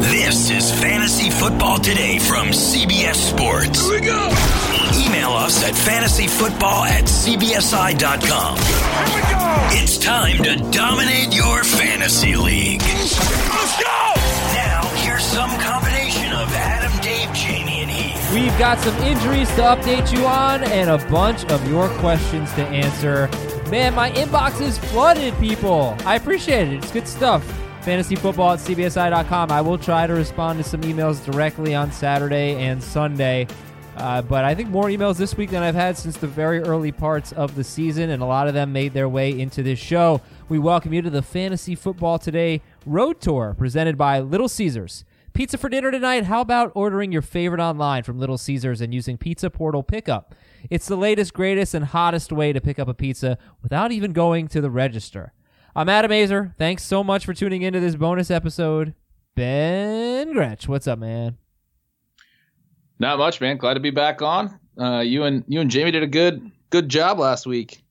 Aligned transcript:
This 0.00 0.48
is 0.48 0.72
Fantasy 0.80 1.28
Football 1.28 1.76
Today 1.76 2.18
from 2.18 2.48
CBS 2.48 3.16
Sports. 3.16 3.82
Here 3.82 4.00
we 4.00 4.06
go. 4.06 4.28
Email 4.96 5.32
us 5.32 5.62
at 5.62 5.74
fantasyfootball 5.74 6.86
at 6.86 7.04
cbsi.com. 7.04 8.56
Here 8.56 9.14
we 9.14 9.30
go. 9.30 9.82
It's 9.82 9.98
time 9.98 10.42
to 10.42 10.56
dominate 10.70 11.36
your 11.36 11.62
fantasy 11.64 12.34
league. 12.34 12.80
Let's 12.80 13.18
go. 13.78 14.14
Now, 14.54 14.90
here's 15.04 15.22
some 15.22 15.50
combination 15.60 16.32
of 16.32 16.50
Adam, 16.54 16.98
Dave, 17.02 17.28
Jamey, 17.28 17.82
and 17.82 17.90
Heath. 17.90 18.32
We've 18.32 18.58
got 18.58 18.78
some 18.78 18.96
injuries 19.02 19.48
to 19.56 19.62
update 19.62 20.16
you 20.16 20.24
on 20.24 20.64
and 20.64 20.88
a 20.88 21.10
bunch 21.10 21.44
of 21.50 21.68
your 21.68 21.90
questions 21.98 22.50
to 22.54 22.66
answer. 22.68 23.28
Man, 23.70 23.94
my 23.94 24.10
inbox 24.12 24.62
is 24.62 24.78
flooded, 24.78 25.38
people. 25.38 25.94
I 26.06 26.16
appreciate 26.16 26.68
it. 26.68 26.76
It's 26.76 26.90
good 26.90 27.06
stuff 27.06 27.44
fantasyfootball 27.80 28.54
at 28.54 28.60
cbsi.com. 28.60 29.50
I 29.50 29.60
will 29.60 29.78
try 29.78 30.06
to 30.06 30.12
respond 30.12 30.58
to 30.58 30.64
some 30.68 30.82
emails 30.82 31.24
directly 31.24 31.74
on 31.74 31.90
Saturday 31.90 32.56
and 32.56 32.82
Sunday. 32.82 33.46
Uh, 33.96 34.22
but 34.22 34.44
I 34.44 34.54
think 34.54 34.68
more 34.68 34.86
emails 34.86 35.16
this 35.16 35.36
week 35.36 35.50
than 35.50 35.62
I've 35.62 35.74
had 35.74 35.96
since 35.96 36.16
the 36.16 36.26
very 36.26 36.60
early 36.60 36.92
parts 36.92 37.32
of 37.32 37.54
the 37.54 37.64
season, 37.64 38.10
and 38.10 38.22
a 38.22 38.26
lot 38.26 38.48
of 38.48 38.54
them 38.54 38.72
made 38.72 38.92
their 38.92 39.08
way 39.08 39.38
into 39.38 39.62
this 39.62 39.78
show. 39.78 40.20
We 40.48 40.58
welcome 40.58 40.92
you 40.92 41.02
to 41.02 41.10
the 41.10 41.22
Fantasy 41.22 41.74
Football 41.74 42.18
Today 42.18 42.62
Road 42.86 43.20
Tour 43.20 43.54
presented 43.56 43.96
by 43.98 44.20
Little 44.20 44.48
Caesars. 44.48 45.04
Pizza 45.32 45.56
for 45.56 45.68
dinner 45.68 45.90
tonight? 45.90 46.24
How 46.24 46.40
about 46.40 46.72
ordering 46.74 47.12
your 47.12 47.22
favorite 47.22 47.60
online 47.60 48.02
from 48.02 48.18
Little 48.18 48.38
Caesars 48.38 48.80
and 48.80 48.92
using 48.92 49.16
Pizza 49.16 49.48
Portal 49.48 49.82
Pickup? 49.82 50.34
It's 50.68 50.86
the 50.86 50.96
latest, 50.96 51.32
greatest, 51.32 51.72
and 51.72 51.84
hottest 51.84 52.32
way 52.32 52.52
to 52.52 52.60
pick 52.60 52.78
up 52.78 52.88
a 52.88 52.94
pizza 52.94 53.38
without 53.62 53.92
even 53.92 54.12
going 54.12 54.48
to 54.48 54.60
the 54.60 54.70
register. 54.70 55.32
I'm 55.80 55.88
Adam 55.88 56.10
Aizer. 56.10 56.54
Thanks 56.58 56.82
so 56.82 57.02
much 57.02 57.24
for 57.24 57.32
tuning 57.32 57.62
into 57.62 57.80
this 57.80 57.96
bonus 57.96 58.30
episode. 58.30 58.92
Ben 59.34 60.30
Gretch, 60.30 60.68
what's 60.68 60.86
up, 60.86 60.98
man? 60.98 61.38
Not 62.98 63.16
much, 63.16 63.40
man. 63.40 63.56
Glad 63.56 63.74
to 63.74 63.80
be 63.80 63.88
back 63.88 64.20
on. 64.20 64.60
Uh, 64.78 64.98
you 65.00 65.22
and 65.22 65.42
you 65.48 65.58
and 65.58 65.70
Jamey 65.70 65.90
did 65.90 66.02
a 66.02 66.06
good 66.06 66.52
good 66.68 66.90
job 66.90 67.18
last 67.18 67.46
week. 67.46 67.82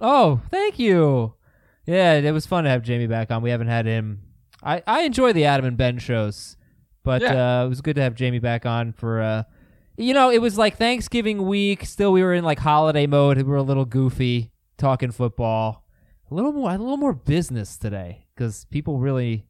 Oh, 0.00 0.40
thank 0.50 0.78
you. 0.78 1.34
Yeah, 1.84 2.14
it 2.14 2.32
was 2.32 2.46
fun 2.46 2.64
to 2.64 2.70
have 2.70 2.80
Jamey 2.80 3.10
back 3.10 3.30
on. 3.30 3.42
We 3.42 3.50
haven't 3.50 3.68
had 3.68 3.84
him. 3.84 4.22
I 4.62 4.82
I 4.86 5.02
enjoy 5.02 5.34
the 5.34 5.44
Adam 5.44 5.66
and 5.66 5.76
Ben 5.76 5.98
shows, 5.98 6.56
but 7.02 7.20
yeah. 7.20 7.60
uh, 7.60 7.66
it 7.66 7.68
was 7.68 7.82
good 7.82 7.96
to 7.96 8.02
have 8.02 8.14
Jamey 8.14 8.40
back 8.40 8.64
on 8.64 8.94
for. 8.94 9.20
Uh, 9.20 9.42
you 9.98 10.14
know, 10.14 10.30
it 10.30 10.40
was 10.40 10.56
like 10.56 10.78
Thanksgiving 10.78 11.46
week. 11.46 11.84
Still, 11.84 12.10
we 12.10 12.22
were 12.22 12.32
in 12.32 12.42
like 12.42 12.60
holiday 12.60 13.06
mode. 13.06 13.36
We 13.36 13.42
were 13.42 13.56
a 13.56 13.62
little 13.62 13.84
goofy 13.84 14.50
talking 14.78 15.10
football 15.10 15.84
a 16.30 16.34
little 16.34 16.52
more, 16.52 16.70
a 16.70 16.78
little 16.78 16.96
more 16.96 17.12
business 17.12 17.76
today 17.76 18.26
because 18.34 18.64
people 18.66 18.98
really. 18.98 19.44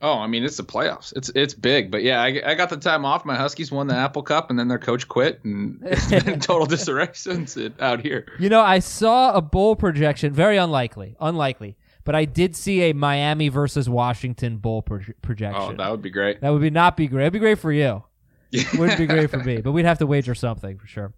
Oh, 0.00 0.18
I 0.18 0.28
mean, 0.28 0.44
it's 0.44 0.56
the 0.56 0.62
playoffs. 0.62 1.12
It's 1.16 1.28
it's 1.34 1.54
big, 1.54 1.90
but 1.90 2.04
yeah, 2.04 2.22
I, 2.22 2.40
I 2.44 2.54
got 2.54 2.70
the 2.70 2.76
time 2.76 3.04
off. 3.04 3.24
My 3.24 3.34
Huskies 3.34 3.72
won 3.72 3.88
the 3.88 3.96
Apple 3.96 4.22
Cup, 4.22 4.48
and 4.48 4.58
then 4.58 4.68
their 4.68 4.78
coach 4.78 5.08
quit, 5.08 5.40
and 5.42 5.80
it's 5.82 6.06
been 6.24 6.38
total 6.38 6.66
disarray 6.66 7.10
since 7.14 7.56
it 7.56 7.80
out 7.80 8.00
here. 8.00 8.26
You 8.38 8.48
know, 8.48 8.60
I 8.60 8.78
saw 8.78 9.34
a 9.34 9.42
bowl 9.42 9.74
projection. 9.74 10.32
Very 10.32 10.56
unlikely, 10.56 11.16
unlikely, 11.18 11.76
but 12.04 12.14
I 12.14 12.26
did 12.26 12.54
see 12.54 12.82
a 12.82 12.94
Miami 12.94 13.48
versus 13.48 13.88
Washington 13.88 14.58
bowl 14.58 14.82
pro- 14.82 14.98
oh, 14.98 15.12
projection. 15.20 15.62
Oh, 15.62 15.74
that 15.74 15.90
would 15.90 16.02
be 16.02 16.10
great. 16.10 16.40
That 16.42 16.50
would 16.50 16.62
be 16.62 16.70
not 16.70 16.96
be 16.96 17.08
great. 17.08 17.24
It'd 17.24 17.32
be 17.32 17.40
great 17.40 17.58
for 17.58 17.72
you. 17.72 18.04
Wouldn't 18.78 18.98
be 18.98 19.06
great 19.06 19.30
for 19.30 19.38
me, 19.38 19.60
but 19.60 19.72
we'd 19.72 19.84
have 19.84 19.98
to 19.98 20.06
wager 20.06 20.34
something 20.34 20.78
for 20.78 20.86
sure. 20.86 21.12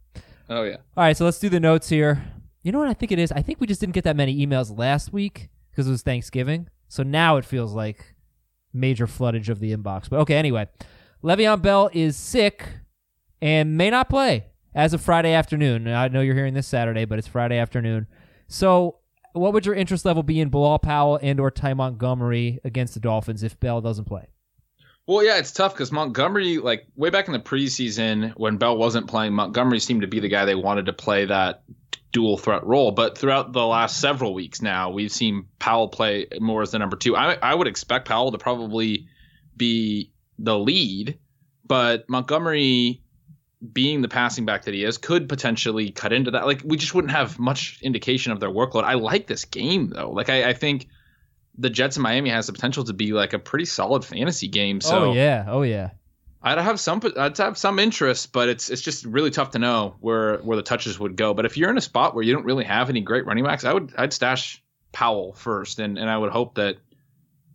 Oh 0.48 0.64
yeah. 0.64 0.78
All 0.96 1.04
right, 1.04 1.16
so 1.16 1.24
let's 1.24 1.38
do 1.38 1.48
the 1.48 1.60
notes 1.60 1.88
here. 1.88 2.24
You 2.62 2.72
know 2.72 2.78
what 2.78 2.88
I 2.88 2.94
think 2.94 3.12
it 3.12 3.18
is? 3.18 3.32
I 3.32 3.42
think 3.42 3.60
we 3.60 3.66
just 3.66 3.80
didn't 3.80 3.94
get 3.94 4.04
that 4.04 4.16
many 4.16 4.46
emails 4.46 4.76
last 4.76 5.12
week 5.12 5.48
because 5.70 5.88
it 5.88 5.90
was 5.90 6.02
Thanksgiving. 6.02 6.68
So 6.88 7.02
now 7.02 7.36
it 7.36 7.44
feels 7.44 7.72
like 7.72 8.14
major 8.72 9.06
floodage 9.06 9.48
of 9.48 9.60
the 9.60 9.74
inbox. 9.74 10.10
But 10.10 10.20
okay, 10.20 10.34
anyway. 10.34 10.68
Le'Veon 11.22 11.62
Bell 11.62 11.90
is 11.92 12.16
sick 12.16 12.66
and 13.40 13.76
may 13.76 13.90
not 13.90 14.08
play 14.08 14.46
as 14.74 14.94
of 14.94 15.00
Friday 15.00 15.32
afternoon. 15.32 15.88
I 15.88 16.08
know 16.08 16.20
you're 16.20 16.34
hearing 16.34 16.54
this 16.54 16.66
Saturday, 16.66 17.04
but 17.04 17.18
it's 17.18 17.28
Friday 17.28 17.58
afternoon. 17.58 18.06
So 18.48 18.98
what 19.32 19.52
would 19.52 19.66
your 19.66 19.74
interest 19.74 20.04
level 20.04 20.22
be 20.22 20.40
in 20.40 20.48
Bilal 20.48 20.78
Powell 20.80 21.18
and 21.22 21.40
or 21.40 21.50
Ty 21.50 21.74
Montgomery 21.74 22.58
against 22.64 22.94
the 22.94 23.00
Dolphins 23.00 23.42
if 23.42 23.58
Bell 23.60 23.80
doesn't 23.80 24.06
play? 24.06 24.28
Well, 25.06 25.24
yeah, 25.24 25.38
it's 25.38 25.52
tough 25.52 25.74
because 25.74 25.90
Montgomery, 25.90 26.58
like 26.58 26.86
way 26.94 27.10
back 27.10 27.26
in 27.26 27.32
the 27.32 27.40
preseason 27.40 28.32
when 28.36 28.58
Bell 28.58 28.76
wasn't 28.76 29.08
playing, 29.08 29.32
Montgomery 29.32 29.80
seemed 29.80 30.02
to 30.02 30.06
be 30.06 30.20
the 30.20 30.28
guy 30.28 30.44
they 30.44 30.54
wanted 30.54 30.86
to 30.86 30.92
play 30.92 31.24
that 31.24 31.62
dual 32.12 32.36
threat 32.36 32.66
role. 32.66 32.90
But 32.90 33.16
throughout 33.16 33.52
the 33.52 33.64
last 33.64 34.00
several 34.00 34.34
weeks 34.34 34.62
now, 34.62 34.90
we've 34.90 35.12
seen 35.12 35.46
Powell 35.58 35.88
play 35.88 36.26
more 36.40 36.62
as 36.62 36.72
the 36.72 36.78
number 36.78 36.96
two. 36.96 37.16
I, 37.16 37.34
I 37.34 37.54
would 37.54 37.66
expect 37.66 38.08
Powell 38.08 38.32
to 38.32 38.38
probably 38.38 39.08
be 39.56 40.12
the 40.38 40.58
lead, 40.58 41.18
but 41.66 42.08
Montgomery 42.08 43.02
being 43.72 44.00
the 44.00 44.08
passing 44.08 44.46
back 44.46 44.64
that 44.64 44.74
he 44.74 44.84
is 44.84 44.96
could 44.96 45.28
potentially 45.28 45.90
cut 45.90 46.12
into 46.12 46.30
that. 46.32 46.46
Like 46.46 46.62
we 46.64 46.76
just 46.76 46.94
wouldn't 46.94 47.12
have 47.12 47.38
much 47.38 47.80
indication 47.82 48.32
of 48.32 48.40
their 48.40 48.50
workload. 48.50 48.84
I 48.84 48.94
like 48.94 49.26
this 49.26 49.44
game 49.44 49.90
though. 49.90 50.10
Like 50.10 50.30
I, 50.30 50.50
I 50.50 50.52
think 50.54 50.88
the 51.58 51.68
Jets 51.68 51.96
in 51.96 52.02
Miami 52.02 52.30
has 52.30 52.46
the 52.46 52.52
potential 52.54 52.84
to 52.84 52.94
be 52.94 53.12
like 53.12 53.34
a 53.34 53.38
pretty 53.38 53.66
solid 53.66 54.04
fantasy 54.04 54.48
game. 54.48 54.80
Oh, 54.84 54.88
so 54.88 55.04
oh 55.10 55.12
yeah, 55.12 55.44
oh 55.46 55.62
yeah. 55.62 55.90
I'd 56.42 56.58
have 56.58 56.80
some 56.80 57.00
I'd 57.18 57.36
have 57.36 57.58
some 57.58 57.78
interest, 57.78 58.32
but 58.32 58.48
it's 58.48 58.70
it's 58.70 58.80
just 58.80 59.04
really 59.04 59.30
tough 59.30 59.50
to 59.50 59.58
know 59.58 59.96
where 60.00 60.38
where 60.38 60.56
the 60.56 60.62
touches 60.62 60.98
would 60.98 61.16
go. 61.16 61.34
But 61.34 61.44
if 61.44 61.56
you're 61.56 61.70
in 61.70 61.76
a 61.76 61.82
spot 61.82 62.14
where 62.14 62.24
you 62.24 62.32
don't 62.32 62.44
really 62.44 62.64
have 62.64 62.88
any 62.88 63.00
great 63.00 63.26
running 63.26 63.44
backs, 63.44 63.64
I 63.64 63.74
would 63.74 63.92
I'd 63.98 64.12
stash 64.12 64.62
Powell 64.92 65.34
first, 65.34 65.78
and 65.78 65.98
and 65.98 66.08
I 66.08 66.16
would 66.16 66.30
hope 66.30 66.54
that 66.54 66.78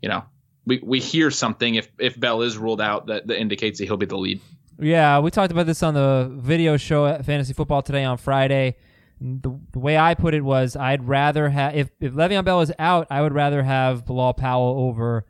you 0.01 0.09
know 0.09 0.23
we 0.65 0.79
we 0.83 0.99
hear 0.99 1.31
something 1.31 1.75
if 1.75 1.89
if 1.97 2.19
Bell 2.19 2.43
is 2.43 2.57
ruled 2.57 2.79
out 2.79 3.07
that 3.07 3.25
that 3.27 3.39
indicates 3.39 3.79
that 3.79 3.85
he'll 3.85 3.97
be 3.97 4.05
the 4.05 4.17
lead. 4.17 4.39
Yeah, 4.79 5.19
we 5.19 5.31
talked 5.31 5.51
about 5.51 5.65
this 5.65 5.81
on 5.81 5.93
the 5.93 6.29
video 6.31 6.77
show 6.77 7.07
at 7.07 7.25
Fantasy 7.25 7.53
Football 7.53 7.81
today 7.81 8.03
on 8.03 8.17
Friday. 8.17 8.75
The, 9.21 9.57
the 9.71 9.79
way 9.79 9.97
I 9.97 10.13
put 10.13 10.33
it 10.33 10.41
was 10.41 10.75
I'd 10.75 11.07
rather 11.07 11.49
have 11.49 11.75
if 11.75 11.89
if 11.99 12.13
Le'Veon 12.13 12.45
Bell 12.45 12.61
is 12.61 12.71
out, 12.77 13.07
I 13.09 13.21
would 13.21 13.33
rather 13.33 13.63
have 13.63 14.05
Bilal 14.05 14.33
Powell 14.33 14.77
over 14.77 15.25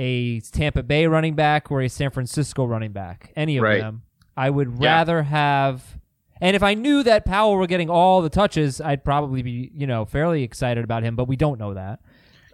a 0.00 0.40
Tampa 0.40 0.82
Bay 0.82 1.06
running 1.06 1.34
back 1.34 1.70
or 1.70 1.82
a 1.82 1.88
San 1.88 2.10
Francisco 2.10 2.64
running 2.64 2.92
back, 2.92 3.32
any 3.36 3.58
of 3.58 3.62
right. 3.62 3.80
them. 3.80 4.02
I 4.34 4.48
would 4.48 4.78
yeah. 4.80 4.94
rather 4.94 5.22
have. 5.22 5.98
And 6.40 6.56
if 6.56 6.62
I 6.62 6.72
knew 6.72 7.02
that 7.02 7.26
Powell 7.26 7.54
were 7.56 7.66
getting 7.66 7.90
all 7.90 8.22
the 8.22 8.30
touches, 8.30 8.80
I'd 8.80 9.04
probably 9.04 9.42
be, 9.42 9.70
you 9.74 9.86
know, 9.86 10.06
fairly 10.06 10.42
excited 10.42 10.84
about 10.84 11.02
him. 11.02 11.16
But 11.16 11.28
we 11.28 11.36
don't 11.36 11.58
know 11.58 11.74
that. 11.74 12.00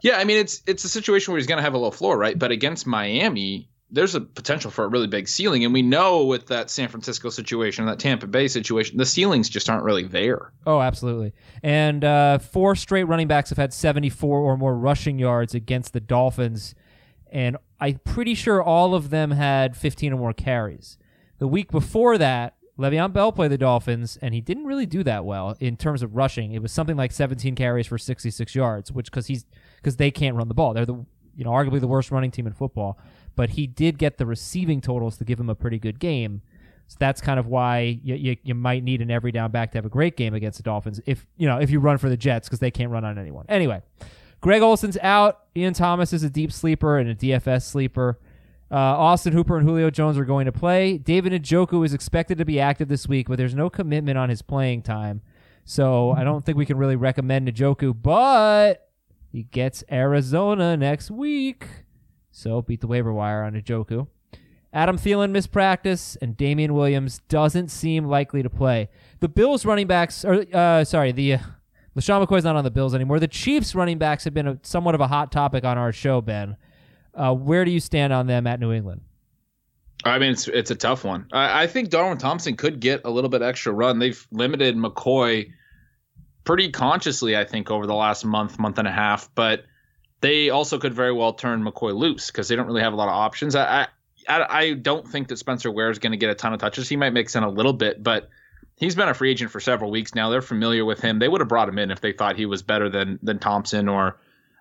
Yeah, 0.02 0.19
I 0.19 0.25
mean, 0.25 0.38
it's 0.38 0.60
it's 0.66 0.82
a 0.82 0.88
situation 0.88 1.32
where 1.32 1.38
he's 1.38 1.46
going 1.46 1.58
to 1.58 1.62
have 1.62 1.75
a 1.75 1.78
low 1.78 1.93
floor, 1.93 2.19
right? 2.19 2.37
But 2.37 2.50
against 2.50 2.84
Miami, 2.84 3.69
there's 3.93 4.16
a 4.16 4.20
potential 4.20 4.72
for 4.72 4.84
a 4.84 4.88
really 4.88 5.06
big 5.06 5.28
ceiling, 5.28 5.64
and 5.64 5.72
we 5.72 5.82
know 5.82 6.25
with 6.25 6.48
that 6.48 6.69
San 6.69 6.88
Francisco 6.88 7.31
situation, 7.31 7.87
that 7.87 8.00
Tampa 8.00 8.26
Bay 8.26 8.48
situation, 8.48 8.96
the 8.96 9.06
ceilings 9.06 9.48
just 9.48 9.70
aren't 9.70 9.84
really 9.84 10.02
there. 10.02 10.52
Oh, 10.66 10.81
absolutely. 10.81 11.32
And 11.62 12.02
uh, 12.02 12.38
four 12.38 12.75
straight 12.75 13.04
running 13.04 13.28
backs 13.28 13.50
have 13.50 13.58
had 13.58 13.72
74 13.72 14.40
or 14.40 14.56
more 14.56 14.76
rushing 14.76 15.20
yards 15.20 15.54
against 15.54 15.93
the 15.93 16.00
Dolphins 16.00 16.75
and 17.31 17.56
I'm 17.81 18.00
pretty 18.05 18.34
sure 18.34 18.62
all 18.62 18.94
of 18.94 19.11
them 19.11 19.32
had 19.32 19.76
15 19.76 20.12
or 20.12 20.17
more 20.17 20.32
carries. 20.32 20.99
The 21.38 21.49
week 21.49 21.70
before 21.70 22.17
that, 22.19 22.56
Le'Veon 22.78 23.12
Bell 23.12 23.32
played 23.32 23.50
the 23.50 23.58
Dolphins, 23.58 24.19
and 24.20 24.34
he 24.34 24.40
didn't 24.40 24.67
really 24.67 24.87
do 24.87 25.02
that 25.05 25.25
well 25.25 25.56
in 25.61 25.76
terms 25.76 26.02
of 26.02 26.14
rushing. 26.14 26.52
It 26.52 26.61
was 26.61 26.73
something 26.73 26.96
like 26.96 27.11
17 27.11 27.55
carries 27.55 27.87
for 27.87 27.96
66 27.96 28.55
yards, 28.55 28.93
which 28.93 29.06
because 29.06 29.26
he's 29.26 29.46
because 29.76 29.96
they 29.96 30.11
can't 30.11 30.37
run 30.37 30.49
the 30.49 30.55
ball. 30.55 30.75
They're 30.75 30.87
the 30.87 31.05
you 31.34 31.44
know 31.44 31.50
arguably 31.50 31.81
the 31.81 31.87
worst 31.88 32.11
running 32.11 32.31
team 32.31 32.46
in 32.46 32.52
football. 32.52 32.99
but 33.34 33.50
he 33.50 33.67
did 33.67 33.99
get 33.99 34.17
the 34.17 34.26
receiving 34.26 34.81
totals 34.81 35.19
to 35.19 35.25
give 35.25 35.38
him 35.38 35.50
a 35.50 35.55
pretty 35.55 35.79
good 35.79 35.99
game. 35.99 36.43
So 36.88 36.96
that's 37.00 37.20
kind 37.20 37.38
of 37.40 37.46
why 37.49 37.99
you, 38.02 38.14
you, 38.14 38.37
you 38.44 38.55
might 38.55 38.84
need 38.84 39.02
an 39.02 39.11
every 39.11 39.32
down 39.32 39.50
back 39.50 39.72
to 39.72 39.79
have 39.79 39.84
a 39.84 39.90
great 39.90 40.17
game 40.17 40.34
against 40.34 40.58
the 40.58 40.62
Dolphins 40.62 41.00
if 41.05 41.26
you 41.37 41.46
know 41.46 41.58
if 41.58 41.70
you 41.70 41.81
run 41.81 41.99
for 41.99 42.08
the 42.08 42.17
Jets 42.17 42.49
because 42.49 42.61
they 42.61 42.70
can't 42.70 42.90
run 42.90 43.05
on 43.05 43.19
anyone. 43.19 43.44
Anyway, 43.49 43.82
Greg 44.40 44.62
Olsen's 44.62 44.98
out. 44.98 45.40
Ian 45.56 45.74
Thomas 45.74 46.12
is 46.12 46.22
a 46.22 46.30
deep 46.30 46.52
sleeper 46.52 46.98
and 46.98 47.08
a 47.08 47.14
DFS 47.14 47.62
sleeper. 47.62 48.18
Uh, 48.70 48.76
Austin 48.76 49.32
Hooper 49.32 49.56
and 49.56 49.66
Julio 49.66 49.90
Jones 49.90 50.18
are 50.18 50.24
going 50.24 50.46
to 50.46 50.52
play. 50.52 50.98
David 50.98 51.32
Njoku 51.32 51.84
is 51.84 51.94
expected 51.94 52.38
to 52.38 52.44
be 52.44 52.58
active 52.58 52.88
this 52.88 53.06
week, 53.06 53.28
but 53.28 53.38
there's 53.38 53.54
no 53.54 53.70
commitment 53.70 54.18
on 54.18 54.28
his 54.28 54.42
playing 54.42 54.82
time. 54.82 55.22
So 55.64 56.12
I 56.12 56.24
don't 56.24 56.44
think 56.44 56.58
we 56.58 56.66
can 56.66 56.76
really 56.76 56.96
recommend 56.96 57.48
Njoku, 57.48 57.94
but 58.00 58.88
he 59.30 59.44
gets 59.44 59.84
Arizona 59.90 60.76
next 60.76 61.10
week. 61.10 61.66
So 62.30 62.60
beat 62.60 62.80
the 62.80 62.86
waiver 62.86 63.12
wire 63.12 63.42
on 63.44 63.54
Njoku. 63.54 64.08
Adam 64.72 64.98
Thielen 64.98 65.30
missed 65.30 65.52
practice, 65.52 66.16
and 66.20 66.36
Damien 66.36 66.74
Williams 66.74 67.20
doesn't 67.28 67.68
seem 67.68 68.04
likely 68.04 68.42
to 68.42 68.50
play. 68.50 68.90
The 69.20 69.28
Bills 69.28 69.64
running 69.64 69.86
backs, 69.86 70.24
or 70.24 70.44
uh, 70.52 70.84
sorry, 70.84 71.12
the 71.12 71.38
LeSean 71.96 72.25
McCoy's 72.25 72.44
not 72.44 72.56
on 72.56 72.64
the 72.64 72.70
Bills 72.70 72.94
anymore. 72.94 73.19
The 73.19 73.28
Chiefs 73.28 73.75
running 73.75 73.98
backs 73.98 74.25
have 74.25 74.34
been 74.34 74.46
a, 74.46 74.58
somewhat 74.62 74.94
of 74.94 75.00
a 75.00 75.06
hot 75.06 75.32
topic 75.32 75.64
on 75.64 75.78
our 75.78 75.93
show, 75.93 76.20
Ben. 76.20 76.56
Uh, 77.14 77.34
where 77.34 77.64
do 77.64 77.70
you 77.70 77.81
stand 77.81 78.12
on 78.12 78.26
them 78.26 78.46
at 78.46 78.60
New 78.60 78.72
England? 78.72 79.00
I 80.04 80.19
mean, 80.19 80.32
it's 80.32 80.46
it's 80.46 80.70
a 80.70 80.75
tough 80.75 81.04
one. 81.04 81.26
I, 81.32 81.62
I 81.62 81.66
think 81.66 81.88
Darwin 81.88 82.19
Thompson 82.19 82.54
could 82.54 82.81
get 82.81 83.00
a 83.04 83.10
little 83.10 83.31
bit 83.31 83.40
extra 83.40 83.72
run. 83.72 83.98
They've 83.98 84.26
limited 84.31 84.76
McCoy 84.76 85.50
pretty 86.44 86.70
consciously, 86.70 87.37
I 87.37 87.44
think, 87.44 87.70
over 87.70 87.87
the 87.87 87.94
last 87.94 88.25
month, 88.25 88.58
month 88.58 88.78
and 88.78 88.87
a 88.87 88.93
half. 88.93 89.34
But 89.34 89.64
they 90.20 90.50
also 90.50 90.78
could 90.78 90.93
very 90.93 91.12
well 91.12 91.32
turn 91.32 91.64
McCoy 91.64 91.96
loose 91.96 92.26
because 92.26 92.48
they 92.48 92.56
don't 92.56 92.66
really 92.66 92.82
have 92.82 92.93
a 92.93 92.96
lot 92.96 93.08
of 93.08 93.14
options. 93.14 93.56
I 93.56 93.88
I, 94.28 94.46
I 94.48 94.72
don't 94.75 95.08
think 95.08 95.28
that 95.28 95.38
Spencer 95.38 95.70
Ware 95.70 95.90
is 95.90 95.98
going 95.98 96.12
to 96.12 96.19
get 96.19 96.31
a 96.31 96.34
ton 96.34 96.52
of 96.52 96.60
touches. 96.60 96.88
He 96.88 96.96
might 96.96 97.14
mix 97.14 97.34
in 97.34 97.43
a 97.43 97.48
little 97.48 97.72
bit, 97.72 98.02
but 98.02 98.28
he's 98.76 98.94
been 98.94 99.08
a 99.08 99.14
free 99.14 99.31
agent 99.31 99.50
for 99.50 99.61
several 99.61 99.90
weeks 99.90 100.14
now. 100.14 100.31
They're 100.31 100.43
familiar 100.43 100.84
with 100.84 101.00
him. 101.00 101.19
They 101.19 101.28
would 101.28 101.40
have 101.40 101.49
brought 101.49 101.69
him 101.69 101.78
in 101.78 101.90
if 101.90 102.00
they 102.00 102.12
thought 102.12 102.37
he 102.37 102.46
was 102.46 102.62
better 102.62 102.88
than 102.88 103.19
than 103.23 103.38
Thompson 103.38 103.88
or, 103.88 104.19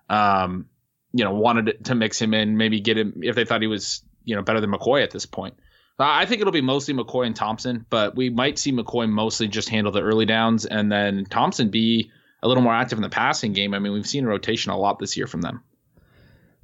um, 0.08 0.66
you 1.12 1.24
know, 1.24 1.34
wanted 1.34 1.84
to 1.84 1.94
mix 1.94 2.20
him 2.20 2.34
in. 2.34 2.56
Maybe 2.56 2.80
get 2.80 2.98
him 2.98 3.20
if 3.22 3.36
they 3.36 3.44
thought 3.44 3.62
he 3.62 3.68
was 3.68 4.02
you 4.24 4.34
know 4.34 4.42
better 4.42 4.60
than 4.60 4.72
McCoy 4.72 5.02
at 5.02 5.10
this 5.10 5.26
point. 5.26 5.54
I 5.98 6.26
think 6.26 6.42
it'll 6.42 6.52
be 6.52 6.60
mostly 6.60 6.92
McCoy 6.92 7.26
and 7.26 7.34
Thompson, 7.34 7.86
but 7.88 8.14
we 8.16 8.28
might 8.28 8.58
see 8.58 8.70
McCoy 8.70 9.08
mostly 9.08 9.48
just 9.48 9.70
handle 9.70 9.90
the 9.90 10.02
early 10.02 10.26
downs 10.26 10.66
and 10.66 10.92
then 10.92 11.24
Thompson 11.24 11.70
be 11.70 12.10
a 12.42 12.48
little 12.48 12.62
more 12.62 12.74
active 12.74 12.98
in 12.98 13.02
the 13.02 13.08
passing 13.08 13.54
game. 13.54 13.72
I 13.72 13.78
mean, 13.78 13.94
we've 13.94 14.06
seen 14.06 14.24
a 14.24 14.28
rotation 14.28 14.72
a 14.72 14.76
lot 14.76 14.98
this 14.98 15.16
year 15.16 15.26
from 15.26 15.40
them. 15.40 15.62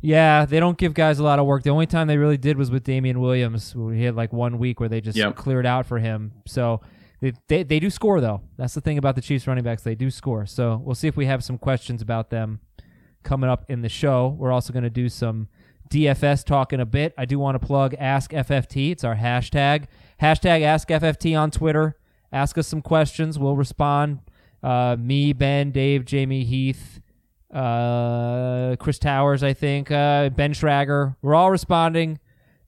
Yeah, 0.02 0.44
they 0.44 0.60
don't 0.60 0.76
give 0.76 0.92
guys 0.92 1.18
a 1.18 1.24
lot 1.24 1.38
of 1.38 1.46
work. 1.46 1.62
The 1.62 1.70
only 1.70 1.86
time 1.86 2.08
they 2.08 2.18
really 2.18 2.36
did 2.36 2.58
was 2.58 2.70
with 2.70 2.84
Damien 2.84 3.20
Williams. 3.20 3.72
He 3.72 4.02
had 4.02 4.16
like 4.16 4.32
one 4.32 4.58
week 4.58 4.80
where 4.80 4.88
they 4.88 5.00
just 5.00 5.16
yep. 5.16 5.36
cleared 5.36 5.64
out 5.64 5.86
for 5.86 5.98
him. 5.98 6.32
So 6.44 6.82
they, 7.22 7.32
they, 7.46 7.62
they 7.62 7.78
do 7.78 7.88
score 7.88 8.20
though. 8.20 8.42
That's 8.58 8.74
the 8.74 8.80
thing 8.80 8.98
about 8.98 9.14
the 9.14 9.22
Chiefs 9.22 9.46
running 9.46 9.62
backs. 9.62 9.82
They 9.82 9.94
do 9.94 10.10
score. 10.10 10.44
So 10.44 10.82
we'll 10.84 10.96
see 10.96 11.06
if 11.06 11.16
we 11.16 11.26
have 11.26 11.44
some 11.44 11.56
questions 11.56 12.02
about 12.02 12.30
them 12.30 12.58
coming 13.22 13.48
up 13.48 13.64
in 13.68 13.80
the 13.80 13.88
show. 13.88 14.36
We're 14.36 14.50
also 14.50 14.72
going 14.72 14.82
to 14.82 14.90
do 14.90 15.08
some 15.08 15.46
DFS 15.88 16.44
talk 16.44 16.72
in 16.72 16.80
a 16.80 16.84
bit. 16.84 17.14
I 17.16 17.24
do 17.24 17.38
want 17.38 17.60
to 17.60 17.64
plug 17.64 17.94
Ask 17.94 18.32
FFT. 18.32 18.90
It's 18.90 19.04
our 19.04 19.14
hashtag. 19.14 19.86
Hashtag 20.20 20.62
Ask 20.62 20.88
FFT 20.88 21.38
on 21.38 21.52
Twitter. 21.52 21.96
Ask 22.32 22.58
us 22.58 22.66
some 22.66 22.82
questions. 22.82 23.38
We'll 23.38 23.56
respond. 23.56 24.18
Uh, 24.60 24.96
me, 24.98 25.32
Ben, 25.32 25.70
Dave, 25.70 26.04
Jamey, 26.04 26.44
Heath, 26.44 27.00
uh, 27.54 28.74
Chris 28.80 28.98
Towers, 28.98 29.44
I 29.44 29.52
think, 29.52 29.92
uh, 29.92 30.30
Ben 30.30 30.54
Schrager. 30.54 31.14
We're 31.22 31.34
all 31.34 31.52
responding. 31.52 32.18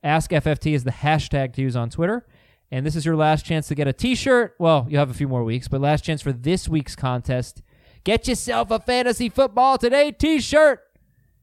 Ask 0.04 0.30
FFT 0.30 0.74
is 0.74 0.84
the 0.84 0.90
hashtag 0.92 1.54
to 1.54 1.62
use 1.62 1.74
on 1.74 1.90
Twitter. 1.90 2.24
And 2.70 2.84
this 2.84 2.96
is 2.96 3.04
your 3.04 3.16
last 3.16 3.44
chance 3.44 3.68
to 3.68 3.74
get 3.74 3.86
a 3.86 3.92
t 3.92 4.14
shirt. 4.14 4.54
Well, 4.58 4.86
you 4.88 4.98
have 4.98 5.10
a 5.10 5.14
few 5.14 5.28
more 5.28 5.44
weeks, 5.44 5.68
but 5.68 5.80
last 5.80 6.04
chance 6.04 6.22
for 6.22 6.32
this 6.32 6.68
week's 6.68 6.96
contest. 6.96 7.62
Get 8.04 8.28
yourself 8.28 8.70
a 8.70 8.80
fantasy 8.80 9.28
football 9.28 9.78
today 9.78 10.10
t 10.10 10.40
shirt. 10.40 10.80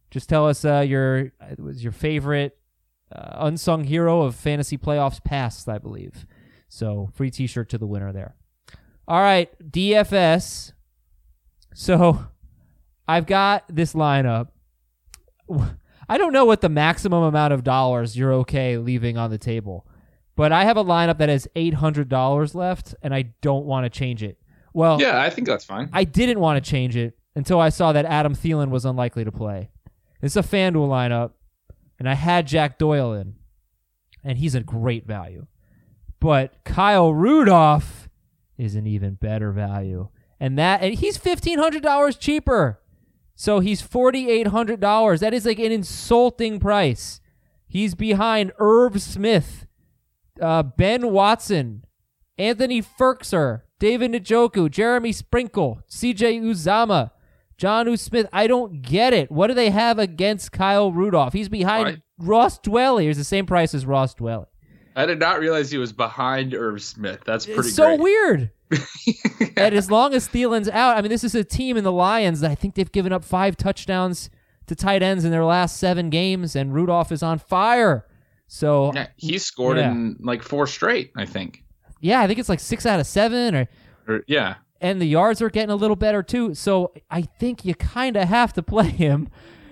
Just 0.10 0.28
tell 0.28 0.48
us 0.48 0.66
uh, 0.66 0.80
your 0.80 1.32
was 1.58 1.84
your 1.84 1.94
favorite 1.94 2.58
uh, 3.16 3.38
unsung 3.46 3.86
hero 3.86 4.22
of 4.22 4.36
fantasy 4.36 4.78
playoffs 4.78 5.24
past, 5.24 5.70
I 5.70 5.78
believe. 5.78 6.26
So 6.68 7.10
free 7.14 7.32
t 7.32 7.48
shirt 7.48 7.70
to 7.70 7.78
the 7.78 7.88
winner 7.88 8.12
there. 8.12 8.36
All 9.08 9.20
right, 9.20 9.50
DFS. 9.72 10.74
So 11.74 12.26
I've 13.08 13.26
got 13.26 13.64
this 13.68 13.94
lineup. 13.94 14.50
I 16.08 16.18
don't 16.18 16.34
know 16.34 16.46
what 16.46 16.62
the 16.62 16.70
maximum 16.70 17.24
amount 17.24 17.54
of 17.54 17.64
dollars 17.64 18.18
you're 18.18 18.34
okay 18.34 18.78
leaving 18.78 19.18
on 19.18 19.32
the 19.32 19.38
table, 19.38 19.88
but 20.42 20.52
I 20.52 20.64
have 20.64 20.76
a 20.76 20.84
lineup 20.84 21.20
that 21.20 21.30
has 21.30 21.48
$800 21.56 22.56
left 22.56 22.96
and 23.04 23.14
I 23.14 23.34
don't 23.42 23.64
want 23.64 23.86
to 23.86 23.92
change 23.92 24.24
it. 24.24 24.40
Well, 24.74 25.00
yeah, 25.00 25.22
I 25.22 25.30
think 25.30 25.46
that's 25.46 25.64
fine. 25.64 25.88
I 25.94 26.04
didn't 26.04 26.40
want 26.40 26.58
to 26.58 26.68
change 26.68 26.98
it 26.98 27.16
until 27.36 27.60
I 27.60 27.70
saw 27.70 27.92
that 27.94 28.06
Adam 28.06 28.34
Thielen 28.34 28.72
was 28.72 28.84
unlikely 28.84 29.24
to 29.24 29.32
play. 29.32 29.70
It's 30.20 30.36
a 30.36 30.42
FanDuel 30.42 30.88
lineup, 30.88 31.34
and 32.00 32.10
I 32.10 32.16
had 32.16 32.48
Jack 32.48 32.80
Doyle 32.80 33.14
in, 33.14 33.36
and 34.24 34.40
he's 34.40 34.56
a 34.56 34.62
great 34.62 35.06
value. 35.06 35.46
But 36.20 36.56
Kyle 36.64 37.14
Rudolph 37.14 38.10
is 38.58 38.74
an 38.74 38.88
even 38.88 39.14
better 39.14 39.52
value. 39.52 40.10
And 40.40 40.58
that 40.58 40.82
and 40.82 40.96
he's 40.96 41.18
fifteen 41.18 41.60
hundred 41.60 41.84
dollars 41.84 42.18
cheaper. 42.18 42.82
So 43.36 43.60
he's 43.60 43.84
$4,800. 43.84 45.20
That 45.20 45.36
is 45.36 45.46
like 45.46 45.60
an 45.60 45.72
insulting 45.72 46.60
price. 46.60 47.22
He's 47.68 47.94
behind 47.94 48.52
Irv 48.58 49.00
Smith, 49.02 49.68
uh, 50.40 50.64
Ben 50.64 51.12
Watson, 51.12 51.86
Anthony 52.38 52.82
Firkser, 52.82 53.62
David 53.80 54.12
Njoku, 54.12 54.70
Jeremy 54.70 55.12
Sprinkle, 55.12 55.82
CJ 55.90 56.42
Uzomah, 56.42 57.12
John 57.58 57.88
U. 57.88 57.98
Smith. 57.98 58.28
I 58.34 58.48
don't 58.48 58.82
get 58.82 59.14
it. 59.14 59.32
What 59.32 59.48
do 59.48 59.54
they 59.54 59.70
have 59.70 60.00
against 60.00 60.52
Kyle 60.52 60.92
Rudolph? 60.92 61.34
He's 61.34 61.50
behind 61.50 61.86
right. 61.86 62.02
Ross 62.18 62.60
Dwelley. 62.60 63.06
He's 63.06 63.18
the 63.18 63.24
same 63.24 63.46
price 63.46 63.74
as 63.74 63.86
Ross 63.86 64.16
Dwelley. 64.16 64.48
I 64.96 65.06
did 65.06 65.20
not 65.20 65.40
realize 65.40 65.72
he 65.72 65.78
was 65.78 65.94
behind 65.94 66.54
Irv 66.54 66.82
Smith. 66.82 67.22
That's 67.26 67.46
pretty 67.46 67.60
it's 67.62 67.76
so 67.76 67.98
great. 67.98 68.00
weird. 68.00 68.52
and 69.58 69.76
as 69.76 69.92
long 69.92 70.14
as 70.14 70.28
Thielen's 70.28 70.70
out, 70.70 70.98
I 70.98 71.02
mean, 71.02 71.10
this 71.10 71.24
is 71.24 71.36
a 71.36 71.44
team 71.44 71.78
in 71.78 71.84
the 71.84 71.92
Lions 71.92 72.40
that 72.42 72.52
I 72.52 72.56
think 72.56 72.76
they've 72.76 72.92
given 72.92 73.14
up 73.14 73.24
five 73.24 73.58
touchdowns 73.58 74.30
to 74.68 74.76
tight 74.76 75.04
ends 75.04 75.26
in 75.26 75.32
their 75.32 75.46
last 75.46 75.78
seven 75.78 76.10
games, 76.10 76.56
and 76.56 76.74
Rudolph 76.74 77.12
is 77.12 77.24
on 77.24 77.40
fire. 77.40 78.06
So 78.54 78.92
yeah, 78.94 79.08
he 79.16 79.38
scored 79.38 79.78
yeah. 79.78 79.92
in 79.92 80.18
like 80.20 80.44
four 80.44 80.68
straight, 80.68 81.14
I 81.16 81.26
think. 81.26 81.64
Yeah, 82.02 82.20
I 82.20 82.28
think 82.28 82.38
it's 82.38 82.50
like 82.50 82.60
six 82.60 82.86
out 82.86 83.00
of 83.00 83.08
seven, 83.08 83.56
or, 83.56 83.70
or 84.10 84.24
yeah. 84.28 84.56
And 84.82 85.02
the 85.02 85.06
yards 85.06 85.42
are 85.42 85.50
getting 85.50 85.70
a 85.70 85.76
little 85.78 85.96
better 85.96 86.22
too. 86.22 86.54
So 86.54 86.92
I 87.10 87.22
think 87.22 87.64
you 87.64 87.76
kind 87.76 88.18
of 88.18 88.28
have 88.28 88.52
to 88.54 88.62
play 88.74 88.90
him. 88.90 89.30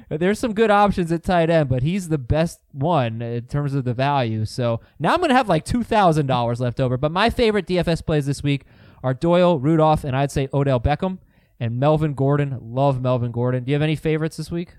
There's 0.08 0.40
some 0.40 0.54
good 0.54 0.72
options 0.72 1.12
at 1.12 1.24
tight 1.24 1.50
end, 1.50 1.68
but 1.68 1.84
he's 1.84 2.08
the 2.08 2.18
best 2.18 2.62
one 2.72 3.22
in 3.22 3.48
terms 3.48 3.74
of 3.74 3.84
the 3.84 3.94
value. 3.94 4.46
So 4.46 4.80
now 4.98 5.12
I'm 5.12 5.20
going 5.20 5.30
to 5.30 5.36
have 5.36 5.50
like 5.50 5.66
$2,000 5.66 6.60
left 6.62 6.80
over. 6.80 6.96
But 6.96 7.12
my 7.12 7.30
favorite 7.30 7.68
DFS 7.68 8.06
plays 8.06 8.28
this 8.28 8.42
week 8.42 8.64
are 9.04 9.14
Doyle, 9.14 9.60
Rudolph, 9.60 10.06
and 10.06 10.16
I'd 10.16 10.32
say 10.32 10.48
Odell 10.54 10.80
Beckham 10.80 11.18
and 11.60 11.82
Melvin 11.82 12.14
Gordon. 12.14 12.58
Love 12.62 13.02
Melvin 13.02 13.34
Gordon. 13.34 13.66
Do 13.66 13.72
you 13.72 13.76
have 13.76 13.82
any 13.82 13.98
favorites 13.98 14.38
this 14.38 14.50
week? 14.50 14.76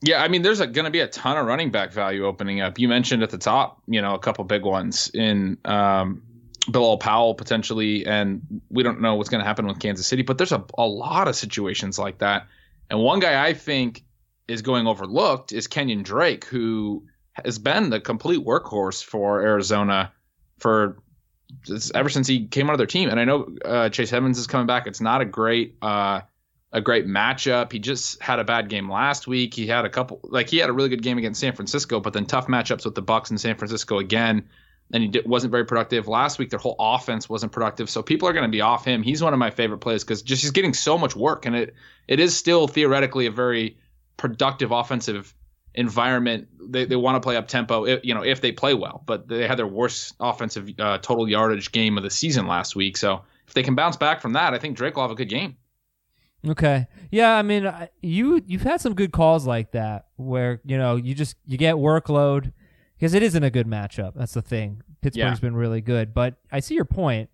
Yeah, 0.00 0.22
I 0.22 0.28
mean, 0.28 0.42
there's 0.42 0.60
going 0.60 0.84
to 0.84 0.90
be 0.90 1.00
a 1.00 1.08
ton 1.08 1.36
of 1.36 1.46
running 1.46 1.70
back 1.70 1.92
value 1.92 2.24
opening 2.24 2.60
up. 2.60 2.78
You 2.78 2.88
mentioned 2.88 3.22
at 3.22 3.30
the 3.30 3.38
top, 3.38 3.82
you 3.88 4.00
know, 4.00 4.14
a 4.14 4.18
couple 4.18 4.44
big 4.44 4.62
ones 4.62 5.10
in 5.12 5.58
um, 5.64 6.22
Bilal 6.68 6.98
Powell 6.98 7.34
potentially, 7.34 8.06
and 8.06 8.40
we 8.70 8.84
don't 8.84 9.00
know 9.00 9.16
what's 9.16 9.28
going 9.28 9.40
to 9.40 9.46
happen 9.46 9.66
with 9.66 9.80
Kansas 9.80 10.06
City, 10.06 10.22
but 10.22 10.38
there's 10.38 10.52
a, 10.52 10.64
a 10.76 10.86
lot 10.86 11.26
of 11.26 11.34
situations 11.34 11.98
like 11.98 12.18
that. 12.18 12.46
And 12.90 13.00
one 13.00 13.18
guy 13.18 13.44
I 13.44 13.54
think 13.54 14.04
is 14.46 14.62
going 14.62 14.86
overlooked 14.86 15.52
is 15.52 15.66
Kenyon 15.66 16.02
Drake, 16.02 16.44
who 16.44 17.04
has 17.44 17.58
been 17.58 17.90
the 17.90 18.00
complete 18.00 18.44
workhorse 18.44 19.02
for 19.02 19.42
Arizona 19.42 20.12
for 20.58 20.98
ever 21.94 22.08
since 22.08 22.26
he 22.26 22.46
came 22.46 22.68
out 22.68 22.72
of 22.72 22.78
their 22.78 22.86
team. 22.86 23.08
And 23.08 23.18
I 23.18 23.24
know 23.24 23.48
uh, 23.64 23.88
Chase 23.88 24.12
Edmonds 24.12 24.38
is 24.38 24.46
coming 24.46 24.66
back. 24.66 24.86
It's 24.86 25.00
not 25.00 25.20
a 25.20 25.24
great 25.24 25.76
uh, 25.82 26.20
a 26.72 26.80
great 26.80 27.06
matchup. 27.06 27.72
He 27.72 27.78
just 27.78 28.20
had 28.22 28.38
a 28.38 28.44
bad 28.44 28.68
game 28.68 28.90
last 28.90 29.26
week. 29.26 29.54
He 29.54 29.66
had 29.66 29.84
a 29.84 29.88
couple 29.88 30.20
like 30.24 30.48
he 30.48 30.58
had 30.58 30.68
a 30.68 30.72
really 30.72 30.88
good 30.88 31.02
game 31.02 31.18
against 31.18 31.40
San 31.40 31.54
Francisco, 31.54 32.00
but 32.00 32.12
then 32.12 32.26
tough 32.26 32.46
matchups 32.46 32.84
with 32.84 32.94
the 32.94 33.02
Bucs 33.02 33.30
and 33.30 33.40
San 33.40 33.56
Francisco 33.56 33.98
again. 33.98 34.48
And 34.92 35.14
he 35.14 35.20
wasn't 35.26 35.50
very 35.50 35.66
productive 35.66 36.08
last 36.08 36.38
week. 36.38 36.48
Their 36.48 36.58
whole 36.58 36.76
offense 36.78 37.28
wasn't 37.28 37.52
productive, 37.52 37.90
so 37.90 38.02
people 38.02 38.26
are 38.28 38.32
going 38.32 38.46
to 38.46 38.50
be 38.50 38.62
off 38.62 38.86
him. 38.86 39.02
He's 39.02 39.22
one 39.22 39.34
of 39.34 39.38
my 39.38 39.50
favorite 39.50 39.78
plays 39.78 40.02
because 40.02 40.22
just 40.22 40.42
he's 40.42 40.50
getting 40.50 40.72
so 40.72 40.96
much 40.96 41.14
work, 41.14 41.44
and 41.44 41.54
it 41.54 41.74
it 42.06 42.20
is 42.20 42.36
still 42.36 42.68
theoretically 42.68 43.26
a 43.26 43.30
very 43.30 43.76
productive 44.16 44.70
offensive 44.70 45.34
environment. 45.74 46.48
They, 46.60 46.86
they 46.86 46.96
want 46.96 47.16
to 47.16 47.20
play 47.20 47.36
up 47.36 47.48
tempo, 47.48 47.84
you 48.02 48.14
know, 48.14 48.22
if 48.22 48.40
they 48.40 48.52
play 48.52 48.74
well. 48.74 49.02
But 49.06 49.28
they 49.28 49.46
had 49.46 49.58
their 49.58 49.66
worst 49.66 50.14
offensive 50.20 50.70
uh, 50.78 50.98
total 50.98 51.28
yardage 51.28 51.70
game 51.70 51.98
of 51.98 52.02
the 52.02 52.10
season 52.10 52.46
last 52.46 52.74
week. 52.74 52.96
So 52.96 53.22
if 53.46 53.54
they 53.54 53.62
can 53.62 53.74
bounce 53.74 53.96
back 53.96 54.20
from 54.20 54.32
that, 54.32 54.54
I 54.54 54.58
think 54.58 54.76
Drake 54.76 54.96
will 54.96 55.02
have 55.02 55.10
a 55.10 55.14
good 55.14 55.28
game. 55.28 55.56
Okay. 56.46 56.86
Yeah, 57.10 57.34
I 57.34 57.42
mean, 57.42 57.70
you 58.00 58.42
you've 58.46 58.62
had 58.62 58.80
some 58.80 58.94
good 58.94 59.12
calls 59.12 59.46
like 59.46 59.72
that 59.72 60.06
where 60.16 60.60
you 60.64 60.78
know 60.78 60.96
you 60.96 61.14
just 61.14 61.36
you 61.46 61.58
get 61.58 61.74
workload 61.76 62.52
because 62.98 63.14
it 63.14 63.22
isn't 63.22 63.42
a 63.42 63.50
good 63.50 63.66
matchup. 63.66 64.12
That's 64.14 64.34
the 64.34 64.42
thing. 64.42 64.82
Pittsburgh's 65.00 65.40
been 65.40 65.56
really 65.56 65.80
good, 65.80 66.14
but 66.14 66.34
I 66.50 66.60
see 66.60 66.74
your 66.74 66.84
point. 66.84 67.30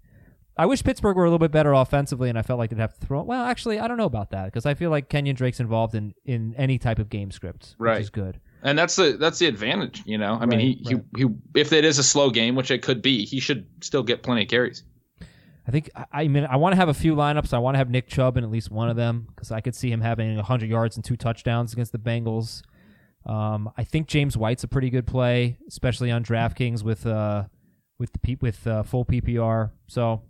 I 0.56 0.66
wish 0.66 0.84
Pittsburgh 0.84 1.16
were 1.16 1.24
a 1.24 1.28
little 1.28 1.40
bit 1.40 1.50
better 1.50 1.72
offensively, 1.72 2.28
and 2.28 2.38
I 2.38 2.42
felt 2.42 2.58
like 2.58 2.70
they'd 2.70 2.78
have 2.78 2.98
to 2.98 3.06
throw. 3.06 3.22
Well, 3.22 3.44
actually, 3.44 3.80
I 3.80 3.88
don't 3.88 3.96
know 3.96 4.04
about 4.04 4.30
that 4.30 4.46
because 4.46 4.66
I 4.66 4.74
feel 4.74 4.90
like 4.90 5.08
Kenyon 5.08 5.34
Drake's 5.34 5.60
involved 5.60 5.94
in 5.94 6.14
in 6.24 6.54
any 6.56 6.78
type 6.78 6.98
of 6.98 7.10
game 7.10 7.30
script, 7.30 7.74
right. 7.78 7.94
which 7.94 8.04
is 8.04 8.10
good. 8.10 8.40
And 8.62 8.78
that's 8.78 8.96
the 8.96 9.16
that's 9.18 9.38
the 9.38 9.46
advantage, 9.46 10.02
you 10.06 10.16
know. 10.16 10.34
I 10.34 10.40
right, 10.40 10.48
mean, 10.48 10.60
he, 10.60 10.94
right. 10.94 11.04
he 11.16 11.24
he 11.24 11.60
if 11.60 11.72
it 11.72 11.84
is 11.84 11.98
a 11.98 12.04
slow 12.04 12.30
game, 12.30 12.54
which 12.54 12.70
it 12.70 12.82
could 12.82 13.02
be, 13.02 13.24
he 13.24 13.40
should 13.40 13.66
still 13.80 14.02
get 14.02 14.22
plenty 14.22 14.42
of 14.42 14.48
carries. 14.48 14.84
I 15.66 15.70
think 15.70 15.90
I 16.12 16.28
mean 16.28 16.44
I 16.44 16.56
want 16.56 16.72
to 16.72 16.76
have 16.76 16.88
a 16.88 16.94
few 16.94 17.14
lineups. 17.14 17.52
I 17.54 17.58
want 17.58 17.74
to 17.74 17.78
have 17.78 17.90
Nick 17.90 18.08
Chubb 18.08 18.36
in 18.36 18.44
at 18.44 18.50
least 18.50 18.70
one 18.70 18.90
of 18.90 18.96
them 18.96 19.28
because 19.34 19.50
I 19.50 19.60
could 19.60 19.74
see 19.74 19.90
him 19.90 20.00
having 20.00 20.36
100 20.36 20.68
yards 20.68 20.96
and 20.96 21.04
two 21.04 21.16
touchdowns 21.16 21.72
against 21.72 21.92
the 21.92 21.98
Bengals. 21.98 22.62
Um, 23.26 23.70
I 23.76 23.84
think 23.84 24.06
James 24.06 24.36
White's 24.36 24.64
a 24.64 24.68
pretty 24.68 24.90
good 24.90 25.06
play, 25.06 25.58
especially 25.66 26.10
on 26.10 26.22
DraftKings 26.22 26.82
with 26.82 27.06
uh 27.06 27.44
with 27.98 28.10
the 28.12 28.36
with 28.36 28.66
uh, 28.66 28.82
full 28.82 29.04
PPR. 29.04 29.70
So 29.86 30.22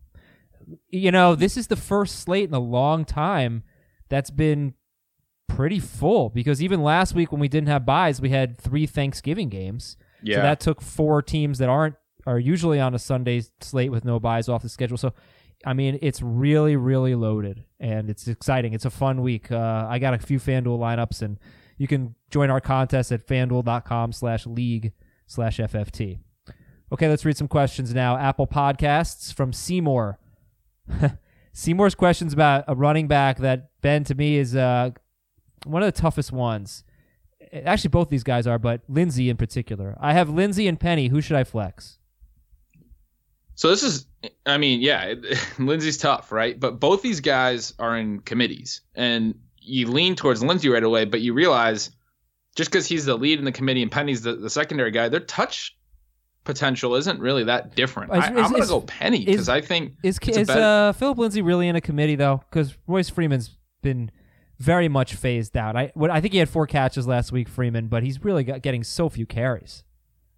you 0.88 1.10
know, 1.10 1.34
this 1.34 1.56
is 1.56 1.66
the 1.66 1.76
first 1.76 2.20
slate 2.20 2.48
in 2.48 2.54
a 2.54 2.60
long 2.60 3.04
time 3.04 3.64
that's 4.08 4.30
been 4.30 4.74
pretty 5.48 5.78
full 5.78 6.30
because 6.30 6.62
even 6.62 6.82
last 6.82 7.14
week 7.14 7.32
when 7.32 7.40
we 7.40 7.48
didn't 7.48 7.68
have 7.68 7.84
byes, 7.84 8.20
we 8.20 8.30
had 8.30 8.58
three 8.58 8.86
Thanksgiving 8.86 9.48
games. 9.48 9.96
Yeah. 10.22 10.36
So 10.36 10.42
that 10.42 10.60
took 10.60 10.80
four 10.80 11.22
teams 11.22 11.58
that 11.58 11.68
aren't 11.68 11.96
are 12.26 12.38
usually 12.38 12.80
on 12.80 12.94
a 12.94 12.98
Sunday 12.98 13.42
slate 13.60 13.90
with 13.90 14.04
no 14.04 14.18
byes 14.18 14.48
off 14.48 14.62
the 14.62 14.68
schedule. 14.68 14.96
So 14.96 15.12
I 15.66 15.72
mean, 15.72 15.98
it's 16.02 16.20
really, 16.20 16.76
really 16.76 17.14
loaded 17.14 17.64
and 17.80 18.10
it's 18.10 18.28
exciting. 18.28 18.74
It's 18.74 18.84
a 18.84 18.90
fun 18.90 19.22
week. 19.22 19.50
Uh, 19.50 19.86
I 19.88 19.98
got 19.98 20.14
a 20.14 20.18
few 20.18 20.38
FanDuel 20.38 20.78
lineups 20.78 21.22
and 21.22 21.38
you 21.78 21.88
can 21.88 22.14
join 22.30 22.50
our 22.50 22.60
contest 22.60 23.12
at 23.12 23.26
fanduel.com 23.26 24.12
slash 24.12 24.46
league 24.46 24.92
slash 25.26 25.58
FFT. 25.58 26.18
Okay, 26.92 27.08
let's 27.08 27.24
read 27.24 27.36
some 27.36 27.48
questions 27.48 27.94
now. 27.94 28.16
Apple 28.16 28.46
Podcasts 28.46 29.32
from 29.32 29.52
Seymour. 29.52 30.18
Seymour's 31.52 31.94
questions 31.94 32.32
about 32.32 32.64
a 32.68 32.74
running 32.74 33.08
back 33.08 33.38
that 33.38 33.70
Ben 33.80 34.04
to 34.04 34.14
me 34.14 34.36
is 34.36 34.54
uh, 34.54 34.90
one 35.64 35.82
of 35.82 35.92
the 35.92 36.00
toughest 36.00 36.30
ones. 36.30 36.84
Actually, 37.64 37.88
both 37.88 38.10
these 38.10 38.24
guys 38.24 38.46
are, 38.46 38.58
but 38.58 38.82
Lindsay 38.88 39.30
in 39.30 39.36
particular. 39.36 39.96
I 40.00 40.12
have 40.12 40.28
Lindsay 40.28 40.68
and 40.68 40.78
Penny. 40.78 41.08
Who 41.08 41.20
should 41.20 41.36
I 41.36 41.44
flex? 41.44 41.98
So 43.54 43.70
this 43.70 43.82
is, 43.82 44.06
I 44.46 44.58
mean, 44.58 44.80
yeah, 44.80 45.14
Lindsay's 45.58 45.98
tough, 45.98 46.32
right? 46.32 46.58
But 46.58 46.80
both 46.80 47.02
these 47.02 47.20
guys 47.20 47.74
are 47.78 47.96
in 47.96 48.20
committees, 48.20 48.80
and 48.94 49.34
you 49.60 49.86
lean 49.88 50.16
towards 50.16 50.42
Lindsay 50.42 50.68
right 50.68 50.82
away, 50.82 51.04
but 51.04 51.20
you 51.20 51.32
realize 51.34 51.90
just 52.56 52.70
because 52.70 52.86
he's 52.86 53.04
the 53.04 53.16
lead 53.16 53.38
in 53.38 53.44
the 53.44 53.52
committee 53.52 53.82
and 53.82 53.90
Penny's 53.90 54.22
the, 54.22 54.34
the 54.36 54.50
secondary 54.50 54.90
guy, 54.90 55.08
their 55.08 55.20
touch 55.20 55.76
potential 56.44 56.94
isn't 56.94 57.20
really 57.20 57.44
that 57.44 57.74
different. 57.74 58.12
Is, 58.12 58.22
I, 58.22 58.26
am 58.28 58.34
going 58.34 58.62
to 58.62 58.68
go 58.68 58.80
Penny 58.82 59.24
because 59.24 59.48
I 59.48 59.60
think 59.60 59.94
is, 60.02 60.18
is 60.18 60.48
uh, 60.48 60.92
Phillip 60.92 61.18
Lindsay 61.18 61.42
really 61.42 61.68
in 61.68 61.76
a 61.76 61.80
committee 61.80 62.16
though? 62.16 62.42
Because 62.50 62.76
Royce 62.86 63.08
Freeman's 63.08 63.56
been 63.82 64.10
very 64.58 64.88
much 64.88 65.14
phased 65.14 65.56
out. 65.56 65.76
I 65.76 65.90
what, 65.94 66.10
I 66.10 66.20
think 66.20 66.32
he 66.32 66.38
had 66.38 66.48
four 66.48 66.66
catches 66.66 67.06
last 67.06 67.32
week, 67.32 67.48
Freeman, 67.48 67.88
but 67.88 68.02
he's 68.02 68.22
really 68.22 68.44
got, 68.44 68.62
getting 68.62 68.84
so 68.84 69.08
few 69.08 69.26
carries. 69.26 69.82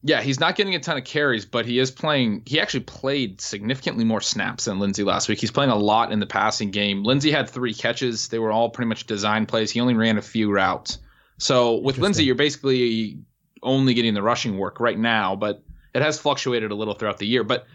Yeah, 0.02 0.20
he's 0.20 0.38
not 0.38 0.54
getting 0.54 0.74
a 0.74 0.78
ton 0.78 0.96
of 0.96 1.04
carries, 1.04 1.46
but 1.46 1.66
he 1.66 1.78
is 1.78 1.90
playing. 1.90 2.42
He 2.46 2.60
actually 2.60 2.80
played 2.80 3.40
significantly 3.40 4.04
more 4.04 4.20
snaps 4.20 4.66
than 4.66 4.78
Lindsay 4.78 5.02
last 5.02 5.28
week. 5.28 5.40
He's 5.40 5.50
playing 5.50 5.70
a 5.70 5.76
lot 5.76 6.12
in 6.12 6.20
the 6.20 6.26
passing 6.26 6.70
game. 6.70 7.02
Lindsay 7.02 7.30
had 7.30 7.50
three 7.50 7.74
catches. 7.74 8.28
They 8.28 8.38
were 8.38 8.52
all 8.52 8.70
pretty 8.70 8.88
much 8.88 9.06
design 9.06 9.46
plays. 9.46 9.70
He 9.70 9.80
only 9.80 9.94
ran 9.94 10.18
a 10.18 10.22
few 10.22 10.52
routes. 10.52 10.98
So 11.38 11.78
with 11.78 11.98
Lindsay, 11.98 12.24
you're 12.24 12.34
basically 12.34 13.18
only 13.62 13.94
getting 13.94 14.14
the 14.14 14.22
rushing 14.22 14.58
work 14.58 14.80
right 14.80 14.98
now, 14.98 15.34
but 15.34 15.62
it 15.94 16.02
has 16.02 16.18
fluctuated 16.18 16.70
a 16.70 16.74
little 16.74 16.94
throughout 16.94 17.18
the 17.18 17.26
year. 17.26 17.42
But 17.42 17.66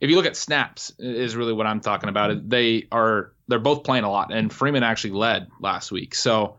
if 0.00 0.10
you 0.10 0.16
look 0.16 0.26
at 0.26 0.36
snaps, 0.36 0.92
is 0.98 1.36
really 1.36 1.52
what 1.52 1.66
I'm 1.66 1.80
talking 1.80 2.08
about. 2.08 2.48
They 2.48 2.86
are 2.90 3.32
they're 3.48 3.58
both 3.58 3.84
playing 3.84 4.04
a 4.04 4.10
lot, 4.10 4.32
and 4.32 4.52
Freeman 4.52 4.82
actually 4.82 5.12
led 5.12 5.48
last 5.60 5.92
week. 5.92 6.14
So 6.14 6.56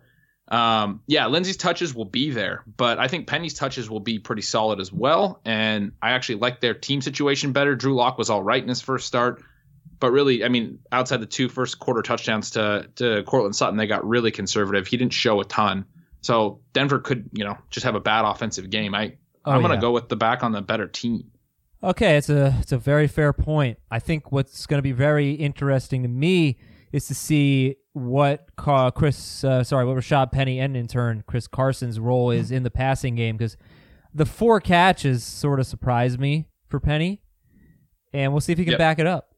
um, 0.48 1.02
yeah, 1.08 1.26
Lindsay's 1.28 1.58
touches 1.58 1.96
will 1.96 2.06
be 2.06 2.30
there, 2.30 2.64
but 2.78 3.00
I 3.00 3.08
think 3.08 3.28
Penny's 3.28 3.56
touches 3.56 3.90
will 3.90 4.00
be 4.00 4.20
pretty 4.20 4.44
solid 4.44 4.80
as 4.80 4.94
well. 4.94 5.42
And 5.44 5.94
I 6.02 6.12
actually 6.12 6.36
like 6.36 6.62
their 6.62 6.76
team 6.76 7.02
situation 7.02 7.52
better. 7.52 7.76
Drew 7.76 7.96
Lock 7.96 8.18
was 8.18 8.30
all 8.30 8.44
right 8.44 8.62
in 8.62 8.70
his 8.70 8.82
first 8.82 9.08
start, 9.08 9.44
but 10.00 10.12
really, 10.12 10.44
I 10.44 10.50
mean, 10.50 10.80
outside 10.92 11.22
the 11.22 11.26
two 11.26 11.50
first 11.50 11.80
quarter 11.80 12.04
touchdowns 12.04 12.52
to 12.52 12.88
to 12.98 13.24
Courtland 13.24 13.56
Sutton, 13.56 13.78
they 13.78 13.88
got 13.88 14.08
really 14.08 14.32
conservative. 14.32 14.86
He 14.86 14.98
didn't 14.98 15.14
show 15.14 15.42
a 15.42 15.46
ton. 15.46 15.86
So 16.22 16.60
Denver 16.74 17.00
could, 17.00 17.30
you 17.34 17.44
know, 17.44 17.58
just 17.72 17.86
have 17.86 17.96
a 17.96 18.00
bad 18.00 18.26
offensive 18.26 18.70
game. 18.70 18.94
I 18.94 19.18
oh, 19.46 19.52
I'm 19.52 19.62
gonna 19.62 19.76
yeah. 19.76 19.82
go 19.82 19.92
with 19.92 20.10
the 20.10 20.16
back 20.16 20.44
on 20.44 20.52
the 20.52 20.62
better 20.62 20.88
team. 20.88 21.32
Okay, 21.84 22.18
it's 22.18 22.30
a 22.30 22.56
it's 22.60 22.72
a 22.72 22.78
very 22.78 23.08
fair 23.08 23.34
point. 23.34 23.80
I 23.90 24.00
think 24.00 24.32
what's 24.32 24.66
going 24.66 24.80
to 24.80 24.84
be 24.84 24.92
very 24.92 25.34
interesting 25.34 26.04
to 26.04 26.10
me 26.10 26.58
is 26.92 27.08
to 27.08 27.16
see 27.16 27.78
what 27.96 28.50
Chris, 28.58 29.44
uh, 29.46 29.64
sorry, 29.64 29.86
what 29.86 29.96
Rashad 29.96 30.32
Penny 30.34 30.60
and 30.60 30.76
in 30.76 30.86
turn 30.86 31.24
Chris 31.26 31.48
Carson's 31.48 31.98
role 31.98 32.30
is 32.30 32.52
in 32.52 32.64
the 32.64 32.70
passing 32.70 33.16
game 33.16 33.38
because 33.38 33.56
the 34.14 34.26
four 34.26 34.60
catches 34.60 35.24
sort 35.24 35.62
of 35.62 35.66
surprised 35.66 36.20
me 36.20 36.50
for 36.68 36.82
Penny, 36.82 37.22
and 38.12 38.34
we'll 38.34 38.42
see 38.42 38.52
if 38.52 38.58
he 38.58 38.66
can 38.66 38.72
yep. 38.74 38.80
back 38.80 39.00
it 39.00 39.08
up. 39.08 39.34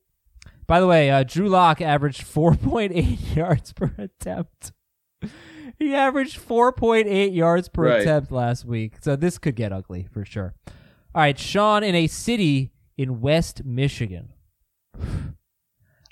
By 0.65 0.79
the 0.79 0.87
way, 0.87 1.11
uh, 1.11 1.21
Drew 1.23 1.49
Lock 1.49 1.81
averaged 1.81 2.23
4.8 2.23 3.35
yards 3.35 3.73
per 3.73 3.93
attempt. 3.95 4.71
he 5.77 5.93
averaged 5.93 6.39
4.8 6.39 7.35
yards 7.35 7.69
per 7.69 7.85
right. 7.85 8.01
attempt 8.01 8.31
last 8.31 8.65
week, 8.65 8.95
so 9.01 9.15
this 9.15 9.37
could 9.37 9.55
get 9.55 9.71
ugly 9.71 10.07
for 10.11 10.25
sure. 10.25 10.55
All 11.13 11.21
right, 11.21 11.37
Sean 11.37 11.83
in 11.83 11.93
a 11.93 12.07
city 12.07 12.71
in 12.97 13.21
West 13.21 13.63
Michigan. 13.63 14.33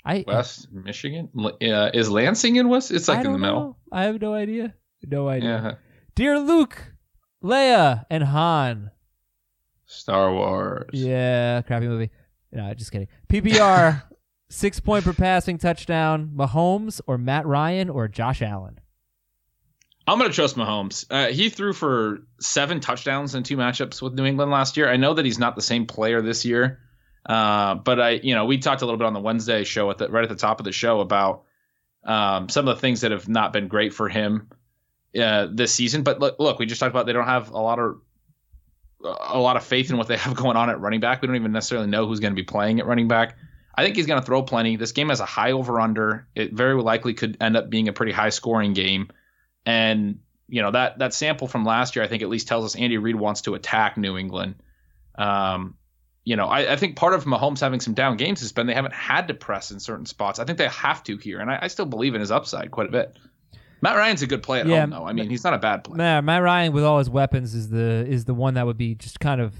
I 0.06 0.24
West 0.24 0.72
Michigan 0.72 1.28
uh, 1.36 1.90
is 1.92 2.08
Lansing 2.08 2.56
in 2.56 2.68
West. 2.68 2.92
It's 2.92 3.08
like 3.08 3.24
in 3.24 3.32
the 3.32 3.38
middle. 3.38 3.60
Know. 3.60 3.76
I 3.90 4.04
have 4.04 4.20
no 4.20 4.34
idea. 4.34 4.72
No 5.04 5.28
idea. 5.28 5.48
Yeah. 5.48 5.74
Dear 6.14 6.38
Luke, 6.38 6.92
Leia, 7.42 8.04
and 8.08 8.22
Han. 8.22 8.92
Star 9.86 10.32
Wars. 10.32 10.90
Yeah, 10.92 11.62
crappy 11.62 11.88
movie. 11.88 12.10
No, 12.52 12.72
just 12.74 12.92
kidding. 12.92 13.08
PPR, 13.28 14.04
six 14.48 14.78
point 14.78 15.04
per 15.04 15.12
passing 15.12 15.58
touchdown. 15.58 16.30
Mahomes 16.36 17.00
or 17.08 17.18
Matt 17.18 17.44
Ryan 17.44 17.90
or 17.90 18.06
Josh 18.06 18.42
Allen. 18.42 18.78
I'm 20.06 20.18
going 20.18 20.30
to 20.30 20.34
trust 20.34 20.56
Mahomes. 20.56 21.04
Uh, 21.10 21.32
he 21.32 21.50
threw 21.50 21.72
for 21.72 22.20
seven 22.40 22.78
touchdowns 22.78 23.34
in 23.34 23.42
two 23.42 23.56
matchups 23.56 24.00
with 24.00 24.14
New 24.14 24.24
England 24.24 24.52
last 24.52 24.76
year. 24.76 24.88
I 24.88 24.96
know 24.96 25.14
that 25.14 25.24
he's 25.24 25.40
not 25.40 25.56
the 25.56 25.62
same 25.62 25.86
player 25.86 26.22
this 26.22 26.44
year, 26.44 26.78
uh, 27.26 27.74
but 27.74 28.00
I, 28.00 28.10
you 28.10 28.34
know, 28.34 28.44
we 28.44 28.58
talked 28.58 28.82
a 28.82 28.84
little 28.84 28.98
bit 28.98 29.06
on 29.06 29.12
the 29.12 29.20
Wednesday 29.20 29.64
show 29.64 29.90
at 29.90 29.98
the 29.98 30.08
right 30.08 30.22
at 30.22 30.28
the 30.28 30.36
top 30.36 30.60
of 30.60 30.64
the 30.64 30.72
show 30.72 31.00
about 31.00 31.42
um, 32.04 32.48
some 32.48 32.68
of 32.68 32.76
the 32.76 32.80
things 32.80 33.00
that 33.00 33.10
have 33.10 33.28
not 33.28 33.52
been 33.52 33.68
great 33.68 33.92
for 33.92 34.08
him 34.08 34.48
uh, 35.20 35.48
this 35.50 35.74
season. 35.74 36.02
But 36.02 36.20
look, 36.20 36.36
look, 36.38 36.58
we 36.58 36.66
just 36.66 36.78
talked 36.78 36.90
about 36.90 37.06
they 37.06 37.12
don't 37.12 37.26
have 37.26 37.50
a 37.50 37.58
lot 37.58 37.78
of 37.78 38.00
a 39.02 39.38
lot 39.38 39.56
of 39.56 39.64
faith 39.64 39.90
in 39.90 39.96
what 39.96 40.06
they 40.06 40.16
have 40.18 40.34
going 40.34 40.56
on 40.56 40.70
at 40.70 40.80
running 40.80 41.00
back. 41.00 41.20
We 41.20 41.26
don't 41.26 41.36
even 41.36 41.52
necessarily 41.52 41.88
know 41.88 42.06
who's 42.06 42.20
going 42.20 42.32
to 42.32 42.40
be 42.40 42.44
playing 42.44 42.78
at 42.78 42.86
running 42.86 43.08
back. 43.08 43.36
I 43.74 43.84
think 43.84 43.96
he's 43.96 44.06
going 44.06 44.20
to 44.20 44.24
throw 44.24 44.42
plenty. 44.42 44.76
This 44.76 44.92
game 44.92 45.10
has 45.10 45.20
a 45.20 45.26
high 45.26 45.52
over 45.52 45.80
under. 45.80 46.26
It 46.34 46.54
very 46.54 46.80
likely 46.80 47.12
could 47.12 47.36
end 47.40 47.56
up 47.56 47.68
being 47.68 47.88
a 47.88 47.92
pretty 47.92 48.12
high 48.12 48.30
scoring 48.30 48.72
game. 48.72 49.08
And 49.66 50.20
you 50.48 50.62
know 50.62 50.70
that 50.70 51.00
that 51.00 51.12
sample 51.12 51.48
from 51.48 51.64
last 51.64 51.96
year, 51.96 52.04
I 52.04 52.08
think 52.08 52.22
at 52.22 52.28
least 52.28 52.46
tells 52.46 52.64
us 52.64 52.76
Andy 52.76 52.98
Reid 52.98 53.16
wants 53.16 53.42
to 53.42 53.54
attack 53.54 53.96
New 53.96 54.16
England. 54.16 54.54
Um, 55.16 55.74
you 56.26 56.34
know, 56.34 56.46
I, 56.48 56.72
I, 56.72 56.76
think 56.76 56.96
part 56.96 57.14
of 57.14 57.24
Mahomes 57.24 57.60
having 57.60 57.78
some 57.78 57.94
down 57.94 58.16
games 58.16 58.40
has 58.40 58.50
been 58.50 58.66
they 58.66 58.74
haven't 58.74 58.94
had 58.94 59.28
to 59.28 59.34
press 59.34 59.70
in 59.70 59.78
certain 59.78 60.06
spots. 60.06 60.40
I 60.40 60.44
think 60.44 60.58
they 60.58 60.66
have 60.66 61.02
to 61.04 61.16
here, 61.16 61.38
and 61.38 61.48
I, 61.48 61.60
I 61.62 61.68
still 61.68 61.86
believe 61.86 62.16
in 62.16 62.20
his 62.20 62.32
upside 62.32 62.72
quite 62.72 62.88
a 62.88 62.90
bit. 62.90 63.16
Matt 63.80 63.96
Ryan's 63.96 64.22
a 64.22 64.26
good 64.26 64.42
play 64.42 64.58
at 64.58 64.66
yeah, 64.66 64.80
home, 64.80 64.90
though. 64.90 65.06
I 65.06 65.12
mean, 65.12 65.30
he's 65.30 65.44
not 65.44 65.54
a 65.54 65.58
bad 65.58 65.84
player. 65.84 65.98
Matt, 65.98 66.24
Matt 66.24 66.42
Ryan 66.42 66.72
with 66.72 66.82
all 66.82 66.98
his 66.98 67.08
weapons 67.08 67.54
is 67.54 67.68
the 67.68 68.04
is 68.08 68.24
the 68.24 68.34
one 68.34 68.54
that 68.54 68.66
would 68.66 68.76
be 68.76 68.96
just 68.96 69.20
kind 69.20 69.40
of 69.40 69.54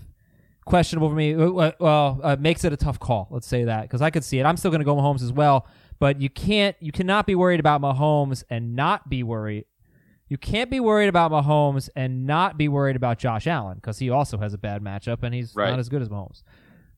questionable 0.64 1.08
for 1.08 1.14
me. 1.14 1.37
Well, 1.37 2.20
uh, 2.20 2.37
makes 2.40 2.64
it 2.64 2.73
a 2.73 2.76
tough 2.76 2.99
call. 2.99 3.28
Let's 3.30 3.46
say 3.46 3.62
that 3.64 3.82
because 3.82 4.02
I 4.02 4.11
could 4.11 4.25
see 4.25 4.40
it. 4.40 4.44
I'm 4.44 4.56
still 4.56 4.73
going 4.73 4.80
to 4.80 4.85
go 4.85 4.96
Mahomes 4.96 5.23
as 5.23 5.32
well, 5.32 5.68
but 6.00 6.20
you 6.20 6.28
can't, 6.28 6.75
you 6.80 6.90
cannot 6.90 7.28
be 7.28 7.37
worried 7.37 7.61
about 7.61 7.80
Mahomes 7.80 8.42
and 8.50 8.75
not 8.75 9.08
be 9.08 9.23
worried. 9.23 9.66
You 10.28 10.37
can't 10.37 10.71
be 10.71 10.80
worried 10.80 11.09
about 11.09 11.30
Mahomes 11.30 11.88
and 11.95 12.26
not 12.26 12.59
be 12.59 12.68
worried 12.68 12.97
about 12.97 13.18
Josh 13.18 13.47
Allen 13.47 13.76
because 13.76 13.99
he 13.99 14.11
also 14.11 14.38
has 14.38 14.54
a 14.54 14.59
bad 14.59 14.83
matchup 14.83 15.23
and 15.23 15.33
he's 15.35 15.54
right. 15.54 15.71
not 15.71 15.78
as 15.78 15.88
good 15.88 16.02
as 16.02 16.09
Mahomes. 16.09 16.42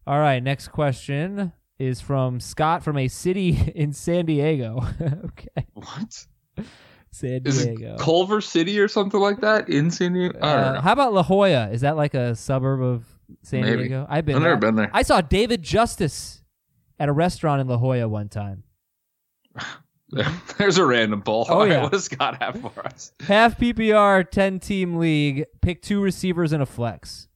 All 0.06 0.18
right, 0.18 0.42
next 0.42 0.68
question 0.68 1.52
is 1.78 2.00
from 2.00 2.40
Scott 2.40 2.82
from 2.82 2.96
a 2.96 3.08
city 3.08 3.72
in 3.74 3.92
San 3.92 4.26
Diego. 4.26 4.80
okay. 5.24 5.66
What? 5.74 6.26
San 7.10 7.42
Diego. 7.42 7.96
Culver 7.98 8.40
City 8.40 8.78
or 8.80 8.88
something 8.88 9.20
like 9.20 9.40
that 9.40 9.68
in 9.68 9.90
San 9.90 10.14
Diego? 10.14 10.38
Uh, 10.38 10.80
how 10.80 10.92
about 10.92 11.12
La 11.12 11.22
Jolla? 11.22 11.70
Is 11.70 11.82
that 11.82 11.96
like 11.96 12.14
a 12.14 12.34
suburb 12.34 12.82
of 12.82 13.04
San 13.42 13.62
Maybe. 13.62 13.84
Diego? 13.84 14.06
I've 14.08 14.24
been 14.24 14.36
I've 14.36 14.42
never 14.42 14.56
been 14.56 14.76
there. 14.76 14.90
I 14.92 15.02
saw 15.02 15.20
David 15.20 15.62
Justice 15.62 16.42
at 16.98 17.08
a 17.08 17.12
restaurant 17.12 17.60
in 17.60 17.66
La 17.66 17.76
Jolla 17.76 18.08
one 18.08 18.28
time. 18.28 18.64
There's 20.58 20.78
a 20.78 20.86
random 20.86 21.22
poll. 21.22 21.46
Oh, 21.48 21.64
yeah. 21.64 21.82
What 21.82 21.92
does 21.92 22.04
Scott 22.04 22.42
have 22.42 22.60
for 22.60 22.86
us? 22.86 23.12
Half 23.20 23.58
PPR, 23.58 24.28
10 24.28 24.58
team 24.60 24.96
league. 24.96 25.44
Pick 25.60 25.82
two 25.82 26.00
receivers 26.00 26.52
and 26.52 26.62
a 26.62 26.66
flex. 26.66 27.28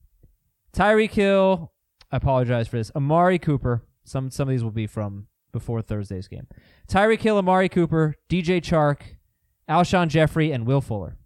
Tyreek 0.75 1.11
Hill. 1.11 1.73
I 2.11 2.17
apologize 2.17 2.69
for 2.69 2.77
this. 2.77 2.91
Amari 2.97 3.39
Cooper. 3.39 3.85
Some 4.05 4.31
some 4.31 4.49
of 4.49 4.53
these 4.53 4.65
will 4.65 4.71
be 4.71 4.87
from 4.87 5.27
before 5.53 5.81
Thursday's 5.83 6.29
game. 6.29 6.47
Tyreek 6.89 7.21
Hill, 7.21 7.37
Amari 7.39 7.69
Cooper, 7.69 8.17
DJ 8.29 8.61
Chark, 8.61 9.01
Alshon 9.69 10.09
Jeffery, 10.09 10.51
and 10.51 10.67
Will 10.67 10.81
Fuller. 10.81 11.17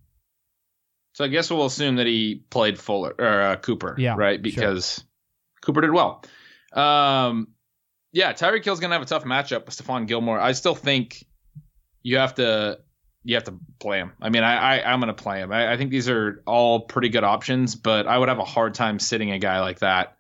So 1.14 1.24
I 1.24 1.28
guess 1.28 1.50
we'll 1.50 1.64
assume 1.64 1.96
that 1.96 2.06
he 2.06 2.44
played 2.50 2.78
Fuller 2.78 3.14
or 3.18 3.40
uh, 3.42 3.56
Cooper, 3.56 3.94
Yeah, 3.98 4.16
right? 4.16 4.34
sure. 4.36 4.42
Because 4.42 5.02
Cooper 5.62 5.80
did 5.80 5.92
well. 5.92 6.22
Um, 6.72 7.48
yeah, 8.12 8.32
Tyreek 8.34 8.64
Hill's 8.64 8.80
gonna 8.80 8.94
have 8.94 9.02
a 9.02 9.06
tough 9.06 9.24
matchup 9.24 9.64
with 9.66 9.76
Stephon 9.76 10.06
Gilmore. 10.06 10.38
I 10.38 10.52
still 10.52 10.74
think 10.74 11.24
you 12.06 12.18
have 12.18 12.34
to 12.36 12.78
you 13.24 13.34
have 13.34 13.44
to 13.44 13.54
play 13.80 13.98
him. 13.98 14.12
I 14.22 14.28
mean, 14.28 14.44
I, 14.44 14.78
I 14.78 14.92
I'm 14.92 15.00
gonna 15.00 15.12
play 15.14 15.40
him. 15.40 15.50
I, 15.52 15.72
I 15.72 15.76
think 15.76 15.90
these 15.90 16.08
are 16.08 16.42
all 16.46 16.80
pretty 16.80 17.08
good 17.08 17.24
options, 17.24 17.74
but 17.74 18.06
I 18.06 18.16
would 18.18 18.28
have 18.28 18.38
a 18.38 18.44
hard 18.44 18.74
time 18.74 18.98
sitting 19.00 19.32
a 19.32 19.38
guy 19.38 19.60
like 19.60 19.80
that 19.80 20.16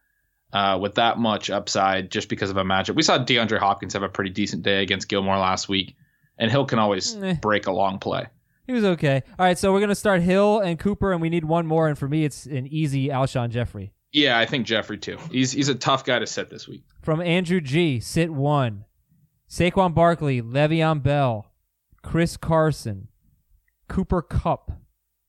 uh, 0.52 0.78
with 0.82 0.96
that 0.96 1.18
much 1.18 1.48
upside 1.48 2.10
just 2.10 2.28
because 2.28 2.50
of 2.50 2.56
a 2.56 2.64
matchup. 2.64 2.96
We 2.96 3.02
saw 3.02 3.18
DeAndre 3.18 3.58
Hopkins 3.58 3.92
have 3.92 4.02
a 4.02 4.08
pretty 4.08 4.30
decent 4.30 4.62
day 4.64 4.82
against 4.82 5.08
Gilmore 5.08 5.38
last 5.38 5.68
week, 5.68 5.94
and 6.38 6.50
Hill 6.50 6.64
can 6.66 6.80
always 6.80 7.16
Eh. 7.16 7.34
break 7.40 7.66
a 7.68 7.72
long 7.72 8.00
play. 8.00 8.26
He 8.66 8.72
was 8.72 8.82
okay. 8.84 9.22
All 9.38 9.46
right, 9.46 9.56
so 9.56 9.72
we're 9.72 9.78
gonna 9.80 9.94
start 9.94 10.22
Hill 10.22 10.58
and 10.58 10.76
Cooper, 10.76 11.12
and 11.12 11.22
we 11.22 11.28
need 11.28 11.44
one 11.44 11.66
more. 11.68 11.86
And 11.88 11.96
for 11.96 12.08
me, 12.08 12.24
it's 12.24 12.46
an 12.46 12.66
easy 12.66 13.08
Alshon 13.10 13.50
Jeffery. 13.50 13.92
Yeah, 14.12 14.36
I 14.38 14.46
think 14.46 14.66
Jeffery 14.66 14.98
too. 14.98 15.18
He's 15.30 15.52
he's 15.52 15.68
a 15.68 15.74
tough 15.76 16.04
guy 16.04 16.18
to 16.18 16.26
sit 16.26 16.50
this 16.50 16.66
week. 16.66 16.82
From 17.02 17.20
Andrew 17.20 17.60
G, 17.60 18.00
sit 18.00 18.30
one. 18.32 18.84
Saquon 19.48 19.94
Barkley, 19.94 20.42
Le'Veon 20.42 21.00
Bell, 21.04 21.46
Chris 22.06 22.36
Carson, 22.36 23.08
Cooper 23.88 24.22
Kupp, 24.22 24.70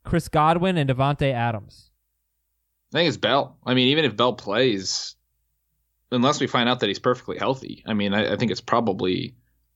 Chris 0.06 0.28
Godwin, 0.28 0.78
and 0.78 0.88
Davante 0.88 1.34
Adams. 1.34 1.90
I 2.94 3.00
think 3.00 3.08
it's 3.08 3.18
Bell. 3.18 3.58
I 3.66 3.74
mean, 3.74 3.88
even 3.88 4.06
if 4.06 4.16
Bell 4.16 4.34
plays, 4.34 5.16
unless 6.12 6.40
we 6.40 6.46
find 6.46 6.70
out 6.70 6.82
that 6.82 6.88
he's 6.88 7.00
perfectly 7.00 7.40
healthy, 7.40 7.84
I 7.88 7.96
mean, 7.96 8.14
I, 8.14 8.34
I 8.34 8.36
think 8.36 8.52
it's 8.52 8.62
probably 8.62 9.34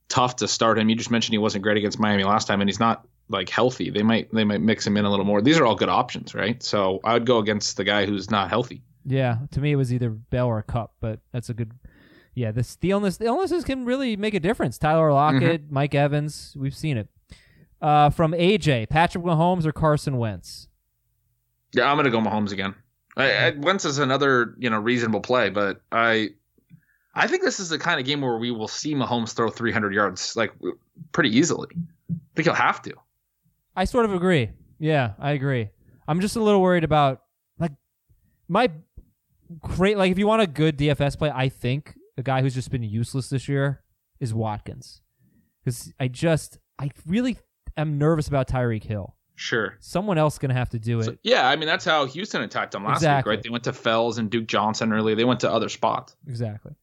tough 0.09 0.35
to 0.37 0.47
start 0.47 0.77
him. 0.77 0.89
You 0.89 0.95
just 0.95 1.09
mentioned 1.09 1.33
he 1.33 1.39
wasn't 1.39 1.63
great 1.63 1.77
against 1.77 1.97
Miami 1.97 2.23
last 2.23 2.45
time, 2.45 2.61
and 2.61 2.69
he's 2.69 2.79
not 2.79 3.07
like 3.29 3.49
healthy. 3.49 3.89
They 3.89 4.03
might 4.03 4.31
they 4.31 4.43
might 4.43 4.61
mix 4.61 4.85
him 4.85 4.95
in 4.95 5.03
a 5.03 5.09
little 5.09 5.25
more. 5.25 5.41
These 5.41 5.57
are 5.57 5.65
all 5.65 5.75
good 5.75 5.89
options, 5.89 6.35
right? 6.35 6.61
So 6.61 6.99
I 7.03 7.13
would 7.13 7.25
go 7.25 7.39
against 7.39 7.77
the 7.77 7.83
guy 7.83 8.05
who's 8.05 8.29
not 8.29 8.49
healthy. 8.49 8.83
Yeah, 9.07 9.39
to 9.53 9.59
me 9.59 9.71
it 9.71 9.75
was 9.75 9.91
either 9.91 10.11
Bell 10.11 10.45
or 10.45 10.61
Kupp, 10.61 10.93
but 10.99 11.19
that's 11.31 11.49
a 11.49 11.55
good. 11.55 11.71
Yeah, 12.33 12.51
this 12.51 12.75
the 12.75 12.91
illness 12.91 13.17
the 13.17 13.25
illnesses 13.25 13.63
can 13.63 13.85
really 13.85 14.15
make 14.15 14.33
a 14.33 14.39
difference. 14.39 14.77
Tyler 14.77 15.11
Lockett, 15.11 15.69
Mike 15.71 15.93
Evans, 15.93 16.55
we've 16.57 16.75
seen 16.75 16.97
it. 16.97 17.07
Uh, 17.81 18.09
from 18.09 18.31
AJ, 18.33 18.89
Patrick 18.89 19.23
Mahomes 19.23 19.65
or 19.65 19.71
Carson 19.71 20.17
Wentz. 20.17 20.67
Yeah, 21.73 21.91
I'm 21.91 21.97
gonna 21.97 22.09
go 22.09 22.19
Mahomes 22.19 22.51
again. 22.51 22.75
I, 23.17 23.47
I, 23.47 23.49
Wentz 23.51 23.85
is 23.85 23.97
another 23.97 24.55
you 24.59 24.69
know 24.69 24.79
reasonable 24.79 25.19
play, 25.19 25.49
but 25.49 25.81
I 25.91 26.29
I 27.13 27.27
think 27.27 27.43
this 27.43 27.59
is 27.59 27.69
the 27.69 27.77
kind 27.77 27.99
of 27.99 28.05
game 28.05 28.21
where 28.21 28.37
we 28.37 28.51
will 28.51 28.67
see 28.67 28.93
Mahomes 28.93 29.33
throw 29.33 29.49
300 29.49 29.93
yards 29.93 30.35
like 30.35 30.53
pretty 31.11 31.35
easily. 31.35 31.67
I 32.09 32.15
think 32.35 32.45
he'll 32.45 32.53
have 32.53 32.81
to. 32.83 32.93
I 33.75 33.85
sort 33.85 34.05
of 34.05 34.13
agree. 34.13 34.51
Yeah, 34.79 35.13
I 35.19 35.31
agree. 35.31 35.69
I'm 36.07 36.21
just 36.21 36.35
a 36.35 36.41
little 36.41 36.61
worried 36.61 36.83
about 36.83 37.23
like 37.59 37.73
my 38.47 38.69
great 39.59 39.97
like 39.97 40.11
if 40.11 40.17
you 40.17 40.27
want 40.27 40.41
a 40.41 40.47
good 40.47 40.77
DFS 40.77 41.17
play, 41.17 41.31
I 41.33 41.49
think 41.49 41.95
a 42.21 42.23
guy 42.23 42.41
who's 42.41 42.53
just 42.53 42.71
been 42.71 42.83
useless 42.83 43.29
this 43.29 43.49
year 43.49 43.83
is 44.19 44.33
Watkins. 44.33 45.01
Cuz 45.65 45.91
I 45.99 46.07
just 46.07 46.57
I 46.79 46.89
really 47.05 47.37
am 47.75 47.97
nervous 47.97 48.27
about 48.27 48.47
Tyreek 48.47 48.83
Hill. 48.83 49.15
Sure. 49.35 49.75
Someone 49.79 50.17
else 50.19 50.37
going 50.37 50.49
to 50.49 50.55
have 50.55 50.69
to 50.69 50.77
do 50.79 50.99
it. 50.99 51.03
So, 51.05 51.15
yeah, 51.23 51.47
I 51.49 51.55
mean 51.55 51.67
that's 51.67 51.83
how 51.85 52.05
Houston 52.05 52.41
attacked 52.43 52.73
them 52.73 52.83
last 52.85 52.97
Exactly. 52.97 53.31
week, 53.31 53.37
right? 53.37 53.43
They 53.43 53.49
went 53.49 53.63
to 53.63 53.73
Fells 53.73 54.17
and 54.19 54.29
Duke 54.29 54.45
Johnson 54.47 54.93
early. 54.93 55.15
They 55.15 55.23
went 55.23 55.39
to 55.41 55.51
other 55.51 55.67
spots. 55.69 56.15
Exactly. 56.27 56.73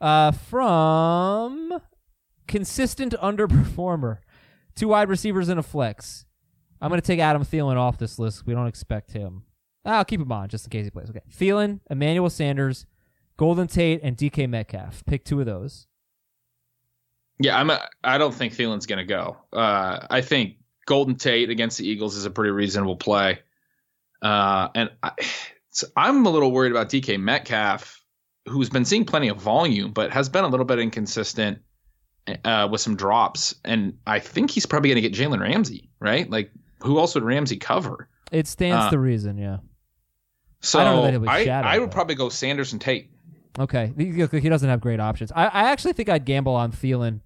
Uh, 0.00 0.32
from 0.32 1.80
consistent 2.48 3.14
underperformer, 3.22 4.18
two 4.74 4.88
wide 4.88 5.08
receivers 5.08 5.48
and 5.48 5.58
a 5.58 5.62
flex. 5.62 6.26
I'm 6.80 6.88
going 6.90 7.00
to 7.00 7.06
take 7.06 7.20
Adam 7.20 7.44
Thielen 7.44 7.76
off 7.76 7.96
this 7.98 8.18
list. 8.18 8.44
We 8.46 8.52
don't 8.52 8.66
expect 8.66 9.12
him. 9.12 9.44
I'll 9.84 10.04
keep 10.04 10.20
him 10.20 10.30
on 10.32 10.48
just 10.48 10.66
in 10.66 10.70
case 10.70 10.84
he 10.84 10.90
plays. 10.90 11.08
Okay. 11.10 11.20
Thielen, 11.30 11.80
Emmanuel 11.90 12.28
Sanders, 12.30 12.84
Golden 13.36 13.66
Tate, 13.66 14.00
and 14.02 14.16
DK 14.16 14.48
Metcalf. 14.48 15.04
Pick 15.06 15.24
two 15.24 15.40
of 15.40 15.46
those. 15.46 15.86
Yeah, 17.38 17.58
I'm. 17.58 17.70
A, 17.70 17.80
I 18.04 18.18
don't 18.18 18.34
think 18.34 18.54
Thielen's 18.54 18.86
going 18.86 18.98
to 18.98 19.04
go. 19.04 19.36
Uh, 19.52 20.06
I 20.10 20.20
think 20.20 20.56
Golden 20.86 21.16
Tate 21.16 21.50
against 21.50 21.78
the 21.78 21.88
Eagles 21.88 22.16
is 22.16 22.24
a 22.24 22.30
pretty 22.30 22.50
reasonable 22.50 22.96
play. 22.96 23.40
Uh, 24.20 24.68
and 24.74 24.90
I, 25.02 25.12
so 25.70 25.86
I'm 25.96 26.24
a 26.26 26.30
little 26.30 26.52
worried 26.52 26.70
about 26.70 26.88
DK 26.88 27.18
Metcalf, 27.18 28.02
who's 28.46 28.70
been 28.70 28.84
seeing 28.84 29.04
plenty 29.04 29.28
of 29.28 29.38
volume, 29.38 29.92
but 29.92 30.12
has 30.12 30.28
been 30.28 30.44
a 30.44 30.48
little 30.48 30.66
bit 30.66 30.78
inconsistent 30.78 31.58
uh, 32.44 32.68
with 32.70 32.80
some 32.80 32.94
drops. 32.94 33.54
And 33.64 33.98
I 34.06 34.20
think 34.20 34.50
he's 34.50 34.66
probably 34.66 34.90
going 34.90 35.02
to 35.02 35.08
get 35.08 35.18
Jalen 35.18 35.40
Ramsey, 35.40 35.90
right? 35.98 36.30
Like, 36.30 36.52
who 36.82 36.98
else 36.98 37.14
would 37.14 37.24
Ramsey 37.24 37.56
cover? 37.56 38.08
It 38.30 38.46
stands 38.46 38.86
Uh, 38.86 38.90
to 38.90 38.98
reason, 38.98 39.38
yeah. 39.38 39.58
So 40.60 40.78
I 40.78 40.84
don't 40.84 40.96
know 40.96 41.02
that 41.02 41.12
he'll 41.44 41.52
I, 41.52 41.74
I 41.74 41.78
would 41.80 41.90
probably 41.90 42.14
go 42.14 42.28
Sanders 42.28 42.72
and 42.72 42.80
Tate. 42.80 43.10
Okay. 43.58 43.92
He, 43.96 44.10
he 44.12 44.48
doesn't 44.48 44.68
have 44.68 44.80
great 44.80 45.00
options. 45.00 45.30
I, 45.32 45.44
I 45.46 45.70
actually 45.70 45.92
think 45.92 46.08
I'd 46.08 46.24
gamble 46.24 46.54
on 46.54 46.72
Thielen 46.72 47.20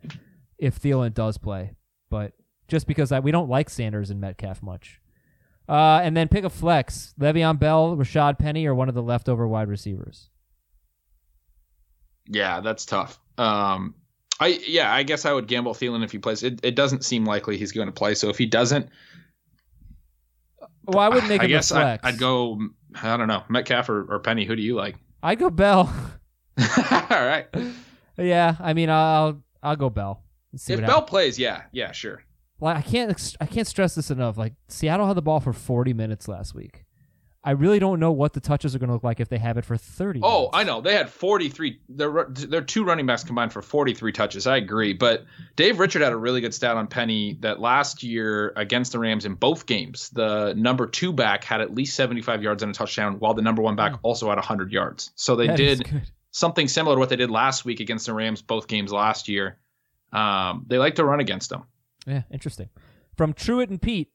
if 0.58 0.80
Thielen 0.80 1.14
does 1.14 1.38
play, 1.38 1.74
but 2.10 2.32
just 2.68 2.86
because 2.86 3.12
I, 3.12 3.20
we 3.20 3.30
don't 3.30 3.48
like 3.48 3.70
Sanders 3.70 4.10
and 4.10 4.20
Metcalf 4.20 4.62
much. 4.62 5.00
Uh, 5.68 6.00
and 6.02 6.16
then 6.16 6.28
pick 6.28 6.44
a 6.44 6.50
flex: 6.50 7.14
Le'Veon 7.18 7.58
Bell, 7.58 7.96
Rashad 7.96 8.38
Penny, 8.38 8.66
or 8.66 8.74
one 8.74 8.88
of 8.88 8.94
the 8.94 9.02
leftover 9.02 9.48
wide 9.48 9.68
receivers. 9.68 10.30
Yeah, 12.28 12.60
that's 12.60 12.84
tough. 12.86 13.20
Um, 13.38 13.94
I 14.40 14.60
yeah, 14.66 14.92
I 14.92 15.02
guess 15.02 15.24
I 15.24 15.32
would 15.32 15.46
gamble 15.48 15.74
Thielen 15.74 16.04
if 16.04 16.12
he 16.12 16.18
plays. 16.18 16.42
It, 16.42 16.60
it 16.62 16.74
doesn't 16.76 17.04
seem 17.04 17.24
likely 17.24 17.56
he's 17.56 17.72
going 17.72 17.86
to 17.86 17.92
play. 17.92 18.14
So 18.14 18.28
if 18.28 18.38
he 18.38 18.46
doesn't, 18.46 18.88
Well, 20.84 20.98
I 21.00 21.08
wouldn't 21.08 21.28
make 21.28 21.40
I 21.40 21.46
guess 21.46 21.70
a 21.70 21.76
I, 21.76 21.80
flex. 21.80 22.04
I'd 22.04 22.18
go. 22.18 22.60
I 23.02 23.16
don't 23.16 23.28
know, 23.28 23.42
Metcalf 23.48 23.88
or, 23.88 24.06
or 24.14 24.20
Penny. 24.20 24.44
Who 24.44 24.56
do 24.56 24.62
you 24.62 24.74
like? 24.74 24.96
I'd 25.22 25.38
go 25.38 25.50
Bell. 25.50 25.92
All 26.58 27.06
right. 27.10 27.46
yeah, 28.16 28.56
I 28.60 28.72
mean, 28.74 28.90
I'll 28.90 29.42
I'll 29.62 29.76
go 29.76 29.90
Bell. 29.90 30.22
See 30.56 30.72
If 30.72 30.80
Bell 30.80 30.88
happens. 30.90 31.10
plays, 31.10 31.38
yeah, 31.38 31.62
yeah, 31.72 31.92
sure. 31.92 32.22
Like 32.60 32.76
I 32.76 32.82
can't 32.82 33.36
I 33.40 33.46
can't 33.46 33.66
stress 33.66 33.94
this 33.94 34.10
enough. 34.10 34.38
Like 34.38 34.54
Seattle 34.68 35.06
had 35.06 35.16
the 35.16 35.22
ball 35.22 35.40
for 35.40 35.52
40 35.52 35.92
minutes 35.92 36.28
last 36.28 36.54
week. 36.54 36.84
I 37.46 37.52
really 37.52 37.78
don't 37.78 38.00
know 38.00 38.10
what 38.10 38.32
the 38.32 38.40
touches 38.40 38.74
are 38.74 38.80
going 38.80 38.88
to 38.88 38.94
look 38.94 39.04
like 39.04 39.20
if 39.20 39.28
they 39.28 39.38
have 39.38 39.56
it 39.56 39.64
for 39.64 39.76
30. 39.76 40.20
Oh, 40.22 40.38
minutes. 40.38 40.50
I 40.54 40.64
know. 40.64 40.80
They 40.80 40.94
had 40.94 41.08
43. 41.08 41.78
Their 41.88 42.26
their 42.28 42.60
two 42.60 42.84
running 42.84 43.06
backs 43.06 43.22
combined 43.22 43.52
for 43.52 43.62
43 43.62 44.10
touches. 44.10 44.48
I 44.48 44.56
agree, 44.56 44.92
but 44.92 45.24
Dave 45.54 45.78
Richard 45.78 46.02
had 46.02 46.12
a 46.12 46.16
really 46.16 46.40
good 46.40 46.52
stat 46.52 46.76
on 46.76 46.88
Penny 46.88 47.38
that 47.40 47.60
last 47.60 48.02
year 48.02 48.52
against 48.56 48.90
the 48.90 48.98
Rams 48.98 49.24
in 49.24 49.34
both 49.34 49.66
games, 49.66 50.10
the 50.10 50.54
number 50.54 50.88
two 50.88 51.12
back 51.12 51.44
had 51.44 51.60
at 51.60 51.72
least 51.72 51.94
75 51.94 52.42
yards 52.42 52.64
and 52.64 52.70
a 52.70 52.74
touchdown, 52.74 53.20
while 53.20 53.34
the 53.34 53.42
number 53.42 53.62
one 53.62 53.76
back 53.76 53.94
also 54.02 54.28
had 54.28 54.38
100 54.38 54.72
yards. 54.72 55.12
So 55.14 55.36
they 55.36 55.46
Hmm. 55.46 55.50
That 55.52 55.56
did 55.56 56.02
something 56.32 56.66
similar 56.66 56.96
to 56.96 56.98
what 56.98 57.08
they 57.08 57.16
did 57.16 57.30
last 57.30 57.64
week 57.64 57.78
against 57.78 58.06
the 58.06 58.12
Rams, 58.12 58.42
both 58.42 58.66
games 58.66 58.92
last 58.92 59.28
year. 59.28 59.56
Um, 60.12 60.66
they 60.66 60.78
like 60.78 60.96
to 60.96 61.04
run 61.04 61.20
against 61.20 61.50
them. 61.50 61.62
Yeah, 62.06 62.22
interesting. 62.32 62.68
From 63.16 63.32
Truitt 63.34 63.70
and 63.70 63.80
Pete, 63.80 64.10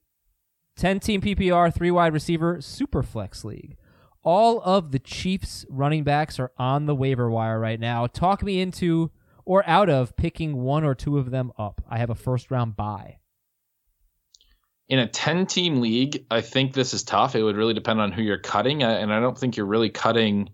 10 0.81 0.99
team 0.99 1.21
PPR, 1.21 1.71
three 1.71 1.91
wide 1.91 2.11
receiver, 2.11 2.59
super 2.59 3.03
flex 3.03 3.45
league. 3.45 3.77
All 4.23 4.59
of 4.61 4.91
the 4.91 4.97
Chiefs 4.97 5.63
running 5.69 6.03
backs 6.03 6.39
are 6.39 6.51
on 6.57 6.87
the 6.87 6.95
waiver 6.95 7.29
wire 7.29 7.59
right 7.59 7.79
now. 7.79 8.07
Talk 8.07 8.41
me 8.41 8.59
into 8.59 9.11
or 9.45 9.63
out 9.69 9.89
of 9.89 10.15
picking 10.15 10.63
one 10.63 10.83
or 10.83 10.95
two 10.95 11.19
of 11.19 11.29
them 11.29 11.51
up. 11.55 11.83
I 11.87 11.99
have 11.99 12.09
a 12.09 12.15
first 12.15 12.49
round 12.49 12.75
bye. 12.75 13.19
in 14.89 14.97
a 14.97 15.07
10 15.07 15.45
team 15.45 15.81
league, 15.81 16.25
I 16.31 16.41
think 16.41 16.73
this 16.73 16.95
is 16.95 17.03
tough. 17.03 17.35
It 17.35 17.43
would 17.43 17.55
really 17.55 17.75
depend 17.75 18.01
on 18.01 18.11
who 18.11 18.23
you're 18.23 18.39
cutting, 18.39 18.81
uh, 18.81 18.89
and 18.89 19.13
I 19.13 19.19
don't 19.19 19.37
think 19.37 19.57
you're 19.57 19.67
really 19.67 19.91
cutting. 19.91 20.49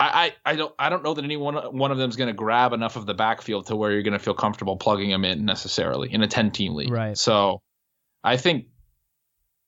I, 0.00 0.32
I, 0.44 0.52
I 0.52 0.56
don't 0.56 0.74
I 0.80 0.88
don't 0.88 1.04
know 1.04 1.14
that 1.14 1.24
any 1.24 1.36
one 1.36 1.54
one 1.54 1.92
of 1.92 1.98
them 1.98 2.10
is 2.10 2.16
going 2.16 2.26
to 2.26 2.34
grab 2.34 2.72
enough 2.72 2.96
of 2.96 3.06
the 3.06 3.14
backfield 3.14 3.68
to 3.68 3.76
where 3.76 3.92
you're 3.92 4.02
going 4.02 4.14
to 4.14 4.18
feel 4.18 4.34
comfortable 4.34 4.76
plugging 4.76 5.10
them 5.10 5.24
in 5.24 5.44
necessarily 5.44 6.12
in 6.12 6.22
a 6.22 6.26
10 6.26 6.50
team 6.50 6.74
league. 6.74 6.90
Right. 6.90 7.16
So, 7.16 7.62
I 8.24 8.36
think 8.36 8.66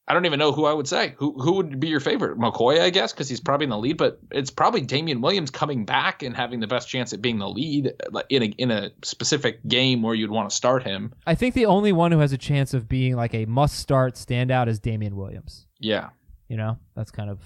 I 0.08 0.14
don't 0.14 0.24
even 0.24 0.38
know 0.38 0.52
who 0.52 0.64
I 0.66 0.72
would 0.72 0.86
say. 0.88 1.14
Who 1.18 1.32
who 1.40 1.52
would 1.54 1.78
be 1.80 1.88
your 1.88 2.00
favorite? 2.00 2.38
McCoy, 2.38 2.80
I 2.80 2.90
guess, 2.90 3.12
because 3.12 3.28
he's 3.28 3.40
probably 3.40 3.64
in 3.64 3.70
the 3.70 3.78
lead. 3.78 3.96
But 3.98 4.18
it's 4.30 4.50
probably 4.50 4.80
Damien 4.80 5.20
Williams 5.20 5.50
coming 5.50 5.84
back 5.84 6.22
and 6.22 6.34
having 6.36 6.60
the 6.60 6.66
best 6.66 6.88
chance 6.88 7.12
at 7.12 7.20
being 7.20 7.38
the 7.38 7.48
lead 7.48 7.92
in 8.30 8.42
a 8.42 8.46
in 8.46 8.70
a 8.70 8.90
specific 9.02 9.66
game 9.66 10.02
where 10.02 10.14
you'd 10.14 10.30
want 10.30 10.48
to 10.48 10.54
start 10.56 10.84
him. 10.84 11.12
I 11.26 11.34
think 11.34 11.54
the 11.54 11.66
only 11.66 11.92
one 11.92 12.12
who 12.12 12.20
has 12.20 12.32
a 12.32 12.38
chance 12.38 12.72
of 12.72 12.88
being 12.88 13.14
like 13.16 13.34
a 13.34 13.46
must 13.46 13.78
start 13.78 14.14
standout 14.14 14.68
is 14.68 14.78
Damien 14.78 15.16
Williams. 15.16 15.66
Yeah. 15.80 16.10
You 16.48 16.56
know, 16.56 16.78
that's 16.94 17.10
kind 17.10 17.28
of. 17.28 17.40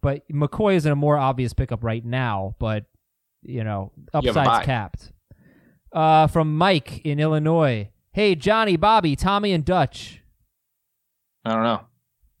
But 0.00 0.22
McCoy 0.28 0.76
is 0.76 0.86
in 0.86 0.92
a 0.92 0.96
more 0.96 1.16
obvious 1.16 1.52
pickup 1.52 1.82
right 1.84 2.04
now, 2.04 2.54
but, 2.58 2.86
you 3.42 3.62
know, 3.64 3.92
You 3.96 4.30
upside's 4.30 4.48
buy. 4.48 4.64
capped. 4.64 5.12
Uh, 5.92 6.26
from 6.28 6.56
Mike 6.56 7.00
in 7.04 7.20
Illinois. 7.20 7.90
Hey, 8.12 8.34
Johnny, 8.34 8.76
Bobby, 8.76 9.14
Tommy, 9.14 9.52
and 9.52 9.64
Dutch. 9.64 10.21
I 11.44 11.52
don't 11.54 11.62
know. 11.62 11.80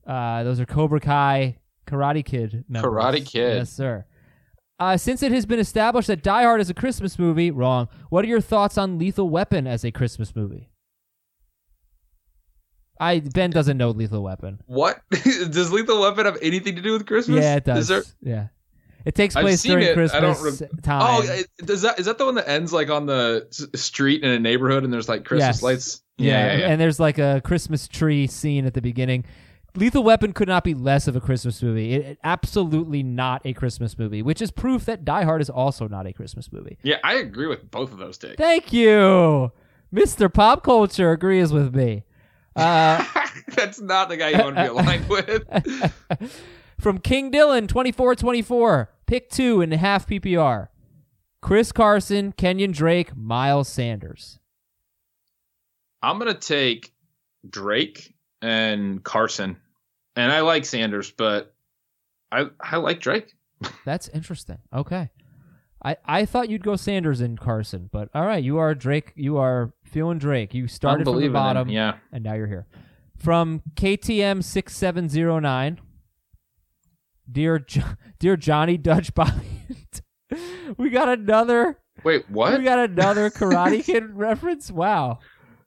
Uh, 0.06 0.42
those 0.42 0.60
are 0.60 0.66
Cobra 0.66 1.00
Kai, 1.00 1.58
Karate 1.86 2.24
Kid. 2.24 2.64
Members. 2.68 2.90
Karate 2.90 3.26
Kid. 3.26 3.56
Yes, 3.56 3.70
sir. 3.70 4.04
Uh, 4.78 4.96
since 4.96 5.22
it 5.22 5.30
has 5.30 5.46
been 5.46 5.60
established 5.60 6.08
that 6.08 6.22
Die 6.22 6.42
Hard 6.42 6.60
is 6.60 6.68
a 6.68 6.74
Christmas 6.74 7.18
movie, 7.18 7.50
wrong. 7.50 7.88
What 8.10 8.24
are 8.24 8.28
your 8.28 8.40
thoughts 8.40 8.76
on 8.76 8.98
Lethal 8.98 9.28
Weapon 9.28 9.66
as 9.66 9.84
a 9.84 9.92
Christmas 9.92 10.34
movie? 10.34 10.70
I 12.98 13.20
Ben 13.20 13.50
doesn't 13.50 13.78
know 13.78 13.90
Lethal 13.90 14.22
Weapon. 14.22 14.60
What 14.66 15.00
does 15.10 15.72
Lethal 15.72 16.00
Weapon 16.00 16.24
have 16.24 16.38
anything 16.42 16.76
to 16.76 16.82
do 16.82 16.92
with 16.92 17.06
Christmas? 17.06 17.42
Yeah, 17.42 17.56
it 17.56 17.64
does. 17.64 17.88
There... 17.88 18.02
Yeah, 18.20 18.48
it 19.04 19.14
takes 19.14 19.34
place 19.34 19.62
during 19.62 19.86
it. 19.86 19.94
Christmas 19.94 20.60
re- 20.60 20.68
time. 20.82 21.02
Oh, 21.02 21.22
is 21.22 21.82
that 21.82 21.98
is 21.98 22.06
that 22.06 22.18
the 22.18 22.24
one 22.24 22.34
that 22.36 22.48
ends 22.48 22.72
like 22.72 22.90
on 22.90 23.06
the 23.06 23.46
street 23.74 24.22
in 24.22 24.30
a 24.30 24.38
neighborhood 24.38 24.84
and 24.84 24.92
there's 24.92 25.08
like 25.08 25.24
Christmas 25.24 25.56
yes. 25.56 25.62
lights? 25.62 26.02
Yeah, 26.18 26.30
yeah, 26.30 26.56
yeah, 26.58 26.68
and 26.68 26.80
there's 26.80 27.00
like 27.00 27.18
a 27.18 27.40
Christmas 27.44 27.88
tree 27.88 28.26
scene 28.26 28.66
at 28.66 28.74
the 28.74 28.82
beginning. 28.82 29.24
Lethal 29.74 30.02
Weapon 30.02 30.32
could 30.32 30.48
not 30.48 30.64
be 30.64 30.74
less 30.74 31.08
of 31.08 31.16
a 31.16 31.20
Christmas 31.20 31.62
movie. 31.62 31.94
It, 31.94 32.02
it, 32.02 32.18
absolutely 32.22 33.02
not 33.02 33.40
a 33.46 33.54
Christmas 33.54 33.98
movie, 33.98 34.20
which 34.20 34.42
is 34.42 34.50
proof 34.50 34.84
that 34.84 35.04
Die 35.04 35.24
Hard 35.24 35.40
is 35.40 35.48
also 35.48 35.88
not 35.88 36.06
a 36.06 36.12
Christmas 36.12 36.52
movie. 36.52 36.78
Yeah, 36.82 36.98
I 37.02 37.14
agree 37.14 37.46
with 37.46 37.70
both 37.70 37.90
of 37.90 37.98
those 37.98 38.18
takes. 38.18 38.36
Thank 38.36 38.72
you, 38.72 39.50
Mister 39.90 40.28
Pop 40.28 40.62
Culture 40.62 41.12
agrees 41.12 41.52
with 41.52 41.74
me. 41.74 42.04
Uh, 42.54 43.04
That's 43.48 43.80
not 43.80 44.08
the 44.08 44.16
guy 44.16 44.30
you 44.30 44.38
want 44.38 44.56
to 44.56 44.62
be 44.62 44.68
aligned 44.68 45.08
with. 46.20 46.42
From 46.82 46.98
King 46.98 47.30
Dylan, 47.30 47.68
24-24, 47.68 48.88
pick 49.06 49.30
two 49.30 49.60
and 49.60 49.72
a 49.72 49.76
half 49.76 50.04
PPR. 50.04 50.66
Chris 51.40 51.70
Carson, 51.70 52.32
Kenyon 52.32 52.72
Drake, 52.72 53.16
Miles 53.16 53.68
Sanders. 53.68 54.40
I'm 56.02 56.18
gonna 56.18 56.34
take 56.34 56.92
Drake 57.48 58.12
and 58.40 59.00
Carson, 59.04 59.58
and 60.16 60.32
I 60.32 60.40
like 60.40 60.64
Sanders, 60.64 61.12
but 61.12 61.54
I 62.32 62.46
I 62.60 62.78
like 62.78 62.98
Drake. 62.98 63.32
That's 63.84 64.08
interesting. 64.08 64.58
Okay, 64.74 65.10
I 65.84 65.96
I 66.04 66.24
thought 66.24 66.50
you'd 66.50 66.64
go 66.64 66.74
Sanders 66.74 67.20
and 67.20 67.38
Carson, 67.38 67.90
but 67.92 68.08
all 68.12 68.26
right, 68.26 68.42
you 68.42 68.58
are 68.58 68.74
Drake. 68.74 69.12
You 69.14 69.36
are 69.36 69.72
feeling 69.84 70.18
Drake. 70.18 70.52
You 70.52 70.66
started 70.66 71.04
from 71.04 71.20
the 71.20 71.28
bottom, 71.28 71.68
yeah, 71.68 71.98
and 72.10 72.24
now 72.24 72.34
you're 72.34 72.48
here. 72.48 72.66
From 73.16 73.62
KTM 73.76 74.42
six 74.42 74.74
seven 74.74 75.08
zero 75.08 75.38
nine. 75.38 75.78
Dear, 77.30 77.58
jo- 77.58 77.96
dear 78.18 78.36
Johnny 78.36 78.76
Dutch 78.76 79.14
Bobby, 79.14 79.66
we 80.76 80.90
got 80.90 81.08
another. 81.08 81.78
Wait, 82.04 82.28
what? 82.30 82.58
We 82.58 82.64
got 82.64 82.78
another 82.90 83.30
Karate 83.30 83.84
Kid 83.84 84.04
reference. 84.14 84.70
Wow, 84.70 85.18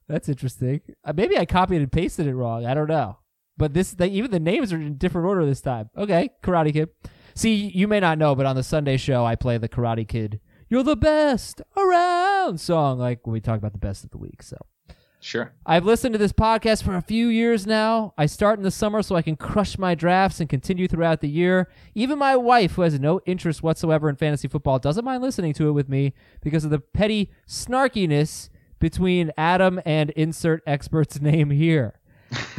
that's 0.08 0.30
interesting. 0.30 0.82
Uh, 1.04 1.14
maybe 1.16 1.38
I 1.38 1.46
copied 1.46 1.82
and 1.82 1.92
pasted 1.92 2.28
it 2.28 2.36
wrong. 2.36 2.66
I 2.66 2.74
don't 2.74 2.90
know. 2.90 3.20
But 3.58 3.74
this, 3.74 3.92
they, 3.92 4.08
even 4.08 4.32
the 4.32 4.40
names 4.40 4.74
are 4.74 4.82
in 4.82 4.98
different 4.98 5.28
order 5.28 5.46
this 5.46 5.62
time. 5.62 5.90
Okay, 5.98 6.30
Karate 6.44 6.74
Kid. 6.74 6.90
See, 7.36 7.56
you 7.74 7.88
may 7.88 8.00
not 8.00 8.18
know, 8.18 8.36
but 8.36 8.46
on 8.46 8.56
the 8.56 8.64
Sunday 8.64 8.98
show, 8.98 9.26
I 9.26 9.36
play 9.36 9.58
the 9.58 9.70
Karate 9.70 10.08
Kid. 10.08 10.40
You're 10.68 10.84
the 10.84 10.96
best 10.96 11.62
around 11.78 12.60
song, 12.60 12.98
like 13.00 13.26
when 13.26 13.34
we 13.34 13.40
talk 13.42 13.58
about 13.58 13.74
the 13.74 13.80
best 13.80 14.04
of 14.04 14.10
the 14.10 14.18
week. 14.18 14.42
So 14.42 14.58
Sure. 15.26 15.54
I've 15.66 15.86
listened 15.86 16.14
to 16.14 16.20
this 16.20 16.32
podcast 16.32 16.84
for 16.84 16.96
a 16.96 17.02
few 17.02 17.30
years 17.30 17.66
now. 17.66 18.14
I 18.16 18.28
start 18.28 18.60
in 18.60 18.64
the 18.64 18.70
summer 18.70 19.02
so 19.02 19.16
I 19.16 19.24
can 19.24 19.36
crush 19.36 19.76
my 19.76 19.96
drafts 19.96 20.40
and 20.40 20.48
continue 20.48 20.88
throughout 20.88 21.22
the 21.22 21.28
year. 21.28 21.68
Even 21.96 22.20
my 22.20 22.36
wife, 22.36 22.74
who 22.74 22.84
has 22.84 23.00
no 23.00 23.20
interest 23.26 23.64
whatsoever 23.64 24.08
in 24.08 24.18
fantasy 24.18 24.48
football, 24.48 24.78
doesn't 24.78 25.04
mind 25.04 25.24
listening 25.24 25.54
to 25.54 25.68
it 25.68 25.72
with 25.72 25.90
me 25.90 26.14
because 26.42 26.64
of 26.64 26.70
the 26.70 26.78
petty 26.78 27.32
snarkiness 27.48 28.50
between 28.78 29.32
Adam 29.36 29.82
and 29.84 30.12
insert 30.12 30.62
expert's 30.68 31.20
name 31.20 31.50
here. 31.50 32.00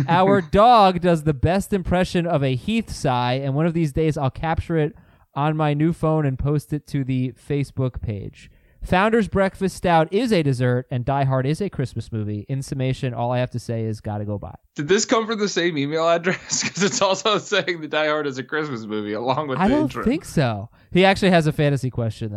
Our 0.09 0.40
dog 0.50 1.00
does 1.00 1.22
the 1.22 1.35
best 1.35 1.72
impression 1.72 2.26
of 2.26 2.42
a 2.42 2.57
Heath 2.57 2.90
sigh, 2.90 3.35
and 3.35 3.55
one 3.55 3.66
of 3.66 3.74
these 3.74 3.92
days 3.92 4.18
I'll 4.18 4.29
capture 4.29 4.76
it 4.76 4.96
on 5.37 5.57
my 5.57 5.72
new 5.72 5.92
phone 5.92 6.26
and 6.26 6.37
post 6.37 6.72
it 6.72 6.85
to 6.88 7.05
the 7.05 7.33
Facebook 7.33 8.02
page. 8.02 8.50
Founder's 8.87 9.27
Breakfast 9.29 9.77
Stout 9.77 10.12
is 10.12 10.33
a 10.33 10.42
dessert, 10.42 10.87
and 10.90 11.05
Die 11.05 11.25
Hard 11.25 11.44
is 11.44 11.61
a 11.61 11.68
Christmas 11.68 12.12
movie. 12.12 12.46
In 12.49 12.62
summation, 12.62 13.12
all 13.12 13.33
I 13.33 13.38
have 13.38 13.51
to 13.51 13.59
say 13.59 13.83
is 13.85 14.01
gotta 14.01 14.25
go 14.25 14.38
buy. 14.38 14.55
Did 14.77 14.88
this 14.88 15.05
come 15.05 15.27
from 15.27 15.38
the 15.38 15.49
same 15.49 15.77
email 15.77 16.09
address? 16.09 16.62
Because 16.66 16.83
it's 16.83 17.03
also 17.03 17.38
saying 17.38 17.81
the 17.81 17.88
Die 17.88 18.07
Hard 18.07 18.27
is 18.27 18.38
a 18.38 18.44
Christmas 18.44 18.85
movie 18.87 19.12
along 19.12 19.49
with 19.49 19.59
the 19.59 19.64
intro? 19.64 19.64
I 19.64 19.68
the 19.68 19.75
don't 19.75 19.83
intro. 19.85 20.05
think 20.05 20.25
so. 20.25 20.70
He 20.92 21.05
actually 21.05 21.31
has 21.31 21.46
a 21.46 21.53
fantasy 21.53 21.90
question 21.90 22.33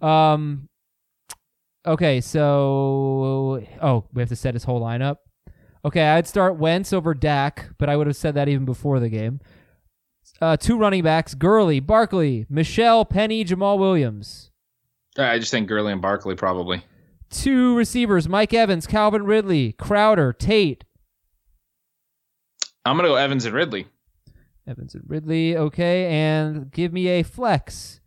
though. 0.00 0.06
Um. 0.06 0.68
Okay, 1.86 2.20
so 2.20 3.64
oh, 3.80 4.04
we 4.12 4.20
have 4.20 4.28
to 4.30 4.36
set 4.36 4.54
his 4.54 4.64
whole 4.64 4.80
lineup. 4.80 5.18
Okay, 5.84 6.02
I'd 6.02 6.26
start 6.26 6.56
Wentz 6.56 6.92
over 6.92 7.14
Dak, 7.14 7.70
but 7.78 7.88
I 7.88 7.96
would 7.96 8.08
have 8.08 8.16
said 8.16 8.34
that 8.34 8.48
even 8.48 8.64
before 8.64 8.98
the 8.98 9.08
game. 9.08 9.38
Uh, 10.40 10.56
two 10.56 10.76
running 10.76 11.04
backs: 11.04 11.34
Gurley, 11.34 11.78
Barkley, 11.78 12.44
Michel, 12.48 13.04
Penny, 13.04 13.44
Jamaal 13.44 13.78
Williams. 13.78 14.50
I 15.18 15.38
just 15.38 15.50
think 15.50 15.68
Gurley 15.68 15.92
and 15.92 16.02
Barkley 16.02 16.34
probably. 16.34 16.82
Two 17.30 17.76
receivers: 17.76 18.28
Mike 18.28 18.54
Evans, 18.54 18.86
Calvin 18.86 19.24
Ridley, 19.24 19.72
Crowder, 19.72 20.32
Tate. 20.32 20.84
I'm 22.84 22.96
gonna 22.96 23.08
go 23.08 23.16
Evans 23.16 23.44
and 23.44 23.54
Ridley. 23.54 23.86
Evans 24.66 24.94
and 24.94 25.04
Ridley. 25.06 25.56
Okay, 25.56 26.06
and 26.06 26.70
give 26.70 26.92
me 26.92 27.08
a 27.08 27.22
flex 27.22 28.00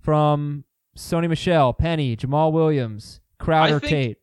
from 0.00 0.64
Sony 0.96 1.28
Michel, 1.28 1.72
Penny, 1.72 2.16
Jamaal 2.16 2.52
Williams, 2.52 3.20
Crowder, 3.38 3.76
I 3.76 3.78
think- 3.78 3.90
Tate. 3.90 4.16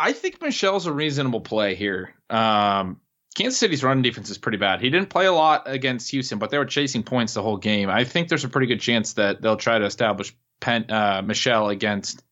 I 0.00 0.12
think 0.12 0.40
Michel's 0.40 0.86
a 0.86 0.92
reasonable 0.92 1.40
play 1.40 1.74
here. 1.74 2.14
Um, 2.30 3.00
Kansas 3.36 3.58
City's 3.58 3.82
run 3.82 4.00
defense 4.00 4.30
is 4.30 4.38
pretty 4.38 4.58
bad. 4.58 4.80
He 4.80 4.90
didn't 4.90 5.10
play 5.10 5.26
a 5.26 5.32
lot 5.32 5.64
against 5.66 6.10
Houston, 6.12 6.38
but 6.38 6.50
they 6.50 6.58
were 6.58 6.64
chasing 6.64 7.02
points 7.02 7.34
the 7.34 7.42
whole 7.42 7.56
game. 7.56 7.90
I 7.90 8.04
think 8.04 8.28
there's 8.28 8.44
a 8.44 8.48
pretty 8.48 8.68
good 8.68 8.80
chance 8.80 9.14
that 9.14 9.42
they'll 9.42 9.56
try 9.56 9.76
to 9.78 9.84
establish 9.84 10.32
Penn, 10.60 10.90
uh, 10.90 11.22
Michel 11.24 11.68
against, 11.68 12.22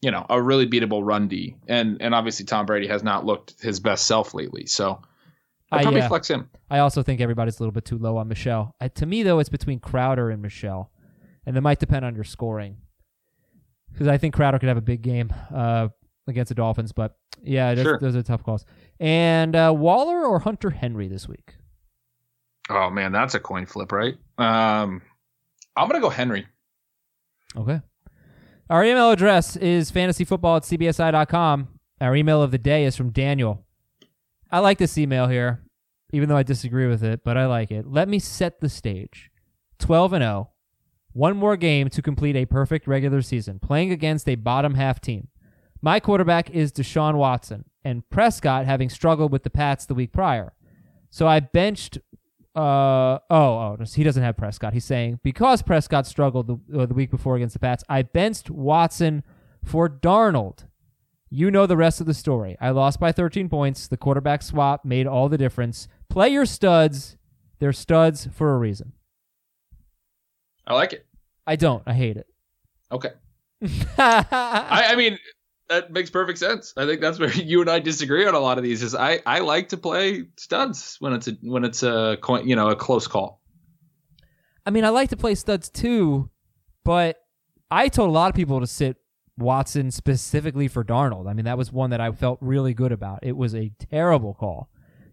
you 0.00 0.10
know, 0.10 0.26
a 0.28 0.40
really 0.40 0.66
beatable 0.66 1.00
run 1.04 1.28
D. 1.28 1.56
And 1.66 2.00
and 2.00 2.14
obviously 2.14 2.46
Tom 2.46 2.66
Brady 2.66 2.86
has 2.88 3.02
not 3.02 3.24
looked 3.24 3.60
his 3.60 3.80
best 3.80 4.06
self 4.06 4.34
lately. 4.34 4.66
So 4.66 5.00
I'd 5.70 5.80
I, 5.80 5.82
probably 5.82 6.00
uh, 6.02 6.08
flex 6.08 6.28
him. 6.28 6.50
I 6.70 6.78
also 6.78 7.02
think 7.02 7.20
everybody's 7.20 7.58
a 7.58 7.62
little 7.62 7.72
bit 7.72 7.84
too 7.84 7.98
low 7.98 8.16
on 8.16 8.28
Michel. 8.28 8.74
Uh, 8.80 8.88
to 8.94 9.06
me, 9.06 9.22
though, 9.22 9.38
it's 9.38 9.48
between 9.48 9.80
Crowder 9.80 10.30
and 10.30 10.40
Michel, 10.40 10.90
and 11.46 11.56
it 11.56 11.60
might 11.60 11.78
depend 11.78 12.04
on 12.04 12.14
your 12.14 12.24
scoring. 12.24 12.78
Because 13.92 14.08
I 14.08 14.18
think 14.18 14.34
Crowder 14.34 14.58
could 14.58 14.68
have 14.68 14.78
a 14.78 14.82
big 14.82 15.02
game 15.02 15.32
uh, 15.52 15.88
against 16.26 16.48
the 16.50 16.54
Dolphins, 16.54 16.92
but 16.92 17.16
yeah, 17.42 17.74
those, 17.74 17.84
Sure. 17.84 17.98
those 17.98 18.16
are 18.16 18.22
tough 18.22 18.44
calls. 18.44 18.64
And 19.00 19.56
uh, 19.56 19.72
Waller 19.76 20.24
or 20.24 20.38
Hunter 20.40 20.70
Henry 20.70 21.08
this 21.08 21.28
week? 21.28 21.54
Oh 22.70 22.90
man, 22.90 23.12
that's 23.12 23.34
a 23.34 23.40
coin 23.40 23.66
flip, 23.66 23.92
right? 23.92 24.14
Um, 24.36 25.02
I'm 25.76 25.88
gonna 25.88 26.00
go 26.00 26.10
Henry. 26.10 26.46
Okay. 27.56 27.80
Our 28.70 28.84
email 28.84 29.10
address 29.10 29.56
is 29.56 29.90
fantasyfootball 29.90 30.58
at 30.58 30.62
cbsi.com. 30.64 31.68
Our 32.00 32.16
email 32.16 32.42
of 32.42 32.50
the 32.50 32.58
day 32.58 32.84
is 32.84 32.96
from 32.96 33.10
Daniel. 33.10 33.64
I 34.50 34.60
like 34.60 34.78
this 34.78 34.98
email 34.98 35.26
here, 35.26 35.64
even 36.12 36.28
though 36.28 36.36
I 36.36 36.42
disagree 36.42 36.86
with 36.86 37.02
it, 37.02 37.24
but 37.24 37.36
I 37.36 37.46
like 37.46 37.70
it. 37.70 37.86
Let 37.86 38.08
me 38.08 38.18
set 38.18 38.60
the 38.60 38.68
stage. 38.68 39.30
12 39.78 40.12
and 40.14 40.22
0. 40.22 40.50
One 41.12 41.36
more 41.36 41.56
game 41.56 41.88
to 41.90 42.02
complete 42.02 42.36
a 42.36 42.46
perfect 42.46 42.86
regular 42.86 43.22
season, 43.22 43.58
playing 43.58 43.90
against 43.90 44.28
a 44.28 44.34
bottom 44.34 44.74
half 44.74 45.00
team. 45.00 45.28
My 45.80 46.00
quarterback 46.00 46.50
is 46.50 46.72
Deshaun 46.72 47.14
Watson, 47.14 47.64
and 47.84 48.08
Prescott 48.10 48.66
having 48.66 48.88
struggled 48.88 49.32
with 49.32 49.42
the 49.42 49.50
Pats 49.50 49.86
the 49.86 49.94
week 49.94 50.12
prior. 50.12 50.52
So 51.10 51.26
I 51.26 51.40
benched 51.40 51.98
uh 52.54 53.18
oh 53.30 53.76
oh 53.78 53.78
he 53.94 54.02
doesn't 54.02 54.22
have 54.22 54.36
Prescott. 54.36 54.72
He's 54.72 54.84
saying 54.84 55.20
because 55.22 55.62
Prescott 55.62 56.06
struggled 56.06 56.46
the, 56.46 56.80
uh, 56.80 56.86
the 56.86 56.94
week 56.94 57.10
before 57.10 57.36
against 57.36 57.52
the 57.52 57.58
Pats, 57.60 57.84
I 57.88 58.02
benched 58.02 58.50
Watson 58.50 59.22
for 59.64 59.88
Darnold. 59.88 60.64
You 61.30 61.50
know 61.50 61.66
the 61.66 61.76
rest 61.76 62.00
of 62.00 62.06
the 62.06 62.14
story. 62.14 62.56
I 62.60 62.70
lost 62.70 62.98
by 62.98 63.12
13 63.12 63.48
points. 63.48 63.86
The 63.86 63.98
quarterback 63.98 64.42
swap 64.42 64.84
made 64.84 65.06
all 65.06 65.28
the 65.28 65.36
difference. 65.36 65.86
Play 66.08 66.30
your 66.30 66.46
studs. 66.46 67.18
They're 67.58 67.72
studs 67.72 68.28
for 68.32 68.54
a 68.54 68.58
reason. 68.58 68.92
I 70.66 70.74
like 70.74 70.92
it. 70.92 71.06
I 71.46 71.56
don't. 71.56 71.82
I 71.86 71.92
hate 71.94 72.16
it. 72.16 72.26
Okay. 72.90 73.10
I, 73.98 74.86
I 74.88 74.96
mean, 74.96 75.18
that 75.68 75.92
makes 75.92 76.10
perfect 76.10 76.38
sense. 76.38 76.72
I 76.76 76.86
think 76.86 77.00
that's 77.00 77.18
where 77.18 77.30
you 77.34 77.60
and 77.60 77.70
I 77.70 77.78
disagree 77.78 78.26
on 78.26 78.34
a 78.34 78.40
lot 78.40 78.58
of 78.58 78.64
these. 78.64 78.82
Is 78.82 78.94
I, 78.94 79.20
I 79.26 79.40
like 79.40 79.70
to 79.70 79.76
play 79.76 80.24
studs 80.36 80.96
when 81.00 81.12
it's 81.12 81.28
a 81.28 81.32
when 81.42 81.64
it's 81.64 81.82
a 81.82 82.18
you 82.44 82.56
know 82.56 82.68
a 82.68 82.76
close 82.76 83.06
call. 83.06 83.40
I 84.66 84.70
mean, 84.70 84.84
I 84.84 84.90
like 84.90 85.10
to 85.10 85.16
play 85.16 85.34
studs 85.34 85.70
too, 85.70 86.30
but 86.84 87.16
I 87.70 87.88
told 87.88 88.10
a 88.10 88.12
lot 88.12 88.28
of 88.28 88.34
people 88.34 88.60
to 88.60 88.66
sit 88.66 88.96
Watson 89.38 89.90
specifically 89.90 90.68
for 90.68 90.84
Darnold. 90.84 91.28
I 91.28 91.32
mean, 91.32 91.44
that 91.44 91.56
was 91.56 91.72
one 91.72 91.90
that 91.90 92.00
I 92.00 92.10
felt 92.12 92.38
really 92.40 92.74
good 92.74 92.92
about. 92.92 93.20
It 93.22 93.36
was 93.36 93.54
a 93.54 93.70
terrible 93.90 94.34
call 94.34 94.68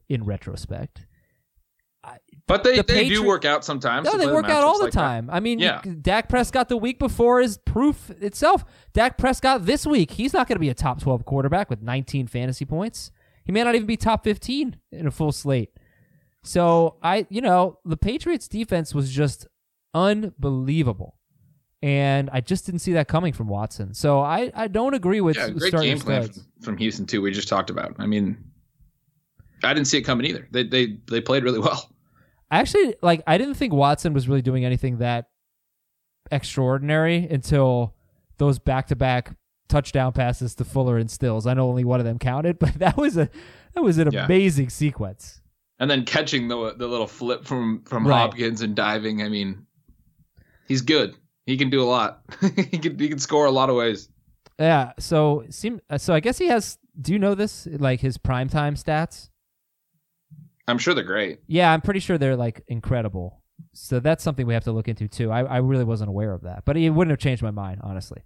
in 0.10 0.26
retrospect. 0.26 1.06
But 2.48 2.64
they, 2.64 2.78
the 2.78 2.84
they 2.84 3.04
Patri- 3.04 3.16
do 3.16 3.24
work 3.24 3.44
out 3.44 3.66
sometimes. 3.66 4.06
No, 4.06 4.20
they 4.20 4.28
work 4.28 4.46
out 4.46 4.64
all 4.64 4.78
the 4.78 4.86
like 4.86 4.94
that. 4.94 5.00
time. 5.00 5.30
I 5.32 5.40
mean, 5.40 5.58
Yeah. 5.58 5.82
Dak 6.02 6.30
Prescott 6.30 6.70
the 6.70 6.78
week 6.78 7.00
before 7.00 7.42
is 7.42 7.58
proof 7.58 8.12
itself. 8.22 8.64
Dak 8.94 9.18
Prescott 9.18 9.66
this 9.66 9.88
week, 9.88 10.12
he's 10.12 10.32
not 10.32 10.48
going 10.48 10.56
to 10.56 10.60
be 10.60 10.70
a 10.70 10.76
top 10.76 11.02
12 11.02 11.26
quarterback 11.26 11.72
with 11.72 11.82
19 11.82 12.28
fantasy 12.28 12.64
points. 12.66 13.10
He 13.46 13.52
may 13.52 13.64
not 13.64 13.74
even 13.74 13.88
be 13.88 13.98
top 13.98 14.24
15 14.24 14.78
in 14.92 15.08
a 15.08 15.12
full 15.12 15.32
slate. 15.32 15.72
So, 16.44 16.98
I, 17.02 17.26
you 17.32 17.42
know, 17.42 17.80
the 17.84 17.98
Patriots 17.98 18.48
defense 18.48 18.94
was 18.94 19.12
just 19.12 19.48
unbelievable. 19.96 21.18
And 21.82 22.30
I 22.32 22.42
just 22.42 22.66
didn't 22.66 22.82
see 22.82 22.94
that 22.94 23.08
coming 23.08 23.34
from 23.34 23.48
Watson. 23.48 23.94
So 23.94 24.22
I, 24.22 24.52
I 24.56 24.68
don't 24.68 24.94
agree 24.94 25.22
with 25.22 25.36
Yeah, 25.36 25.50
great 25.50 25.70
starting 25.70 25.90
game 25.90 26.00
plan 26.00 26.28
from, 26.30 26.44
from 26.62 26.78
Houston 26.78 27.06
too. 27.06 27.22
We 27.22 27.32
just 27.32 27.48
talked 27.48 27.70
about. 27.70 27.96
I 28.00 28.06
mean, 28.06 28.38
I 29.64 29.74
didn't 29.74 29.88
see 29.88 29.98
it 29.98 30.02
coming 30.04 30.26
either. 30.28 30.48
They 30.52 30.64
they 30.64 30.98
they 31.10 31.22
played 31.22 31.44
really 31.44 31.60
well. 31.68 31.92
Actually, 32.52 32.96
like 33.02 33.22
I 33.28 33.38
didn't 33.38 33.56
think 33.56 33.74
Watson 33.74 34.14
was 34.14 34.28
really 34.28 34.42
doing 34.42 34.64
anything 34.66 35.00
that 35.00 35.30
extraordinary 36.32 37.28
until 37.30 37.96
those 38.38 38.60
back-to-back 38.60 39.36
touchdown 39.68 40.12
passes 40.12 40.56
to 40.56 40.66
Fuller 40.66 40.98
and 40.98 41.10
Stills. 41.10 41.48
I 41.48 41.54
know 41.54 41.68
only 41.70 41.84
one 41.84 42.00
of 42.00 42.06
them 42.06 42.20
counted, 42.20 42.60
but 42.60 42.74
that 42.76 42.98
was 42.98 43.18
a 43.18 43.30
that 43.74 43.82
was 43.84 43.98
an 43.98 44.12
Yeah. 44.12 44.26
amazing 44.26 44.70
sequence. 44.70 45.42
And 45.80 45.90
then 45.92 46.06
catching 46.06 46.48
the 46.48 46.74
the 46.78 46.88
little 46.88 47.08
flip 47.08 47.46
from 47.46 47.84
from 47.86 48.08
Right. 48.08 48.20
Hopkins 48.22 48.62
and 48.62 48.76
diving. 48.76 49.22
I 49.22 49.30
mean, 49.30 49.66
he's 50.68 50.82
good. 50.82 51.16
He 51.46 51.58
can 51.58 51.70
do 51.70 51.82
a 51.82 51.86
lot. 51.86 52.22
he 52.42 52.78
can 52.78 52.98
he 52.98 53.10
can 53.10 53.20
score 53.20 53.46
a 53.46 53.52
lot 53.52 53.70
of 53.70 53.76
ways. 53.76 54.10
Yeah. 54.60 54.94
So 55.00 55.46
seem 55.50 55.82
so. 55.98 56.14
I 56.14 56.20
guess 56.22 56.38
he 56.38 56.48
has. 56.48 56.78
Do 57.00 57.12
you 57.12 57.20
know 57.20 57.36
this? 57.36 57.68
Like 57.70 58.00
his 58.00 58.18
primetime 58.18 58.82
stats? 58.82 59.30
I'm 60.68 60.78
sure 60.78 60.94
they're 60.94 61.04
great. 61.04 61.40
Yeah, 61.48 61.72
I'm 61.72 61.82
pretty 61.82 62.00
sure 62.00 62.18
they're 62.18 62.36
like 62.36 62.64
incredible. 62.68 63.42
So 63.74 64.00
that's 64.00 64.24
something 64.24 64.46
we 64.46 64.54
have 64.54 64.64
to 64.66 64.72
look 64.72 64.88
into 64.88 65.08
too. 65.08 65.32
I, 65.32 65.44
I 65.44 65.58
really 65.58 65.84
wasn't 65.84 66.10
aware 66.10 66.34
of 66.34 66.42
that, 66.42 66.64
but 66.66 66.78
it 66.78 66.90
wouldn't 66.90 67.12
have 67.12 67.20
changed 67.20 67.44
my 67.44 67.52
mind, 67.52 67.82
honestly. 67.84 68.22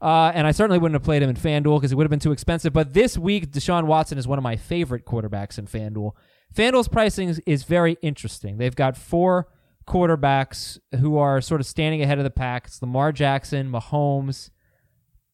Uh, 0.00 0.32
and 0.34 0.46
I 0.46 0.52
certainly 0.52 0.78
wouldn't 0.78 0.94
have 0.94 1.04
played 1.04 1.22
him 1.22 1.28
in 1.28 1.36
FanDuel 1.36 1.78
because 1.78 1.92
it 1.92 1.94
would 1.94 2.04
have 2.04 2.10
been 2.10 2.20
too 2.20 2.32
expensive. 2.32 2.72
But 2.72 2.94
this 2.94 3.18
week, 3.18 3.50
Deshaun 3.50 3.84
Watson 3.84 4.18
is 4.18 4.26
one 4.26 4.38
of 4.38 4.42
my 4.42 4.56
favorite 4.56 5.04
quarterbacks 5.04 5.58
in 5.58 5.66
FanDuel. 5.66 6.12
FanDuel's 6.54 6.88
pricing 6.88 7.28
is, 7.28 7.40
is 7.46 7.64
very 7.64 7.96
interesting. 8.02 8.58
They've 8.58 8.74
got 8.74 8.96
four 8.96 9.48
quarterbacks 9.86 10.78
who 11.00 11.18
are 11.18 11.40
sort 11.40 11.60
of 11.60 11.66
standing 11.66 12.02
ahead 12.02 12.18
of 12.18 12.24
the 12.24 12.30
pack. 12.30 12.66
It's 12.66 12.80
Lamar 12.80 13.12
Jackson, 13.12 13.70
Mahomes, 13.70 14.50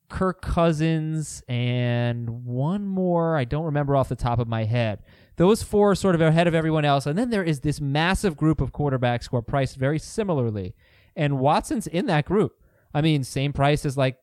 Kirk 0.09 0.43
Cousins, 0.43 1.43
and 1.49 2.45
one 2.45 2.87
more 2.87 3.37
I 3.37 3.45
don't 3.45 3.65
remember 3.65 3.97
off 3.97 4.09
the 4.09 4.17
top 4.17 4.39
of 4.39 4.49
my 4.49 4.65
head. 4.65 5.01
Those 5.37 5.63
four 5.63 5.91
are 5.91 5.95
sort 5.95 6.15
of 6.15 6.21
ahead 6.21 6.47
of 6.47 6.55
everyone 6.55 6.85
else. 6.85 7.07
And 7.07 7.19
then 7.19 7.31
there 7.31 7.45
is 7.45 7.61
this 7.61 7.81
massive 7.81 8.37
group 8.37 8.61
of 8.61 8.73
quarterbacks 8.73 9.29
who 9.29 9.37
are 9.37 9.43
priced 9.43 9.77
very 9.77 9.99
similarly. 9.99 10.75
And 11.15 11.39
Watson's 11.39 11.87
in 11.87 12.07
that 12.07 12.25
group. 12.25 12.61
I 12.95 13.03
mean, 13.03 13.25
same 13.25 13.53
price 13.53 13.85
as 13.85 13.97
like 13.97 14.17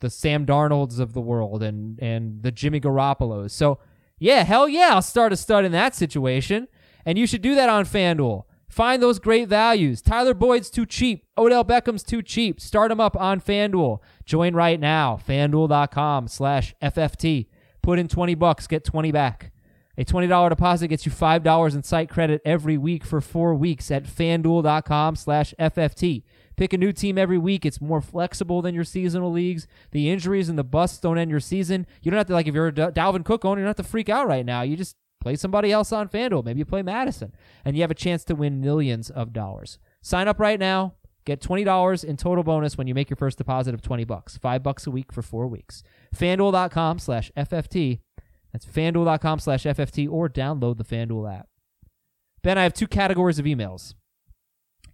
the 0.00 0.10
Sam 0.10 0.44
Darnolds 0.44 0.98
of 0.98 1.12
the 1.12 1.20
world 1.20 1.62
and, 1.62 1.98
and 2.00 2.42
the 2.42 2.52
Jimmy 2.52 2.80
Garoppolos. 2.80 3.52
So, 3.52 3.78
yeah, 4.18 4.42
hell 4.44 4.68
yeah, 4.68 4.90
I'll 4.92 5.02
start 5.02 5.32
a 5.32 5.36
stud 5.36 5.64
in 5.64 5.72
that 5.72 5.94
situation. 5.94 6.68
And 7.06 7.18
you 7.18 7.26
should 7.26 7.42
do 7.42 7.54
that 7.54 7.70
on 7.70 7.86
FanDuel. 7.86 8.44
Find 8.68 9.02
those 9.02 9.18
great 9.18 9.48
values. 9.48 10.00
Tyler 10.00 10.34
Boyd's 10.34 10.70
too 10.70 10.86
cheap. 10.86 11.26
Odell 11.36 11.64
Beckham's 11.64 12.04
too 12.04 12.22
cheap. 12.22 12.60
Start 12.60 12.92
him 12.92 13.00
up 13.00 13.16
on 13.16 13.40
FanDuel. 13.40 13.98
Join 14.24 14.54
right 14.54 14.78
now. 14.78 15.18
FanDuel.com 15.26 16.28
slash 16.28 16.74
FFT. 16.80 17.48
Put 17.82 17.98
in 17.98 18.06
20 18.06 18.34
bucks, 18.34 18.66
get 18.66 18.84
20 18.84 19.10
back. 19.10 19.52
A 19.98 20.04
$20 20.04 20.48
deposit 20.48 20.88
gets 20.88 21.04
you 21.04 21.12
$5 21.12 21.74
in 21.74 21.82
site 21.82 22.08
credit 22.08 22.40
every 22.44 22.78
week 22.78 23.04
for 23.04 23.20
four 23.20 23.54
weeks 23.54 23.90
at 23.90 24.04
fanduel.com 24.04 25.16
slash 25.16 25.52
FFT. 25.58 26.22
Pick 26.56 26.72
a 26.72 26.78
new 26.78 26.92
team 26.92 27.18
every 27.18 27.38
week. 27.38 27.66
It's 27.66 27.80
more 27.80 28.00
flexible 28.00 28.62
than 28.62 28.74
your 28.74 28.84
seasonal 28.84 29.32
leagues. 29.32 29.66
The 29.90 30.10
injuries 30.10 30.48
and 30.48 30.58
the 30.58 30.64
busts 30.64 30.98
don't 30.98 31.18
end 31.18 31.30
your 31.30 31.40
season. 31.40 31.86
You 32.02 32.10
don't 32.10 32.18
have 32.18 32.26
to, 32.28 32.34
like, 32.34 32.46
if 32.46 32.54
you're 32.54 32.68
a 32.68 32.72
Dalvin 32.72 33.24
Cook 33.24 33.44
owner, 33.44 33.60
you 33.60 33.64
don't 33.64 33.76
have 33.78 33.84
to 33.84 33.90
freak 33.90 34.08
out 34.08 34.28
right 34.28 34.46
now. 34.46 34.62
You 34.62 34.76
just 34.76 34.96
play 35.20 35.36
somebody 35.36 35.72
else 35.72 35.92
on 35.92 36.08
FanDuel. 36.08 36.44
Maybe 36.44 36.58
you 36.58 36.64
play 36.64 36.82
Mattison, 36.82 37.34
and 37.64 37.76
you 37.76 37.82
have 37.82 37.90
a 37.90 37.94
chance 37.94 38.24
to 38.24 38.34
win 38.34 38.60
millions 38.60 39.10
of 39.10 39.32
dollars. 39.32 39.78
Sign 40.02 40.28
up 40.28 40.38
right 40.38 40.58
now. 40.58 40.94
Get 41.26 41.40
$20 41.40 42.04
in 42.04 42.16
total 42.16 42.42
bonus 42.42 42.78
when 42.78 42.86
you 42.86 42.94
make 42.94 43.10
your 43.10 43.16
first 43.16 43.38
deposit 43.38 43.74
of 43.74 43.82
20 43.82 44.04
bucks. 44.04 44.38
5 44.38 44.62
bucks 44.62 44.86
a 44.86 44.90
week 44.90 45.12
for 45.12 45.22
4 45.22 45.46
weeks. 45.46 45.82
fanduel.com 46.16 46.98
slash 46.98 47.30
FFT. 47.36 48.00
That's 48.52 48.66
fanduel.com 48.66 49.38
slash 49.38 49.64
FFT 49.64 50.10
or 50.10 50.28
download 50.28 50.78
the 50.78 50.84
FanDuel 50.84 51.38
app. 51.38 51.48
Ben, 52.42 52.58
I 52.58 52.62
have 52.62 52.74
two 52.74 52.88
categories 52.88 53.38
of 53.38 53.44
emails. 53.44 53.94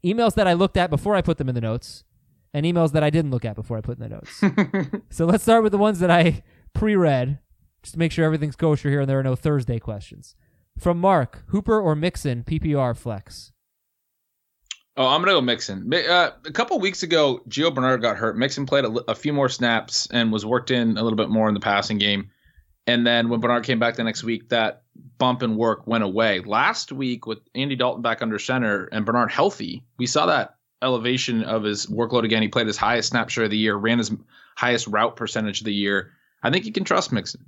Emails 0.05 0.35
that 0.35 0.47
I 0.47 0.53
looked 0.53 0.77
at 0.77 0.91
before 0.91 1.15
I 1.15 1.23
put 1.23 1.39
them 1.39 1.49
in 1.49 1.55
the 1.55 1.61
notes, 1.61 2.05
and 2.53 2.67
emails 2.67 2.93
that 2.93 3.03
I 3.03 3.11
didn't 3.11 3.31
look 3.31 3.45
at 3.45 3.57
before 3.57 3.77
I 3.77 3.81
put 3.81 3.99
in 3.99 4.09
the 4.09 4.17
notes. 4.17 5.03
so 5.11 5.25
let's 5.25 5.43
start 5.43 5.63
with 5.63 5.73
the 5.73 5.79
ones 5.79 6.01
that 6.01 6.11
I 6.11 6.43
pre-read, 6.75 7.39
just 7.83 7.95
to 7.95 7.99
make 7.99 8.13
sure 8.13 8.25
everything's 8.25 8.57
kosher 8.57 8.91
here 8.91 9.01
and 9.01 9.09
there 9.09 9.19
are 9.19 9.25
no 9.25 9.37
Thursday 9.37 9.79
questions. 9.79 10.35
From 10.79 10.99
Mark, 10.99 11.45
Hooper 11.49 11.81
or 11.81 11.95
Mixon, 11.95 12.45
PPR 12.45 12.97
flex. 12.97 13.53
Oh, 14.99 15.07
I'm 15.07 15.21
gonna 15.21 15.33
go 15.33 15.41
Mixon. 15.43 15.93
Uh, 15.93 16.31
a 16.47 16.53
couple 16.53 16.79
weeks 16.81 17.03
ago, 17.03 17.43
Gio 17.49 17.75
Bernard 17.75 18.01
got 18.01 18.17
hurt. 18.17 18.37
Mixon 18.37 18.65
played 18.65 18.87
a, 18.87 19.11
a 19.11 19.15
few 19.15 19.33
more 19.33 19.49
snaps 19.49 20.09
and 20.11 20.33
was 20.33 20.47
worked 20.47 20.71
in 20.71 20.97
a 20.97 21.03
little 21.03 21.17
bit 21.17 21.29
more 21.29 21.49
in 21.49 21.55
the 21.55 21.61
passing 21.61 21.99
game. 21.99 22.31
And 22.87 23.07
then 23.07 23.29
when 23.29 23.41
Bernard 23.41 23.65
came 23.65 23.79
back 23.79 23.97
the 23.97 24.05
next 24.05 24.23
week, 24.23 24.49
that 24.51 24.83
bump 25.19 25.43
in 25.43 25.57
work 25.57 25.87
went 25.87 26.05
away. 26.05 26.41
Last 26.41 26.93
week, 26.93 27.27
with 27.27 27.39
Andy 27.55 27.75
Dalton 27.75 28.03
back 28.03 28.23
under 28.23 28.39
center 28.39 28.85
and 28.87 29.05
Bernard 29.05 29.31
healthy, 29.31 29.85
we 29.99 30.07
saw 30.07 30.27
that 30.27 30.57
elevation 30.83 31.43
of 31.43 31.65
his 31.65 31.87
workload 31.87 32.25
again. 32.25 32.43
He 32.43 32.49
played 32.49 32.67
his 32.67 32.77
highest 32.77 33.11
snap 33.11 33.29
share 33.29 33.45
of 33.45 33.51
the 33.51 33.57
year, 33.57 33.77
ran 33.77 33.99
his 33.99 34.13
highest 34.57 34.87
route 34.87 35.17
percentage 35.17 35.61
of 35.61 35.65
the 35.65 35.75
year. 35.75 36.13
I 36.43 36.51
think 36.51 36.65
you 36.65 36.73
can 36.73 36.85
trust 36.85 37.13
Mixon. 37.13 37.45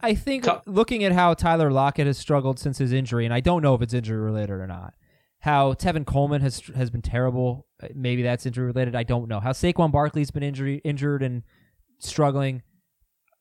I 0.00 0.14
think 0.14 0.44
Tou- 0.44 0.60
looking 0.66 1.04
at 1.04 1.12
how 1.12 1.34
Tyler 1.34 1.70
Lockett 1.70 2.06
has 2.06 2.18
struggled 2.18 2.58
since 2.58 2.78
his 2.78 2.92
injury, 2.92 3.24
and 3.24 3.32
I 3.32 3.40
don't 3.40 3.62
know 3.62 3.74
if 3.74 3.82
it's 3.82 3.94
injury 3.94 4.18
related 4.18 4.50
or 4.50 4.66
not. 4.66 4.94
How 5.40 5.72
Tevin 5.72 6.06
Coleman 6.06 6.42
has 6.42 6.60
has 6.74 6.90
been 6.90 7.02
terrible. 7.02 7.66
Maybe 7.94 8.22
that's 8.22 8.46
injury 8.46 8.66
related. 8.66 8.94
I 8.94 9.04
don't 9.04 9.28
know. 9.28 9.40
How 9.40 9.52
Saquon 9.52 9.90
Barkley's 9.90 10.30
been 10.30 10.42
injury 10.42 10.80
injured 10.84 11.22
and 11.22 11.42
struggling. 11.98 12.62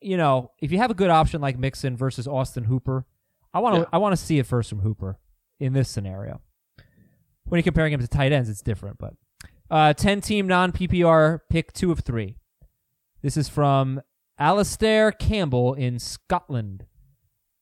You 0.06 0.18
know, 0.18 0.52
if 0.60 0.72
you 0.72 0.78
have 0.78 0.92
a 0.92 0.94
good 0.94 1.10
option 1.10 1.42
like 1.42 1.58
Mixon 1.58 1.98
versus 1.98 2.28
Austin 2.28 2.66
Hooper, 2.66 3.06
I 3.54 3.60
want 3.60 3.76
to 3.76 3.82
Yeah. 3.82 3.88
I 3.92 3.98
want 3.98 4.14
to 4.18 4.24
see 4.24 4.38
it 4.38 4.46
first 4.46 4.70
from 4.70 4.80
Hooper 4.80 5.18
in 5.60 5.74
this 5.74 5.90
scenario. 5.90 6.42
When 7.46 7.58
you're 7.58 7.64
comparing 7.64 7.94
him 7.94 8.00
to 8.02 8.08
tight 8.08 8.32
ends, 8.32 8.50
it's 8.50 8.62
different. 8.62 8.98
But 8.98 9.14
uh, 9.70 9.94
ten 9.94 10.22
team 10.22 10.48
non 10.48 10.72
PPR 10.72 11.40
pick 11.50 11.74
two 11.74 11.92
of 11.92 12.02
three. 12.02 12.38
This 13.22 13.36
is 13.36 13.50
from 13.50 14.02
Alistair 14.38 15.12
Campbell 15.12 15.74
in 15.74 15.98
Scotland. 15.98 16.86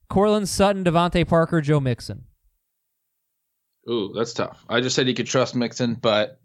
Courtland 0.10 0.50
Sutton, 0.50 0.84
DeVante 0.84 1.28
Parker, 1.28 1.62
Joe 1.62 1.80
Mixon. 1.80 2.26
Ooh, 3.90 4.14
that's 4.16 4.34
tough. 4.34 4.66
I 4.70 4.82
just 4.82 4.96
said 4.96 5.08
you 5.08 5.14
could 5.14 5.28
trust 5.28 5.56
Mixon, 5.56 5.96
but 5.96 6.40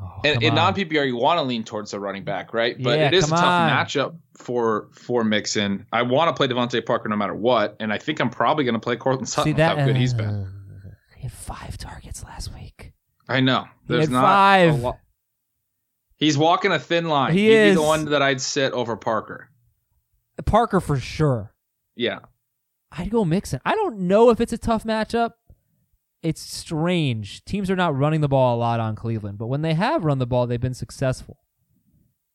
Oh, 0.00 0.20
in, 0.24 0.42
in 0.42 0.54
non 0.54 0.74
PPR, 0.74 1.06
you 1.06 1.16
want 1.16 1.38
to 1.38 1.42
lean 1.42 1.64
towards 1.64 1.90
the 1.90 2.00
running 2.00 2.24
back, 2.24 2.54
right? 2.54 2.76
But 2.82 2.98
Yeah, 2.98 3.06
it 3.08 3.14
is 3.14 3.26
a 3.26 3.30
tough 3.30 3.44
on. 3.44 3.70
matchup 3.70 4.16
for 4.38 4.88
for 4.92 5.22
Mixon. 5.22 5.86
I 5.92 6.02
want 6.02 6.28
to 6.28 6.34
play 6.34 6.48
DeVante 6.48 6.84
Parker 6.84 7.08
no 7.08 7.16
matter 7.16 7.34
what, 7.34 7.76
and 7.78 7.92
I 7.92 7.98
think 7.98 8.20
I'm 8.20 8.30
probably 8.30 8.64
going 8.64 8.74
to 8.74 8.80
play 8.80 8.96
Courtland 8.96 9.28
Sutton 9.28 9.52
See 9.52 9.56
that? 9.58 9.78
how 9.78 9.84
good 9.84 9.96
he's 9.96 10.14
been. 10.14 10.50
He 11.16 11.22
had 11.28 11.32
five 11.32 11.78
targets 11.78 12.24
last 12.24 12.52
week. 12.52 12.92
I 13.28 13.38
know. 13.40 13.66
He 13.86 13.94
There's 13.94 14.08
not 14.08 14.22
five. 14.22 14.80
lo- 14.80 14.98
He's 16.16 16.36
walking 16.36 16.72
a 16.72 16.80
thin 16.80 17.08
line. 17.08 17.32
He 17.32 17.42
He'd 17.44 17.48
be 17.48 17.54
is. 17.54 17.74
the 17.76 17.82
one 17.82 18.06
that 18.06 18.22
I'd 18.22 18.40
sit 18.40 18.72
over 18.72 18.96
Parker. 18.96 19.48
Parker 20.44 20.80
for 20.80 20.98
sure. 20.98 21.54
Yeah. 21.94 22.20
I'd 22.90 23.10
go 23.10 23.24
Mixon. 23.24 23.60
I 23.64 23.76
don't 23.76 24.00
know 24.00 24.30
if 24.30 24.40
it's 24.40 24.52
a 24.52 24.58
tough 24.58 24.82
matchup. 24.82 25.34
It's 26.22 26.40
strange. 26.40 27.44
Teams 27.44 27.70
are 27.70 27.76
not 27.76 27.96
running 27.96 28.20
the 28.20 28.28
ball 28.28 28.56
a 28.56 28.58
lot 28.58 28.78
on 28.80 28.94
Cleveland, 28.94 29.38
but 29.38 29.48
when 29.48 29.62
they 29.62 29.74
have 29.74 30.04
run 30.04 30.18
the 30.18 30.26
ball, 30.26 30.46
they've 30.46 30.60
been 30.60 30.74
successful. 30.74 31.38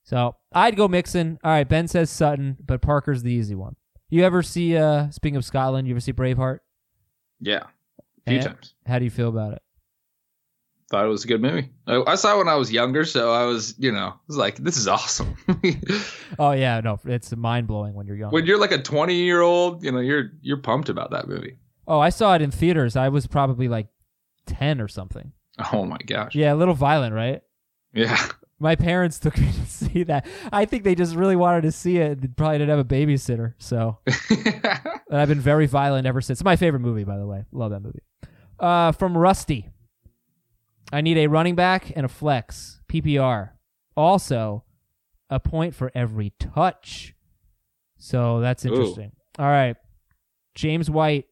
So 0.04 0.36
I'd 0.54 0.76
go 0.76 0.88
Mixon. 0.88 1.40
All 1.44 1.52
right, 1.52 1.68
Ben 1.68 1.88
says 1.88 2.10
Sutton, 2.10 2.58
but 2.66 2.82
Parker's 2.82 3.24
the 3.24 3.32
easy 3.32 3.56
one. 3.56 3.76
You 4.10 4.24
ever 4.24 4.42
see? 4.44 4.76
uh 4.78 5.10
Speaking 5.12 5.36
of 5.38 5.46
Scotland, 5.46 5.88
you 5.88 5.94
ever 5.94 6.00
see 6.00 6.14
Braveheart? 6.14 6.60
Yeah. 7.40 7.64
A 8.26 8.30
few 8.30 8.38
And 8.40 8.44
times. 8.46 8.74
How 8.86 9.00
do 9.00 9.06
you 9.06 9.12
feel 9.12 9.30
about 9.30 9.54
it? 9.54 9.62
Thought 10.90 11.04
it 11.06 11.10
was 11.10 11.26
a 11.26 11.28
good 11.28 11.42
movie. 11.42 11.70
I, 11.86 12.02
I 12.08 12.16
saw 12.16 12.36
it 12.36 12.38
when 12.38 12.48
I 12.48 12.56
was 12.56 12.72
younger, 12.72 13.04
so 13.04 13.34
I 13.34 13.44
was, 13.44 13.76
you 13.78 13.92
know, 13.92 14.08
I 14.08 14.14
was 14.28 14.38
like, 14.38 14.56
this 14.56 14.78
is 14.78 14.88
awesome. 14.88 15.36
Oh 16.40 16.52
yeah, 16.52 16.80
no, 16.82 17.00
it's 17.06 17.36
mind 17.36 17.68
blowing 17.68 17.94
when 17.94 18.06
you're 18.06 18.16
young. 18.16 18.32
when 18.32 18.46
you're 18.46 18.60
like 18.60 18.72
a 18.72 18.82
20 18.82 19.14
year 19.16 19.42
old, 19.42 19.84
you 19.84 19.92
know, 19.92 20.00
you're 20.00 20.32
you're 20.42 20.58
pumped 20.62 20.88
about 20.90 21.12
that 21.12 21.28
movie. 21.28 21.58
Oh, 21.88 22.00
I 22.00 22.10
saw 22.10 22.36
it 22.36 22.42
in 22.42 22.52
theaters. 22.52 22.96
I 22.96 23.10
was 23.10 23.28
probably 23.28 23.68
like 23.68 23.88
ten 24.46 24.82
or 24.82 24.88
something. 24.88 25.32
Oh 25.74 25.86
my 25.86 25.98
gosh. 26.06 26.36
Yeah, 26.36 26.54
a 26.54 26.56
little 26.56 26.74
violent, 26.74 27.14
right? 27.14 27.42
Yeah. 27.94 28.18
My 28.60 28.76
parents 28.76 29.20
took 29.20 29.38
me 29.38 29.52
to 29.52 29.66
see 29.66 30.04
that. 30.04 30.26
I 30.52 30.66
think 30.66 30.84
they 30.84 30.96
just 30.96 31.16
really 31.16 31.36
wanted 31.36 31.62
to 31.62 31.72
see 31.72 31.98
it. 31.98 32.22
They 32.22 32.28
probably 32.28 32.60
didn't 32.60 32.78
have 32.78 32.80
a 32.80 32.84
babysitter, 32.84 33.54
so 33.58 34.00
and 34.30 35.20
I've 35.20 35.30
been 35.30 35.40
very 35.40 35.68
violent 35.68 36.08
ever 36.08 36.22
since. 36.22 36.40
It's 36.40 36.46
my 36.46 36.56
favorite 36.56 36.82
movie, 36.82 37.04
by 37.04 37.18
the 37.18 37.26
way. 37.26 37.46
Love 37.52 37.72
that 37.72 37.82
movie. 37.82 38.02
Uh, 38.60 38.92
from 38.92 39.18
Rusty. 39.18 39.70
I 40.92 41.02
need 41.02 41.18
a 41.18 41.28
running 41.28 41.56
back 41.56 41.92
and 41.96 42.06
a 42.06 42.10
flex 42.10 42.82
PPR. 42.88 43.52
Also, 43.96 44.64
a 45.30 45.40
point 45.40 45.76
for 45.76 45.92
every 45.94 46.32
touch. 46.40 47.14
So 47.98 48.40
that's 48.40 48.64
interesting. 48.64 49.12
Ooh. 49.40 49.44
All 49.44 49.50
right. 49.50 49.76
James 50.56 50.90
White, 50.90 51.26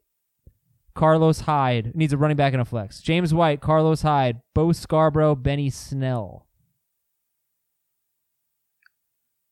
Carlos 0.96 1.42
Hyde 1.42 1.92
needs 1.94 2.14
a 2.14 2.18
running 2.18 2.38
back 2.38 2.54
and 2.54 2.62
a 2.62 2.66
flex. 2.66 3.02
James 3.02 3.34
White, 3.34 3.60
Carlos 3.60 4.02
Hyde, 4.02 4.42
Bo 4.54 4.72
Scarborough, 4.72 5.36
Benny 5.36 5.70
Snell. 5.70 6.48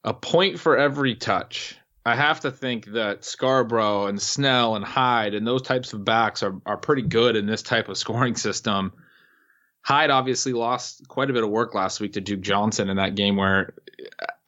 A 0.06 0.14
point 0.14 0.60
for 0.60 0.78
every 0.78 1.16
touch. 1.16 1.78
I 2.06 2.16
have 2.16 2.42
to 2.42 2.52
think 2.52 2.88
that 2.94 3.24
Scarborough 3.24 4.08
and 4.08 4.22
Snell 4.22 4.76
and 4.76 4.84
Hyde 4.84 5.34
and 5.34 5.46
those 5.46 5.62
types 5.62 5.94
of 5.94 6.04
backs 6.04 6.44
are, 6.44 6.56
are 6.66 6.78
pretty 6.78 7.04
good 7.04 7.36
in 7.36 7.46
this 7.46 7.62
type 7.62 7.88
of 7.90 7.98
scoring 8.00 8.36
system. 8.36 8.94
Hyde 9.82 10.10
obviously 10.10 10.54
lost 10.54 11.08
quite 11.10 11.30
a 11.30 11.34
bit 11.34 11.44
of 11.44 11.50
work 11.50 11.74
last 11.74 12.00
week 12.00 12.14
to 12.14 12.22
Duke 12.22 12.42
Johnson 12.42 12.90
in 12.90 12.98
that 12.98 13.16
game 13.16 13.36
where 13.36 13.74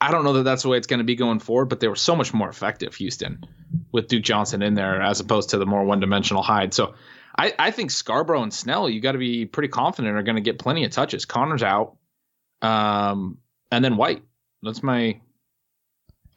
I 0.01 0.11
don't 0.11 0.23
know 0.23 0.33
that 0.33 0.43
that's 0.43 0.63
the 0.63 0.69
way 0.69 0.77
it's 0.77 0.87
going 0.87 0.99
to 0.99 1.05
be 1.05 1.15
going 1.15 1.39
forward, 1.39 1.65
but 1.65 1.79
they 1.79 1.87
were 1.87 1.95
so 1.95 2.15
much 2.15 2.33
more 2.33 2.49
effective, 2.49 2.95
Houston, 2.95 3.43
with 3.91 4.07
Duke 4.07 4.23
Johnson 4.23 4.61
in 4.61 4.73
there 4.73 5.01
as 5.01 5.19
opposed 5.19 5.49
to 5.51 5.57
the 5.57 5.65
more 5.65 5.83
one 5.83 5.99
dimensional 5.99 6.43
Hyde. 6.43 6.73
So 6.73 6.95
I, 7.37 7.53
I 7.57 7.71
think 7.71 7.91
Scarborough 7.91 8.43
and 8.43 8.53
Snell, 8.53 8.89
you 8.89 8.99
got 8.99 9.13
to 9.13 9.17
be 9.17 9.45
pretty 9.45 9.69
confident 9.69 10.15
are 10.15 10.23
going 10.23 10.35
to 10.35 10.41
get 10.41 10.59
plenty 10.59 10.83
of 10.83 10.91
touches. 10.91 11.25
Conner's 11.25 11.63
out. 11.63 11.95
Um, 12.61 13.37
and 13.71 13.83
then 13.83 13.97
White. 13.97 14.23
That's 14.63 14.83
my. 14.83 15.19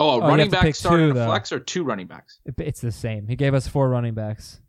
Oh, 0.00 0.20
a 0.20 0.24
oh, 0.24 0.28
running 0.28 0.50
back 0.50 0.74
starting 0.74 1.08
two, 1.08 1.14
flex 1.14 1.50
or 1.50 1.58
two 1.58 1.82
running 1.82 2.06
backs? 2.06 2.38
It's 2.58 2.80
the 2.80 2.92
same. 2.92 3.26
He 3.26 3.34
gave 3.34 3.54
us 3.54 3.66
four 3.66 3.88
running 3.88 4.14
backs. 4.14 4.60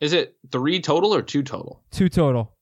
Is 0.00 0.12
it 0.12 0.36
three 0.50 0.80
total 0.80 1.14
or 1.14 1.22
two 1.22 1.42
total? 1.42 1.82
Two 1.90 2.08
total. 2.08 2.52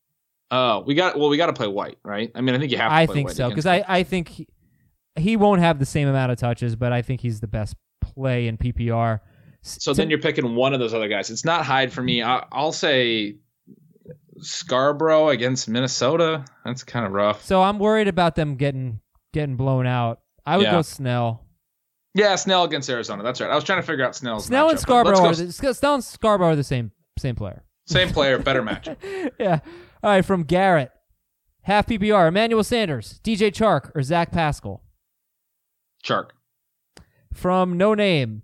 Oh, 0.51 0.81
we 0.81 0.95
got 0.95 1.19
well. 1.19 1.29
We 1.29 1.37
got 1.37 1.47
to 1.47 1.53
play 1.53 1.69
White, 1.69 1.99
right? 2.03 2.31
I 2.35 2.40
mean, 2.40 2.55
I 2.55 2.59
think 2.59 2.73
you 2.73 2.79
have. 2.79 2.90
To 2.90 2.95
I 2.95 3.07
think 3.07 3.31
so 3.31 3.49
because 3.49 3.66
I 3.66 3.85
I 3.87 4.03
think 4.03 4.29
he, 4.29 4.49
he, 5.16 5.37
won't 5.37 5.61
have 5.61 5.79
the 5.79 5.87
same 5.87 6.09
amount 6.09 6.33
of 6.33 6.38
touches, 6.38 6.77
but 6.77 6.92
I 6.92 7.03
think 7.03 7.20
he's 7.20 7.40
the 7.40 7.49
best 7.49 7.77
play 8.01 8.46
in 8.46 8.57
PPR. 8.57 9.20
So 9.62 9.92
then 9.92 10.09
you're 10.09 10.20
picking 10.20 10.55
one 10.55 10.73
of 10.73 10.81
those 10.81 10.94
other 10.94 11.09
guys. 11.09 11.31
It's 11.31 11.44
not 11.44 11.64
Hyde 11.64 11.92
for 11.92 12.03
me. 12.03 12.23
I, 12.23 12.44
I'll 12.51 12.73
say 12.73 13.37
Scarborough 14.38 15.29
against 15.29 15.68
Minnesota. 15.68 16.44
That's 16.64 16.83
kind 16.83 17.05
of 17.05 17.12
rough. 17.12 17.44
So 17.44 17.62
I'm 17.62 17.79
worried 17.79 18.09
about 18.09 18.37
them 18.37 18.57
getting 18.57 19.01
getting 19.33 19.57
blown 19.57 19.87
out. 19.87 20.20
I 20.46 20.57
would 20.57 20.64
yeah. 20.64 20.73
go 20.73 20.83
Snell. 20.83 21.46
Yeah, 22.14 22.35
Snell 22.37 22.64
against 22.64 22.88
Arizona. 22.90 23.23
That's 23.23 23.40
right. 23.40 23.51
I 23.51 23.55
was 23.55 23.64
trying 23.64 23.81
to 23.81 23.87
figure 23.87 24.05
out 24.05 24.16
Snell's 24.16 24.46
Snell 24.46 24.66
matchup, 24.66 24.70
and 24.70 24.81
Scarborough. 24.81 25.20
Are 25.27 25.35
the, 25.35 25.53
Snell 25.53 25.94
and 25.94 26.05
Scarborough 26.05 26.49
are 26.49 26.57
the 26.57 26.64
same 26.64 26.90
same 27.18 27.37
player. 27.37 27.62
Same 27.87 28.09
player, 28.11 28.38
better 28.42 28.62
matchup. 28.62 28.96
yeah. 29.38 29.61
All 30.03 30.11
right, 30.11 30.25
from 30.25 30.44
Garrett. 30.44 30.90
Half 31.62 31.88
PPR, 31.88 32.29
Emmanuel 32.29 32.64
Sanders, 32.64 33.20
DJ 33.23 33.53
Chark, 33.53 33.94
or 33.94 34.03
Zach 34.03 34.33
Pascal? 34.33 34.83
Chark. 36.05 36.31
From 37.33 37.77
No 37.77 37.95
Name. 37.95 38.43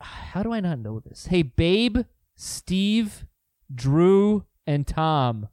How 0.00 0.42
do 0.42 0.52
I 0.52 0.60
not 0.60 0.78
know 0.78 1.00
this? 1.00 1.26
Hey, 1.26 1.42
Babe, 1.42 1.98
Steve, 2.36 3.24
Drew, 3.74 4.44
and 4.66 4.86
Tom. 4.86 5.48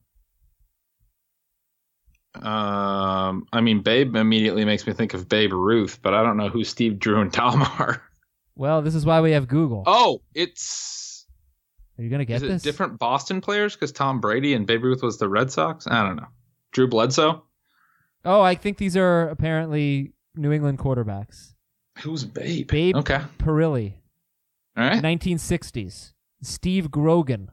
Um, 2.35 3.47
I 3.53 3.61
mean, 3.61 3.81
Babe 3.81 4.15
immediately 4.15 4.65
makes 4.65 4.85
me 4.85 4.93
think 4.93 5.13
of 5.13 5.29
Babe 5.29 5.53
Ruth, 5.53 5.99
but 6.01 6.13
I 6.13 6.21
don't 6.21 6.37
know 6.37 6.49
who 6.49 6.63
Steve, 6.63 6.99
Drew, 6.99 7.21
and 7.21 7.31
Tom 7.31 7.61
are. 7.79 8.01
Well, 8.55 8.81
this 8.81 8.95
is 8.95 9.05
why 9.05 9.21
we 9.21 9.31
have 9.31 9.47
Google. 9.47 9.83
Oh, 9.85 10.21
it's 10.33 11.25
are 11.97 12.03
you 12.03 12.09
gonna 12.09 12.25
get 12.25 12.37
Is 12.37 12.43
it 12.43 12.47
this? 12.47 12.61
different 12.61 12.99
Boston 12.99 13.39
players 13.41 13.73
because 13.75 13.91
Tom 13.93 14.19
Brady 14.19 14.53
and 14.53 14.67
Babe 14.67 14.83
Ruth 14.83 15.01
was 15.01 15.17
the 15.17 15.29
Red 15.29 15.49
Sox? 15.51 15.87
I 15.87 16.03
don't 16.03 16.17
know. 16.17 16.27
Drew 16.73 16.87
Bledsoe. 16.87 17.43
Oh, 18.25 18.41
I 18.41 18.55
think 18.55 18.77
these 18.77 18.97
are 18.97 19.29
apparently 19.29 20.11
New 20.35 20.51
England 20.51 20.79
quarterbacks. 20.79 21.53
Who's 21.99 22.25
Babe? 22.25 22.67
Babe 22.67 22.95
okay. 22.97 23.21
Parilli. 23.37 23.93
All 24.77 24.83
right. 24.83 25.01
1960s. 25.01 26.13
Steve 26.41 26.91
Grogan 26.91 27.51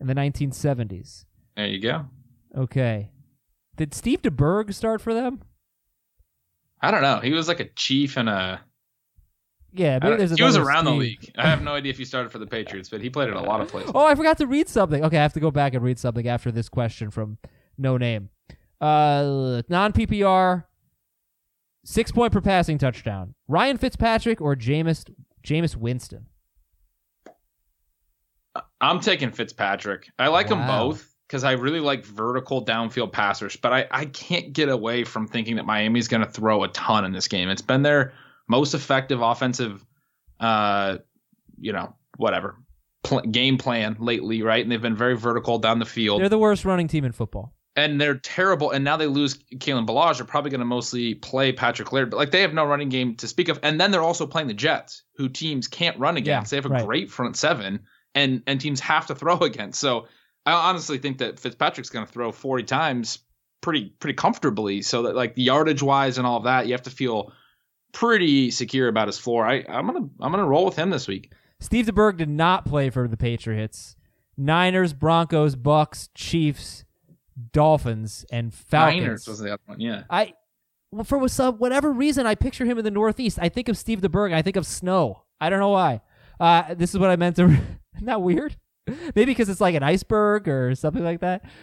in 0.00 0.06
the 0.06 0.14
1970s. 0.14 1.24
There 1.56 1.66
you 1.66 1.80
go. 1.80 2.06
Okay. 2.56 3.10
Did 3.76 3.94
Steve 3.94 4.22
DeBerg 4.22 4.74
start 4.74 5.00
for 5.00 5.14
them? 5.14 5.42
I 6.80 6.90
don't 6.90 7.02
know. 7.02 7.20
He 7.20 7.32
was 7.32 7.48
like 7.48 7.60
a 7.60 7.68
chief 7.68 8.16
and 8.16 8.28
a 8.28 8.60
yeah, 9.76 9.98
maybe 10.02 10.16
there's 10.16 10.34
he 10.34 10.42
was 10.42 10.56
around 10.56 10.86
the 10.86 10.92
league. 10.92 11.30
I 11.36 11.48
have 11.48 11.62
no 11.62 11.74
idea 11.74 11.90
if 11.90 11.98
he 11.98 12.06
started 12.06 12.32
for 12.32 12.38
the 12.38 12.46
Patriots, 12.46 12.88
but 12.88 13.02
he 13.02 13.10
played 13.10 13.28
in 13.28 13.34
a 13.34 13.42
lot 13.42 13.60
of 13.60 13.68
places. 13.68 13.92
Oh, 13.94 14.06
I 14.06 14.14
forgot 14.14 14.38
to 14.38 14.46
read 14.46 14.68
something. 14.68 15.04
Okay, 15.04 15.18
I 15.18 15.22
have 15.22 15.34
to 15.34 15.40
go 15.40 15.50
back 15.50 15.74
and 15.74 15.84
read 15.84 15.98
something 15.98 16.26
after 16.26 16.50
this 16.50 16.70
question 16.70 17.10
from 17.10 17.36
No 17.76 17.98
Name. 17.98 18.30
Uh, 18.80 19.60
non 19.68 19.92
PPR, 19.92 20.64
six 21.86 22.12
point 22.12 22.32
per 22.32 22.40
passing 22.40 22.76
touchdown. 22.78 23.34
Ryan 23.48 23.78
Fitzpatrick 23.78 24.40
or 24.40 24.54
Jameis 24.54 25.08
Jameis 25.44 25.76
Winston. 25.76 26.26
I'm 28.80 29.00
taking 29.00 29.32
Fitzpatrick. 29.32 30.10
I 30.18 30.28
like 30.28 30.50
wow. 30.50 30.56
them 30.56 30.66
both 30.66 31.14
because 31.26 31.44
I 31.44 31.52
really 31.52 31.80
like 31.80 32.04
vertical 32.04 32.64
downfield 32.64 33.12
passers, 33.12 33.56
but 33.56 33.72
I, 33.72 33.86
I 33.90 34.04
can't 34.06 34.52
get 34.52 34.68
away 34.68 35.04
from 35.04 35.26
thinking 35.26 35.56
that 35.56 35.66
Miami's 35.66 36.08
going 36.08 36.22
to 36.22 36.30
throw 36.30 36.62
a 36.62 36.68
ton 36.68 37.04
in 37.04 37.12
this 37.12 37.28
game. 37.28 37.48
It's 37.48 37.62
been 37.62 37.82
their 37.82 38.12
most 38.48 38.74
effective 38.74 39.20
offensive, 39.20 39.84
uh, 40.40 40.98
you 41.58 41.72
know, 41.72 41.94
whatever 42.16 42.56
pl- 43.02 43.22
game 43.22 43.58
plan 43.58 43.96
lately, 43.98 44.42
right? 44.42 44.62
And 44.62 44.70
they've 44.70 44.80
been 44.80 44.96
very 44.96 45.16
vertical 45.16 45.58
down 45.58 45.78
the 45.78 45.86
field. 45.86 46.20
They're 46.20 46.28
the 46.28 46.38
worst 46.38 46.64
running 46.64 46.88
team 46.88 47.04
in 47.04 47.12
football. 47.12 47.54
And 47.76 48.00
they're 48.00 48.16
terrible. 48.16 48.70
And 48.70 48.84
now 48.84 48.96
they 48.96 49.06
lose 49.06 49.36
Kalen 49.56 49.86
Ballage. 49.86 50.16
They're 50.16 50.26
probably 50.26 50.50
going 50.50 50.60
to 50.60 50.66
mostly 50.66 51.14
play 51.14 51.52
Patrick 51.52 51.92
Laird, 51.92 52.10
but 52.10 52.16
like 52.16 52.30
they 52.30 52.40
have 52.40 52.54
no 52.54 52.64
running 52.64 52.88
game 52.88 53.14
to 53.16 53.28
speak 53.28 53.48
of. 53.48 53.60
And 53.62 53.78
then 53.78 53.90
they're 53.90 54.02
also 54.02 54.26
playing 54.26 54.48
the 54.48 54.54
Jets, 54.54 55.02
who 55.16 55.28
teams 55.28 55.68
can't 55.68 55.98
run 55.98 56.16
against. 56.16 56.52
Yeah, 56.52 56.60
they 56.60 56.62
have 56.62 56.70
a 56.70 56.74
right. 56.74 56.86
great 56.86 57.10
front 57.10 57.36
seven, 57.36 57.80
and 58.14 58.42
and 58.46 58.60
teams 58.60 58.80
have 58.80 59.06
to 59.08 59.14
throw 59.14 59.36
against. 59.40 59.78
So 59.78 60.06
I 60.46 60.52
honestly 60.52 60.98
think 60.98 61.18
that 61.18 61.38
Fitzpatrick's 61.38 61.90
going 61.90 62.06
to 62.06 62.12
throw 62.12 62.32
40 62.32 62.64
times 62.64 63.18
pretty 63.60 63.90
pretty 63.98 64.14
comfortably. 64.14 64.80
So 64.80 65.02
that 65.02 65.14
like 65.14 65.34
yardage 65.36 65.82
wise 65.82 66.18
and 66.18 66.26
all 66.26 66.38
of 66.38 66.44
that, 66.44 66.66
you 66.66 66.72
have 66.72 66.82
to 66.82 66.90
feel 66.90 67.32
pretty 67.92 68.50
secure 68.50 68.88
about 68.88 69.08
his 69.08 69.18
floor. 69.18 69.46
I, 69.46 69.64
I'm 69.68 69.86
gonna 69.86 70.08
I'm 70.20 70.30
gonna 70.30 70.46
roll 70.46 70.64
with 70.64 70.76
him 70.76 70.90
this 70.90 71.08
week. 71.08 71.32
Steve 71.60 71.86
DeBerg 71.86 72.16
did 72.16 72.28
not 72.28 72.64
play 72.64 72.90
for 72.90 73.08
the 73.08 73.16
Patriots. 73.16 73.96
Niners, 74.36 74.92
Broncos, 74.92 75.56
Bucs, 75.56 76.10
Chiefs, 76.14 76.84
Dolphins, 77.52 78.24
and 78.30 78.52
Falcons. 78.52 79.02
Niners 79.02 79.28
was 79.28 79.38
the 79.38 79.52
other 79.52 79.62
one. 79.66 79.80
Yeah. 79.80 80.04
I 80.08 80.34
well, 80.90 81.04
for 81.04 81.28
some 81.28 81.56
whatever 81.56 81.92
reason 81.92 82.26
I 82.26 82.34
picture 82.34 82.64
him 82.64 82.78
in 82.78 82.84
the 82.84 82.90
Northeast. 82.90 83.38
I 83.40 83.48
think 83.48 83.68
of 83.68 83.76
Steve 83.76 84.00
DeBerg. 84.00 84.32
I 84.32 84.42
think 84.42 84.56
of 84.56 84.66
snow. 84.66 85.24
I 85.40 85.50
don't 85.50 85.60
know 85.60 85.70
why. 85.70 86.00
Uh, 86.40 86.74
this 86.74 86.94
is 86.94 86.98
what 86.98 87.10
I 87.10 87.16
meant 87.16 87.36
to. 87.36 87.44
Isn't 87.96 88.06
that 88.06 88.22
weird? 88.22 88.56
Maybe 88.86 89.26
because 89.26 89.48
it's 89.48 89.60
like 89.60 89.74
an 89.74 89.82
iceberg 89.82 90.48
or 90.48 90.74
something 90.74 91.04
like 91.04 91.20
that. 91.20 91.44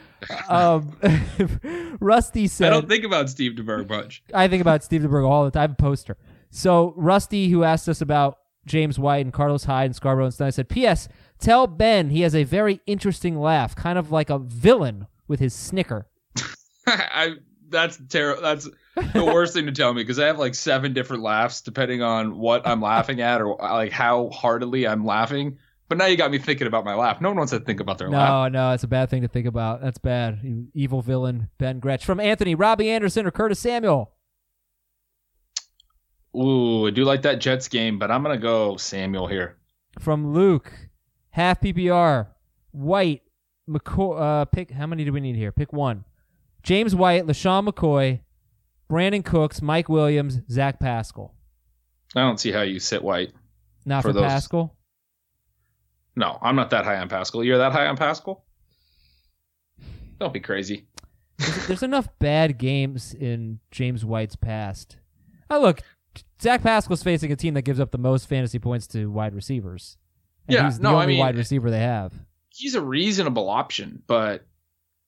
Um, 0.48 0.96
Rusty 2.00 2.48
said, 2.48 2.68
"I 2.68 2.70
don't 2.70 2.88
think 2.88 3.04
about 3.04 3.30
Steve 3.30 3.58
DeBerg 3.58 3.90
much. 3.90 4.24
I 4.34 4.48
think 4.48 4.62
about 4.62 4.82
Steve 4.82 5.02
DeBerg 5.02 5.28
all 5.28 5.44
the 5.44 5.52
time. 5.52 5.60
I 5.60 5.64
have 5.64 5.72
a 5.72 5.76
poster. 5.76 6.16
So 6.50 6.94
Rusty, 6.96 7.50
who 7.50 7.66
asked 7.66 7.90
us 7.90 8.00
about 8.00 8.38
James 8.66 8.98
White 8.98 9.26
and 9.26 9.34
Carlos 9.34 9.66
Hyde 9.66 9.88
and 9.88 9.96
Scarborough 9.98 10.24
and 10.24 10.34
stuff, 10.34 10.48
I 10.48 10.52
said, 10.52 10.70
"P.S. 10.70 11.10
Tell 11.40 11.68
Ben 11.68 12.10
he 12.10 12.22
has 12.22 12.34
a 12.34 12.46
very 12.46 12.80
interesting 12.88 13.38
laugh, 13.38 13.76
kind 13.76 14.00
of 14.00 14.14
like 14.14 14.30
a 14.30 14.40
villain 14.40 15.08
with 15.28 15.40
his 15.40 15.54
snicker." 15.54 16.08
I 16.88 17.36
that's 17.70 18.00
terrible. 18.10 18.42
That's 18.42 18.70
the 19.14 19.26
worst 19.26 19.54
thing 19.54 19.66
to 19.66 19.72
tell 19.72 19.94
me 19.94 20.04
because 20.04 20.20
I 20.20 20.28
have 20.28 20.40
like 20.40 20.56
seven 20.56 20.94
different 20.94 21.24
laughs 21.24 21.62
depending 21.62 22.02
on 22.02 22.38
what 22.38 22.66
I'm 22.66 22.82
laughing 22.82 23.20
at 23.22 23.42
or 23.42 23.62
uh, 23.62 23.74
like 23.74 23.92
how 23.92 24.30
heartedly 24.30 24.88
I'm 24.88 25.06
laughing. 25.06 25.58
But 25.90 25.98
now 25.98 26.06
you 26.06 26.16
got 26.16 26.32
me 26.32 26.40
thinking 26.40 26.66
about 26.66 26.86
my 26.86 26.96
laugh. 26.96 27.20
No 27.20 27.30
one 27.30 27.38
wants 27.38 27.52
to 27.52 27.60
think 27.60 27.80
about 27.80 27.98
their 27.98 28.10
no, 28.10 28.18
laugh. 28.18 28.52
No, 28.52 28.70
no, 28.70 28.74
it's 28.74 28.84
a 28.84 28.88
bad 28.88 29.10
thing 29.10 29.22
to 29.24 29.28
think 29.28 29.46
about. 29.46 29.82
That's 29.82 29.98
bad. 29.98 30.40
You 30.42 30.68
evil 30.74 31.02
villain, 31.02 31.50
Ben 31.58 31.80
Gretch. 31.80 32.06
From 32.06 32.20
Anthony, 32.20 32.56
Robbie 32.56 32.90
Anderson, 32.90 33.26
or 33.26 33.32
Curtis 33.32 33.60
Samuel? 33.60 34.12
Ooh, 36.36 36.88
I 36.88 36.90
do 36.92 37.04
like 37.04 37.24
that 37.24 37.40
Jets 37.40 37.68
game, 37.68 38.00
but 38.00 38.10
I'm 38.10 38.24
going 38.24 38.36
to 38.36 38.42
go 38.42 38.78
Samuel 38.78 39.28
here. 39.28 39.58
From 40.00 40.34
Luke, 40.34 40.72
half 41.30 41.62
PPR, 41.62 42.28
White, 42.72 43.22
McCoy. 43.70 44.20
Uh, 44.20 44.45
pick 44.45 44.72
how 44.72 44.88
many 44.88 45.05
do 45.05 45.14
we 45.14 45.20
need 45.20 45.36
here? 45.36 45.51
Pick 45.51 45.74
one. 45.74 46.05
James 46.64 46.95
White, 46.95 47.26
LeSean 47.26 47.68
McCoy, 47.68 48.22
Brandin 48.89 49.24
Cooks, 49.24 49.61
Mike 49.61 49.89
Williams, 49.89 50.39
Zach 50.49 50.80
Pascal. 50.80 51.34
I 52.16 52.22
don't 52.22 52.39
see 52.39 52.51
how 52.51 52.61
you 52.61 52.80
sit 52.80 53.03
White. 53.03 53.34
Not 53.86 54.01
for, 54.01 54.09
for 54.09 54.14
those. 54.14 54.24
Pascal. 54.24 54.76
No, 56.16 56.38
I'm 56.41 56.55
not 56.55 56.70
that 56.70 56.86
high 56.86 56.97
on 56.97 57.09
Pascal. 57.09 57.43
You're 57.43 57.57
that 57.57 57.72
high 57.72 57.88
on 57.88 57.97
Pascal? 57.97 58.45
Don't 60.20 60.32
be 60.34 60.39
crazy. 60.39 60.86
There's, 61.39 61.68
there's 61.68 61.84
enough 61.84 62.07
bad 62.20 62.57
games 62.57 63.14
in 63.14 63.59
James 63.72 64.05
White's 64.05 64.36
past. 64.36 64.97
Oh, 65.49 65.59
look, 65.59 65.82
Zach 66.41 66.61
Pascal's 66.61 67.03
facing 67.03 67.32
a 67.32 67.36
team 67.36 67.55
that 67.55 67.64
gives 67.64 67.80
up 67.80 67.91
the 67.91 67.97
most 67.97 68.30
fantasy 68.30 68.59
points 68.59 68.88
to 68.88 69.07
wide 69.07 69.34
receivers. 69.34 69.97
And 70.47 70.55
yeah, 70.55 70.66
he's 70.66 70.78
the 70.78 70.84
no, 70.84 70.89
only 70.89 71.03
I 71.03 71.07
mean, 71.07 71.20
wide 71.20 71.36
receiver 71.36 71.72
they 71.72 71.80
have. 71.80 72.14
He's 72.54 72.76
a 72.76 72.82
reasonable 72.82 73.49
option, 73.49 74.01
but 74.06 74.45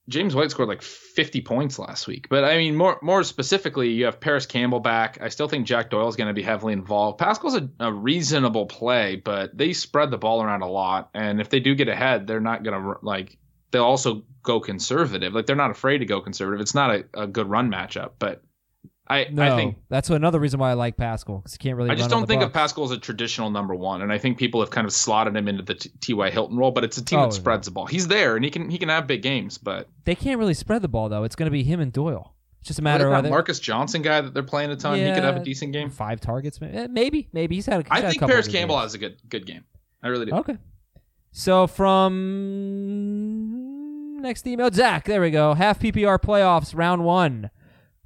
James 0.08 0.34
White 0.34 0.50
scored 0.50 0.68
like 0.68 0.82
50 0.82 1.40
points 1.42 1.78
last 1.78 2.06
week. 2.06 2.28
But 2.28 2.44
I 2.44 2.56
mean, 2.58 2.76
more 2.76 2.98
more 3.02 3.24
specifically, 3.24 3.90
you 3.90 4.04
have 4.04 4.20
Parris 4.20 4.46
Campbell 4.46 4.80
back. 4.80 5.18
I 5.20 5.28
still 5.28 5.48
think 5.48 5.66
Jack 5.66 5.90
Doyle 5.90 6.08
is 6.08 6.16
going 6.16 6.28
to 6.28 6.34
be 6.34 6.42
heavily 6.42 6.72
involved. 6.72 7.18
Pascal's 7.18 7.56
a, 7.56 7.68
a, 7.80 7.92
reasonable 7.92 8.66
play, 8.66 9.16
but 9.16 9.56
they 9.56 9.72
spread 9.72 10.10
the 10.10 10.18
ball 10.18 10.42
around 10.42 10.62
a 10.62 10.68
lot, 10.68 11.10
and 11.14 11.40
if 11.40 11.48
they 11.48 11.60
do 11.60 11.74
get 11.74 11.88
ahead, 11.88 12.26
they're 12.26 12.40
not 12.40 12.62
going 12.62 12.80
to 12.80 12.98
like. 13.02 13.36
They'll 13.72 13.84
also 13.84 14.22
go 14.42 14.60
conservative. 14.60 15.34
Like 15.34 15.46
they're 15.46 15.56
not 15.56 15.72
afraid 15.72 15.98
to 15.98 16.06
go 16.06 16.20
conservative. 16.20 16.60
It's 16.60 16.74
not 16.74 16.90
a, 16.94 17.04
a 17.14 17.26
good 17.26 17.48
run 17.48 17.70
matchup, 17.70 18.12
but 18.20 18.42
I, 19.08 19.28
no, 19.30 19.42
I 19.42 19.56
think 19.56 19.76
that's 19.88 20.10
another 20.10 20.40
reason 20.40 20.58
why 20.58 20.70
I 20.70 20.74
like 20.74 20.96
Pascal 20.96 21.38
because 21.38 21.52
he 21.52 21.58
can't 21.58 21.76
really. 21.76 21.90
I 21.90 21.94
just 21.94 22.10
don't 22.10 22.26
think 22.26 22.40
Bucks. 22.40 22.48
of 22.48 22.52
Pascal 22.54 22.84
as 22.84 22.90
a 22.90 22.98
traditional 22.98 23.50
number 23.50 23.74
one, 23.74 24.02
and 24.02 24.12
I 24.12 24.18
think 24.18 24.36
people 24.36 24.60
have 24.60 24.70
kind 24.70 24.84
of 24.84 24.92
slotted 24.92 25.36
him 25.36 25.46
into 25.46 25.62
the 25.62 25.74
T.Y. 25.74 26.30
Hilton 26.30 26.56
role. 26.56 26.72
But 26.72 26.82
it's 26.82 26.98
a 26.98 27.04
team 27.04 27.20
oh, 27.20 27.26
that 27.26 27.32
spreads 27.32 27.66
the 27.66 27.70
ball. 27.70 27.86
He's 27.86 28.08
there, 28.08 28.34
and 28.34 28.44
he 28.44 28.50
can 28.50 28.68
he 28.68 28.78
can 28.78 28.88
have 28.88 29.06
big 29.06 29.22
games, 29.22 29.58
but 29.58 29.88
they 30.04 30.16
can't 30.16 30.38
really 30.38 30.54
spread 30.54 30.82
the 30.82 30.88
ball 30.88 31.08
though. 31.08 31.22
It's 31.22 31.36
going 31.36 31.46
to 31.46 31.52
be 31.52 31.62
him 31.62 31.80
and 31.80 31.92
Doyle. 31.92 32.34
It's 32.60 32.68
just 32.68 32.80
a 32.80 32.82
matter 32.82 33.14
of 33.14 33.24
Marcus 33.28 33.60
Johnson 33.60 34.02
guy 34.02 34.20
that 34.20 34.34
they're 34.34 34.42
playing 34.42 34.72
a 34.72 34.76
ton. 34.76 34.98
Yeah, 34.98 35.06
he 35.08 35.14
could 35.14 35.22
have 35.22 35.36
a 35.36 35.44
decent 35.44 35.72
game. 35.72 35.88
Five 35.88 36.20
targets, 36.20 36.58
eh, 36.60 36.88
maybe, 36.90 37.28
maybe 37.32 37.54
he's 37.54 37.66
had. 37.66 37.82
A, 37.82 37.94
he's 37.94 38.04
I 38.04 38.10
think 38.10 38.22
Parris 38.22 38.48
Campbell 38.48 38.74
games. 38.74 38.86
has 38.86 38.94
a 38.94 38.98
good 38.98 39.16
good 39.28 39.46
game. 39.46 39.62
I 40.02 40.08
really 40.08 40.26
do. 40.26 40.34
Okay. 40.34 40.56
So 41.30 41.68
from 41.68 42.96
next 44.20 44.46
email, 44.48 44.70
Zach. 44.72 45.04
There 45.04 45.20
we 45.20 45.30
go. 45.30 45.54
Half 45.54 45.78
PPR 45.78 46.18
playoffs, 46.18 46.76
round 46.76 47.04
one. 47.04 47.50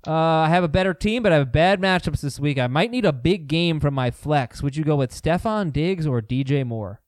Uh, 0.06 0.12
I 0.12 0.48
have 0.48 0.64
a 0.64 0.68
better 0.68 0.94
team, 0.94 1.22
but 1.22 1.32
I 1.32 1.36
have 1.36 1.52
bad 1.52 1.80
matchups 1.80 2.20
this 2.20 2.40
week. 2.40 2.58
I 2.58 2.66
might 2.66 2.90
need 2.90 3.04
a 3.04 3.12
big 3.12 3.48
game 3.48 3.80
from 3.80 3.94
my 3.94 4.10
flex. 4.10 4.62
Would 4.62 4.76
you 4.76 4.84
go 4.84 4.96
with 4.96 5.10
Stefon 5.12 5.72
Diggs 5.72 6.06
or 6.06 6.22
DJ 6.22 6.66
Moore? 6.66 7.00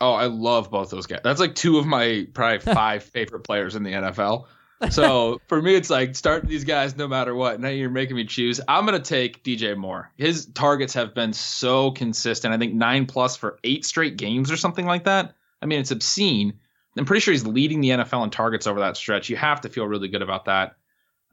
Oh, 0.00 0.12
I 0.12 0.26
love 0.26 0.70
both 0.70 0.90
those 0.90 1.06
guys. 1.06 1.20
That's 1.22 1.40
like 1.40 1.54
two 1.54 1.78
of 1.78 1.86
my 1.86 2.26
probably 2.34 2.58
five 2.74 3.04
favorite 3.04 3.44
players 3.44 3.76
in 3.76 3.82
the 3.82 3.92
NFL. 3.92 4.46
So 4.90 5.40
for 5.46 5.62
me, 5.62 5.76
it's 5.76 5.90
like 5.90 6.16
start 6.16 6.44
these 6.48 6.64
guys 6.64 6.96
no 6.96 7.06
matter 7.06 7.36
what. 7.36 7.60
Now 7.60 7.68
you're 7.68 7.88
making 7.88 8.16
me 8.16 8.24
choose. 8.24 8.60
I'm 8.66 8.84
gonna 8.84 8.98
take 8.98 9.44
DJ 9.44 9.76
Moore. 9.76 10.10
His 10.16 10.46
targets 10.46 10.92
have 10.94 11.14
been 11.14 11.32
so 11.32 11.92
consistent. 11.92 12.52
I 12.52 12.58
think 12.58 12.74
nine 12.74 13.06
plus 13.06 13.36
for 13.36 13.60
eight 13.62 13.84
straight 13.84 14.16
games 14.16 14.50
or 14.50 14.56
something 14.56 14.84
like 14.84 15.04
that. 15.04 15.36
I 15.62 15.66
mean, 15.66 15.78
it's 15.78 15.92
obscene. 15.92 16.54
I'm 16.98 17.04
pretty 17.04 17.20
sure 17.20 17.30
he's 17.30 17.46
leading 17.46 17.80
the 17.80 17.90
NFL 17.90 18.24
in 18.24 18.30
targets 18.30 18.66
over 18.66 18.80
that 18.80 18.96
stretch. 18.96 19.30
You 19.30 19.36
have 19.36 19.60
to 19.60 19.68
feel 19.68 19.86
really 19.86 20.08
good 20.08 20.20
about 20.20 20.46
that. 20.46 20.74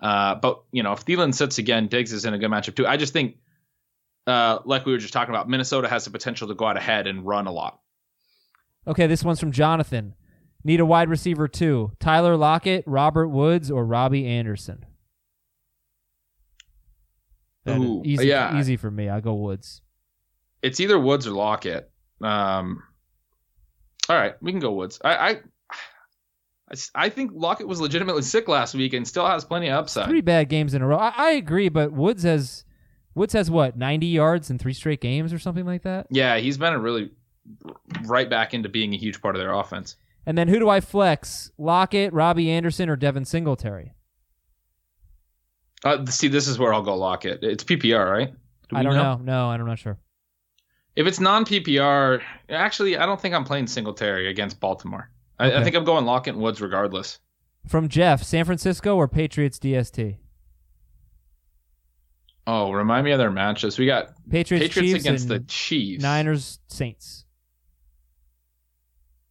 Uh, 0.02 0.36
but 0.36 0.64
you 0.72 0.84
know, 0.84 0.94
if 0.94 1.06
Thielen 1.06 1.34
sits 1.34 1.58
again, 1.58 1.88
Diggs 1.88 2.14
is 2.14 2.26
in 2.26 2.34
a 2.34 2.38
good 2.38 2.50
matchup 2.50 2.76
too. 2.76 2.88
I 2.88 2.98
just 2.98 3.14
think, 3.14 3.38
uh, 4.28 4.60
like 4.66 4.86
we 4.86 4.92
were 4.92 4.98
just 4.98 5.14
talking 5.14 5.34
about, 5.34 5.50
Minnesota 5.50 5.88
has 5.88 6.06
the 6.06 6.12
potential 6.12 6.48
to 6.48 6.56
go 6.56 6.66
out 6.66 6.78
ahead 6.78 7.08
and 7.08 7.26
run 7.26 7.48
a 7.48 7.52
lot. 7.52 7.80
Okay, 8.88 9.08
this 9.08 9.24
one's 9.24 9.40
from 9.40 9.52
Jonathan. 9.52 10.16
Need 10.64 10.80
a 10.80 10.86
wide 10.86 11.10
receiver 11.10 11.48
too. 11.48 11.92
Tyler 12.00 12.36
Lockett, 12.36 12.84
Robert 12.86 13.30
Woods, 13.30 13.72
or 13.72 13.86
Robbie 13.86 14.26
Anderson. 14.26 14.86
Ooh, 17.68 18.02
easy, 18.06 18.28
yeah. 18.28 18.60
easy 18.60 18.78
for 18.78 18.90
me. 18.90 19.10
I 19.10 19.20
go 19.20 19.36
Woods. 19.36 19.82
It's 20.62 20.80
either 20.80 21.00
Woods 21.00 21.28
or 21.28 21.32
Lockett. 21.32 21.92
Um, 22.22 22.84
all 24.10 24.16
right, 24.16 24.36
we 24.42 24.52
can 24.52 24.60
go 24.60 24.74
Woods. 24.74 25.00
I, 25.04 25.16
I 25.16 25.40
I 26.94 27.10
think 27.10 27.32
Lockett 27.34 27.68
was 27.68 27.82
legitimately 27.82 28.22
sick 28.22 28.48
last 28.48 28.76
week 28.76 28.94
and 28.94 29.08
still 29.08 29.26
has 29.26 29.44
plenty 29.44 29.68
of 29.68 29.74
upside. 29.74 30.08
Three 30.08 30.22
bad 30.22 30.50
games 30.50 30.74
in 30.74 30.82
a 30.82 30.88
row. 30.88 30.98
I, 30.98 31.14
I, 31.18 31.32
agree, 31.32 31.70
but 31.70 31.92
Woods 31.92 32.24
has 32.24 32.64
Woods 33.16 33.34
has 33.34 33.50
what 33.50 33.78
ninety 33.78 34.08
yards 34.08 34.50
in 34.50 34.60
three 34.60 34.74
straight 34.74 35.02
games 35.02 35.34
or 35.34 35.40
something 35.40 35.66
like 35.66 35.84
that. 35.84 36.08
Yeah, 36.12 36.38
he's 36.38 36.58
been 36.58 36.74
a 36.74 36.80
really 36.80 37.12
right 38.06 38.30
back 38.30 38.54
into 38.54 38.70
being 38.70 38.94
a 38.94 38.98
huge 38.98 39.22
part 39.22 39.36
of 39.36 39.42
their 39.42 39.54
offense. 39.54 39.96
And 40.26 40.38
then 40.38 40.48
who 40.48 40.60
do 40.60 40.70
I 40.70 40.80
flex? 40.80 41.52
Lockett, 41.58 42.14
Robbie 42.14 42.52
Anderson, 42.52 42.90
or 42.90 42.96
Devin 42.96 43.26
Singletary? 43.26 43.94
Uh, 45.84 46.06
see, 46.06 46.28
this 46.28 46.48
is 46.48 46.60
where 46.60 46.74
I'll 46.74 46.84
go 46.84 46.96
Lockett. 46.96 47.44
It's 47.44 47.64
PPR, 47.64 48.12
right? 48.12 48.34
Do 48.70 48.76
I 48.76 48.84
don't 48.84 48.94
know? 48.94 49.16
know. 49.16 49.24
No, 49.24 49.50
I'm 49.50 49.66
not 49.66 49.80
sure. 49.80 49.98
If 50.96 51.08
it's 51.08 51.20
non 51.20 51.46
PPR, 51.46 52.22
actually, 52.50 52.98
I 52.98 53.06
don't 53.06 53.20
think 53.20 53.34
I'm 53.34 53.46
playing 53.46 53.68
Singletary 53.68 54.30
against 54.30 54.60
Baltimore. 54.60 55.10
I, 55.40 55.58
I 55.58 55.64
think 55.64 55.76
I'm 55.76 55.86
going 55.86 56.06
Lockett 56.06 56.34
and 56.34 56.44
Woods 56.44 56.62
regardless. 56.62 57.20
From 57.68 57.88
Jeff, 57.88 58.24
San 58.24 58.46
Francisco 58.46 58.96
or 58.96 59.08
Patriots 59.08 59.60
DST? 59.60 60.18
Oh, 62.48 62.72
remind 62.72 63.06
me 63.06 63.12
of 63.12 63.20
their 63.20 63.32
matches. 63.32 63.78
We 63.78 63.86
got 63.86 64.14
Patriots, 64.30 64.68
Patriots 64.68 64.74
Chiefs 64.74 65.06
against 65.06 65.28
the 65.28 65.40
Chiefs. 65.42 66.02
Niners, 66.02 66.60
Saints. 66.68 67.26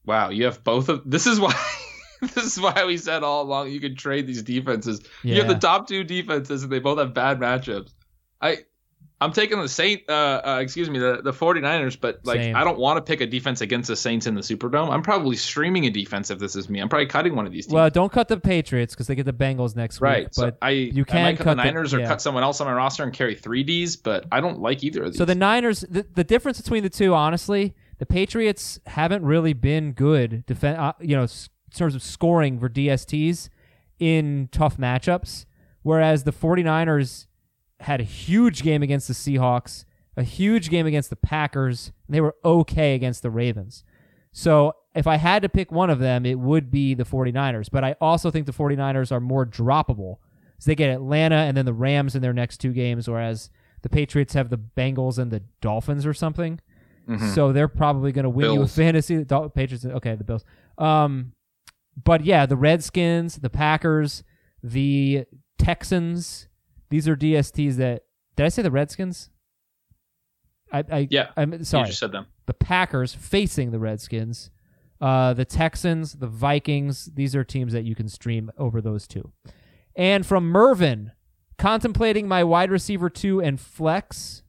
Wow, 0.04 0.30
you 0.30 0.44
have 0.44 0.62
both 0.62 0.88
of. 0.88 1.02
This 1.04 1.26
is 1.26 1.40
why. 1.40 1.52
this 2.20 2.44
is 2.44 2.60
why 2.60 2.84
we 2.86 2.96
said 2.96 3.22
all 3.22 3.42
along 3.42 3.70
you 3.70 3.80
could 3.80 3.98
trade 3.98 4.26
these 4.26 4.42
defenses. 4.42 5.00
Yeah. 5.22 5.34
You 5.34 5.42
have 5.42 5.48
the 5.48 5.58
top 5.58 5.88
two 5.88 6.04
defenses, 6.04 6.62
and 6.62 6.72
they 6.72 6.78
both 6.78 6.98
have 6.98 7.12
bad 7.12 7.40
matchups. 7.40 7.92
I 8.40 8.58
I'm 9.20 9.32
taking 9.32 9.60
the 9.60 9.68
Saint, 9.68 10.02
uh, 10.08 10.40
uh, 10.44 10.58
excuse 10.62 10.88
me, 10.88 11.00
the, 11.00 11.20
the 11.22 11.32
49ers, 11.32 12.00
but 12.00 12.20
like 12.24 12.40
Same. 12.40 12.54
I 12.54 12.62
don't 12.62 12.78
want 12.78 12.98
to 12.98 13.02
pick 13.02 13.20
a 13.20 13.26
defense 13.26 13.60
against 13.60 13.88
the 13.88 13.96
Saints 13.96 14.26
in 14.26 14.34
the 14.34 14.42
Superdome. 14.42 14.90
I'm 14.90 15.02
probably 15.02 15.34
streaming 15.34 15.86
a 15.86 15.90
defense 15.90 16.30
if 16.30 16.38
this 16.38 16.54
is 16.54 16.68
me. 16.68 16.78
I'm 16.78 16.88
probably 16.88 17.06
cutting 17.06 17.34
one 17.34 17.44
of 17.44 17.52
these 17.52 17.66
teams. 17.66 17.74
Well, 17.74 17.90
don't 17.90 18.12
cut 18.12 18.28
the 18.28 18.38
Patriots 18.38 18.94
because 18.94 19.08
they 19.08 19.16
get 19.16 19.26
the 19.26 19.32
Bengals 19.32 19.74
next 19.74 20.00
right. 20.00 20.18
week. 20.18 20.24
Right. 20.26 20.34
So 20.34 20.44
but 20.44 20.58
I 20.62 20.70
you 20.70 21.04
can 21.04 21.24
I 21.24 21.34
cut, 21.34 21.44
cut 21.44 21.56
the 21.56 21.64
Niners 21.64 21.90
the, 21.90 21.96
or 21.96 22.00
yeah. 22.00 22.08
cut 22.08 22.22
someone 22.22 22.44
else 22.44 22.60
on 22.60 22.68
my 22.68 22.72
roster 22.72 23.02
and 23.02 23.12
carry 23.12 23.34
three 23.34 23.64
Ds, 23.64 23.96
but 23.96 24.26
I 24.30 24.40
don't 24.40 24.60
like 24.60 24.84
either 24.84 25.02
of 25.02 25.12
these. 25.12 25.18
So 25.18 25.24
the 25.24 25.34
Niners, 25.34 25.80
the, 25.80 26.06
the 26.14 26.24
difference 26.24 26.60
between 26.60 26.84
the 26.84 26.90
two, 26.90 27.12
honestly, 27.12 27.74
the 27.98 28.06
Patriots 28.06 28.78
haven't 28.86 29.24
really 29.24 29.52
been 29.52 29.92
good, 29.92 30.46
defend, 30.46 30.78
uh, 30.78 30.92
you 31.00 31.16
know, 31.16 31.22
in 31.22 31.28
terms 31.74 31.94
of 31.94 32.02
scoring 32.02 32.60
for 32.60 32.68
DSTs 32.68 33.48
in 33.98 34.48
tough 34.52 34.76
matchups, 34.76 35.44
whereas 35.82 36.22
the 36.22 36.32
49ers 36.32 37.26
had 37.80 38.00
a 38.00 38.04
huge 38.04 38.62
game 38.62 38.82
against 38.82 39.08
the 39.08 39.14
Seahawks 39.14 39.84
a 40.18 40.24
huge 40.24 40.68
game 40.68 40.84
against 40.84 41.10
the 41.10 41.16
Packers, 41.16 41.92
and 42.08 42.14
they 42.14 42.20
were 42.20 42.34
okay 42.44 42.96
against 42.96 43.22
the 43.22 43.30
Ravens. 43.30 43.84
So 44.32 44.74
if 44.92 45.06
I 45.06 45.16
had 45.16 45.42
to 45.42 45.48
pick 45.48 45.70
one 45.70 45.90
of 45.90 46.00
them, 46.00 46.26
it 46.26 46.40
would 46.40 46.72
be 46.72 46.92
the 46.94 47.04
49ers. 47.04 47.68
But 47.70 47.84
I 47.84 47.94
also 48.00 48.32
think 48.32 48.46
the 48.46 48.52
49ers 48.52 49.12
are 49.12 49.20
more 49.20 49.46
droppable. 49.46 50.16
So 50.58 50.72
they 50.72 50.74
get 50.74 50.90
Atlanta 50.90 51.36
and 51.36 51.56
then 51.56 51.66
the 51.66 51.72
Rams 51.72 52.16
in 52.16 52.22
their 52.22 52.32
next 52.32 52.58
two 52.58 52.72
games, 52.72 53.08
whereas 53.08 53.48
the 53.82 53.88
Patriots 53.88 54.34
have 54.34 54.50
the 54.50 54.58
Bengals 54.58 55.18
and 55.18 55.30
the 55.30 55.44
Dolphins 55.60 56.04
or 56.04 56.12
something. 56.12 56.60
Mm-hmm. 57.08 57.28
So 57.28 57.52
they're 57.52 57.68
probably 57.68 58.10
going 58.10 58.24
to 58.24 58.28
win 58.28 58.46
Bills. 58.46 58.56
you 58.56 58.62
a 58.62 58.66
fantasy. 58.66 59.22
The 59.22 59.48
Patriots, 59.50 59.84
okay, 59.84 60.16
the 60.16 60.24
Bills. 60.24 60.44
Um, 60.78 61.32
but 62.02 62.24
yeah, 62.24 62.44
the 62.44 62.56
Redskins, 62.56 63.36
the 63.36 63.50
Packers, 63.50 64.24
the 64.64 65.26
Texans. 65.58 66.47
These 66.90 67.08
are 67.08 67.16
DSTs 67.16 67.76
that. 67.76 68.04
Did 68.36 68.46
I 68.46 68.48
say 68.48 68.62
the 68.62 68.70
Redskins? 68.70 69.30
I, 70.72 70.84
I 70.90 71.08
yeah. 71.10 71.30
I'm 71.36 71.64
sorry. 71.64 71.84
You 71.84 71.88
just 71.88 72.00
said 72.00 72.12
them. 72.12 72.26
The 72.46 72.54
Packers 72.54 73.14
facing 73.14 73.70
the 73.70 73.78
Redskins, 73.78 74.50
uh, 75.00 75.34
the 75.34 75.44
Texans, 75.44 76.14
the 76.14 76.26
Vikings. 76.26 77.06
These 77.14 77.34
are 77.34 77.44
teams 77.44 77.72
that 77.72 77.84
you 77.84 77.94
can 77.94 78.08
stream 78.08 78.50
over 78.58 78.80
those 78.80 79.06
two. 79.06 79.32
And 79.96 80.24
from 80.24 80.48
Mervin, 80.48 81.12
contemplating 81.58 82.28
my 82.28 82.44
wide 82.44 82.70
receiver 82.70 83.10
two 83.10 83.40
and 83.40 83.60
flex, 83.60 84.42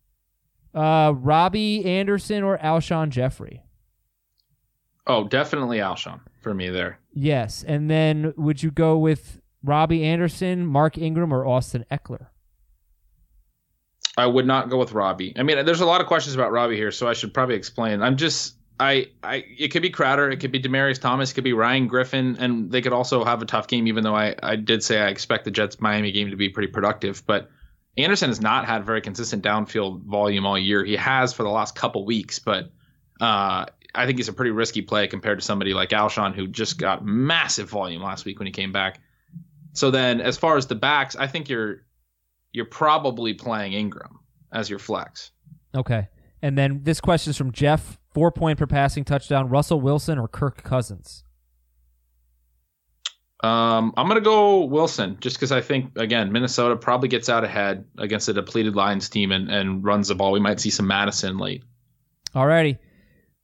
uh, 0.73 1.13
Robbie 1.15 1.83
Anderson 1.85 2.43
or 2.43 2.57
Alshon 2.59 3.09
Jeffery. 3.09 3.63
Oh, 5.07 5.27
definitely 5.27 5.79
Alshon 5.79 6.19
for 6.39 6.53
me 6.53 6.69
there. 6.69 6.99
Yes, 7.11 7.63
and 7.67 7.89
then 7.89 8.33
would 8.37 8.61
you 8.61 8.69
go 8.69 8.97
with 8.97 9.41
Robbie 9.63 10.03
Anderson, 10.03 10.65
Mark 10.65 10.97
Ingram, 10.97 11.33
or 11.33 11.45
Austin 11.45 11.85
Ekeler? 11.91 12.27
I 14.17 14.25
would 14.25 14.45
not 14.45 14.69
go 14.69 14.77
with 14.77 14.91
Robbie. 14.91 15.33
I 15.37 15.43
mean, 15.43 15.65
there's 15.65 15.81
a 15.81 15.85
lot 15.85 16.01
of 16.01 16.07
questions 16.07 16.35
about 16.35 16.51
Robbie 16.51 16.75
here, 16.75 16.91
so 16.91 17.07
I 17.07 17.13
should 17.13 17.33
probably 17.33 17.55
explain. 17.55 18.01
I'm 18.01 18.17
just 18.17 18.55
I, 18.79 19.07
I 19.23 19.43
it 19.57 19.69
could 19.69 19.81
be 19.81 19.89
Crowder, 19.89 20.29
it 20.29 20.39
could 20.39 20.51
be 20.51 20.61
Demaryius 20.61 20.99
Thomas, 20.99 21.31
it 21.31 21.33
could 21.33 21.43
be 21.43 21.53
Ryan 21.53 21.87
Griffin, 21.87 22.37
and 22.39 22.71
they 22.71 22.81
could 22.81 22.93
also 22.93 23.23
have 23.23 23.41
a 23.41 23.45
tough 23.45 23.67
game. 23.67 23.87
Even 23.87 24.03
though 24.03 24.15
I, 24.15 24.35
I 24.41 24.55
did 24.55 24.83
say 24.83 24.99
I 24.99 25.07
expect 25.07 25.45
the 25.45 25.51
Jets 25.51 25.79
Miami 25.79 26.11
game 26.11 26.31
to 26.31 26.37
be 26.37 26.49
pretty 26.49 26.71
productive, 26.71 27.25
but 27.25 27.49
Anderson 27.97 28.29
has 28.29 28.39
not 28.39 28.65
had 28.65 28.85
very 28.85 29.01
consistent 29.01 29.43
downfield 29.43 30.03
volume 30.03 30.45
all 30.45 30.57
year. 30.57 30.85
He 30.85 30.95
has 30.95 31.33
for 31.33 31.43
the 31.43 31.49
last 31.49 31.75
couple 31.75 32.05
weeks, 32.05 32.39
but 32.39 32.71
uh, 33.19 33.65
I 33.93 34.05
think 34.05 34.17
he's 34.17 34.29
a 34.29 34.33
pretty 34.33 34.51
risky 34.51 34.81
play 34.81 35.07
compared 35.07 35.39
to 35.39 35.45
somebody 35.45 35.73
like 35.73 35.89
Alshon 35.89 36.33
who 36.33 36.47
just 36.47 36.77
got 36.77 37.03
massive 37.03 37.69
volume 37.69 38.01
last 38.01 38.23
week 38.23 38.39
when 38.39 38.45
he 38.45 38.53
came 38.53 38.71
back. 38.71 39.01
So 39.73 39.91
then, 39.91 40.21
as 40.21 40.37
far 40.37 40.57
as 40.57 40.67
the 40.67 40.75
backs, 40.75 41.15
I 41.15 41.27
think 41.27 41.49
you're 41.49 41.85
you're 42.51 42.65
probably 42.65 43.33
playing 43.33 43.73
Ingram 43.73 44.19
as 44.51 44.69
your 44.69 44.79
flex. 44.79 45.31
Okay. 45.75 46.07
And 46.41 46.57
then 46.57 46.81
this 46.83 46.99
question 47.01 47.31
is 47.31 47.37
from 47.37 47.51
Jeff. 47.51 47.97
Four 48.13 48.31
point 48.31 48.57
per 48.57 48.65
passing 48.65 49.03
touchdown, 49.03 49.49
Russell 49.49 49.79
Wilson 49.79 50.17
or 50.17 50.27
Kirk 50.27 50.63
Cousins? 50.63 51.23
Um, 53.41 53.93
I'm 53.95 54.07
gonna 54.07 54.19
go 54.19 54.65
Wilson 54.65 55.17
just 55.21 55.37
because 55.37 55.51
I 55.51 55.61
think 55.61 55.97
again 55.97 56.31
Minnesota 56.31 56.75
probably 56.75 57.07
gets 57.07 57.29
out 57.29 57.43
ahead 57.43 57.85
against 57.97 58.27
a 58.27 58.33
depleted 58.33 58.75
Lions 58.75 59.07
team 59.07 59.31
and, 59.31 59.49
and 59.49 59.83
runs 59.83 60.07
the 60.07 60.15
ball. 60.15 60.31
We 60.31 60.39
might 60.39 60.59
see 60.59 60.71
some 60.71 60.87
Mattison 60.87 61.37
late. 61.37 61.63
Alrighty. 62.35 62.79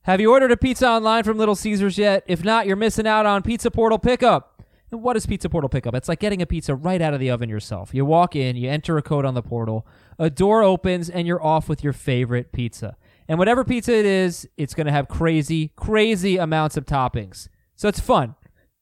Have 0.02 0.20
you 0.20 0.30
ordered 0.30 0.52
a 0.52 0.56
pizza 0.56 0.88
online 0.88 1.24
from 1.24 1.38
Little 1.38 1.56
Caesars 1.56 1.96
yet? 1.96 2.24
If 2.26 2.44
not, 2.44 2.66
you're 2.66 2.76
missing 2.76 3.06
out 3.06 3.26
on 3.26 3.42
Pizza 3.42 3.70
Portal 3.70 3.98
Pickup. 3.98 4.55
What 4.96 5.16
is 5.16 5.26
Pizza 5.26 5.48
Portal 5.48 5.68
Pickup? 5.68 5.94
It's 5.94 6.08
like 6.08 6.20
getting 6.20 6.42
a 6.42 6.46
pizza 6.46 6.74
right 6.74 7.00
out 7.00 7.14
of 7.14 7.20
the 7.20 7.30
oven 7.30 7.48
yourself. 7.48 7.94
You 7.94 8.04
walk 8.04 8.34
in, 8.34 8.56
you 8.56 8.68
enter 8.70 8.96
a 8.98 9.02
code 9.02 9.24
on 9.24 9.34
the 9.34 9.42
portal, 9.42 9.86
a 10.18 10.30
door 10.30 10.62
opens, 10.62 11.10
and 11.10 11.26
you're 11.26 11.42
off 11.42 11.68
with 11.68 11.84
your 11.84 11.92
favorite 11.92 12.52
pizza. 12.52 12.96
And 13.28 13.38
whatever 13.38 13.64
pizza 13.64 13.92
it 13.92 14.04
is, 14.04 14.48
it's 14.56 14.74
going 14.74 14.86
to 14.86 14.92
have 14.92 15.08
crazy, 15.08 15.72
crazy 15.76 16.36
amounts 16.36 16.76
of 16.76 16.86
toppings. 16.86 17.48
So 17.74 17.88
it's 17.88 18.00
fun. 18.00 18.34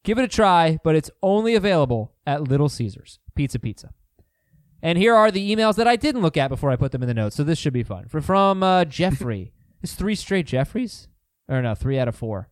Give 0.03 0.19
it 0.19 0.25
a 0.25 0.29
try, 0.29 0.79
but 0.85 0.95
it's 0.95 1.11
only 1.23 1.55
available 1.55 2.13
at 2.27 2.43
Little 2.43 2.69
Caesars. 2.69 3.19
Pizza 3.35 3.59
Pizza. 3.59 3.91
And 4.83 4.99
here 4.99 5.15
are 5.15 5.31
the 5.31 5.55
emails 5.55 5.77
that 5.77 5.89
I 5.89 5.97
didn't 5.97 6.21
look 6.21 6.37
at 6.37 6.49
before 6.49 6.71
I 6.71 6.77
put 6.77 6.93
them 6.93 7.03
in 7.03 7.09
the 7.09 7.15
notes. 7.15 7.37
So 7.37 7.43
this 7.43 7.59
should 7.59 7.73
be 7.73 7.83
fun. 7.83 8.07
For, 8.07 8.21
from 8.21 8.63
uh, 8.63 8.85
Jeffrey. 8.85 9.53
it's 9.83 9.95
three 9.95 10.15
straight 10.15 10.47
Jeffreys? 10.47 11.09
Or 11.49 11.63
no, 11.63 11.75
three 11.75 11.99
out 11.99 12.09
of 12.09 12.15
four. 12.15 12.51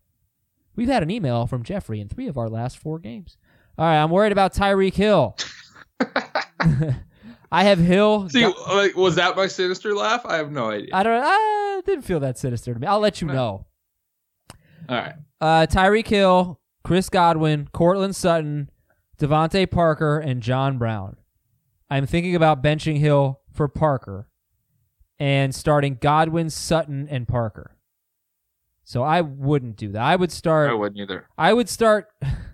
We've 0.75 0.89
had 0.89 1.03
an 1.03 1.11
email 1.11 1.47
from 1.47 1.63
Jeffrey 1.63 2.01
in 2.01 2.09
three 2.09 2.29
of 2.29 2.39
our 2.39 2.49
last 2.49 2.79
four 2.79 2.99
games. 2.99 3.37
All 3.79 3.87
right, 3.87 4.03
I'm 4.03 4.11
worried 4.11 4.33
about 4.33 4.55
Tyreek 4.55 4.95
Hill. 4.95 5.37
I 7.53 7.65
have 7.65 7.79
Hill. 7.79 8.29
See, 8.29 8.41
got, 8.41 8.75
like, 8.75 8.97
was 8.97 9.17
that 9.17 9.37
my 9.37 9.47
sinister 9.47 9.95
laugh? 9.95 10.25
I 10.25 10.37
have 10.37 10.51
no 10.51 10.71
idea. 10.71 10.91
I 10.93 11.03
don't. 11.03 11.23
I 11.23 11.83
didn't 11.85 12.05
feel 12.05 12.21
that 12.21 12.39
sinister 12.39 12.75
to 12.75 12.81
me. 12.81 12.87
I'll 12.87 13.01
let 13.01 13.21
you 13.21 13.29
know. 13.29 13.67
All 14.89 14.97
right. 14.97 15.15
Uh, 15.41 15.67
Tyreek 15.67 16.07
Hill, 16.07 16.61
Chris 16.85 17.09
Godwin, 17.09 17.69
Courtland 17.73 18.17
Sutton, 18.17 18.71
DeVante 19.19 19.71
Parker, 19.71 20.19
and 20.19 20.43
John 20.43 20.79
Brown. 20.79 21.17
I'm 21.91 22.07
thinking 22.07 22.35
about 22.35 22.63
benching 22.63 22.99
Hill 22.99 23.41
for 23.53 23.69
Parker 23.69 24.29
and 25.19 25.55
starting 25.55 25.99
Godwin, 26.01 26.51
Sutton, 26.51 27.07
and 27.11 27.29
Parker. 27.29 27.77
So 28.85 29.03
I 29.03 29.21
wouldn't 29.21 29.77
do 29.77 29.93
that. 29.93 30.03
I 30.03 30.17
would 30.17 30.33
start. 30.33 30.71
I 30.71 30.75
wouldn't 30.75 31.01
either. 31.01 31.29
I 31.39 31.53
would 31.53 31.69
start. 31.69 32.09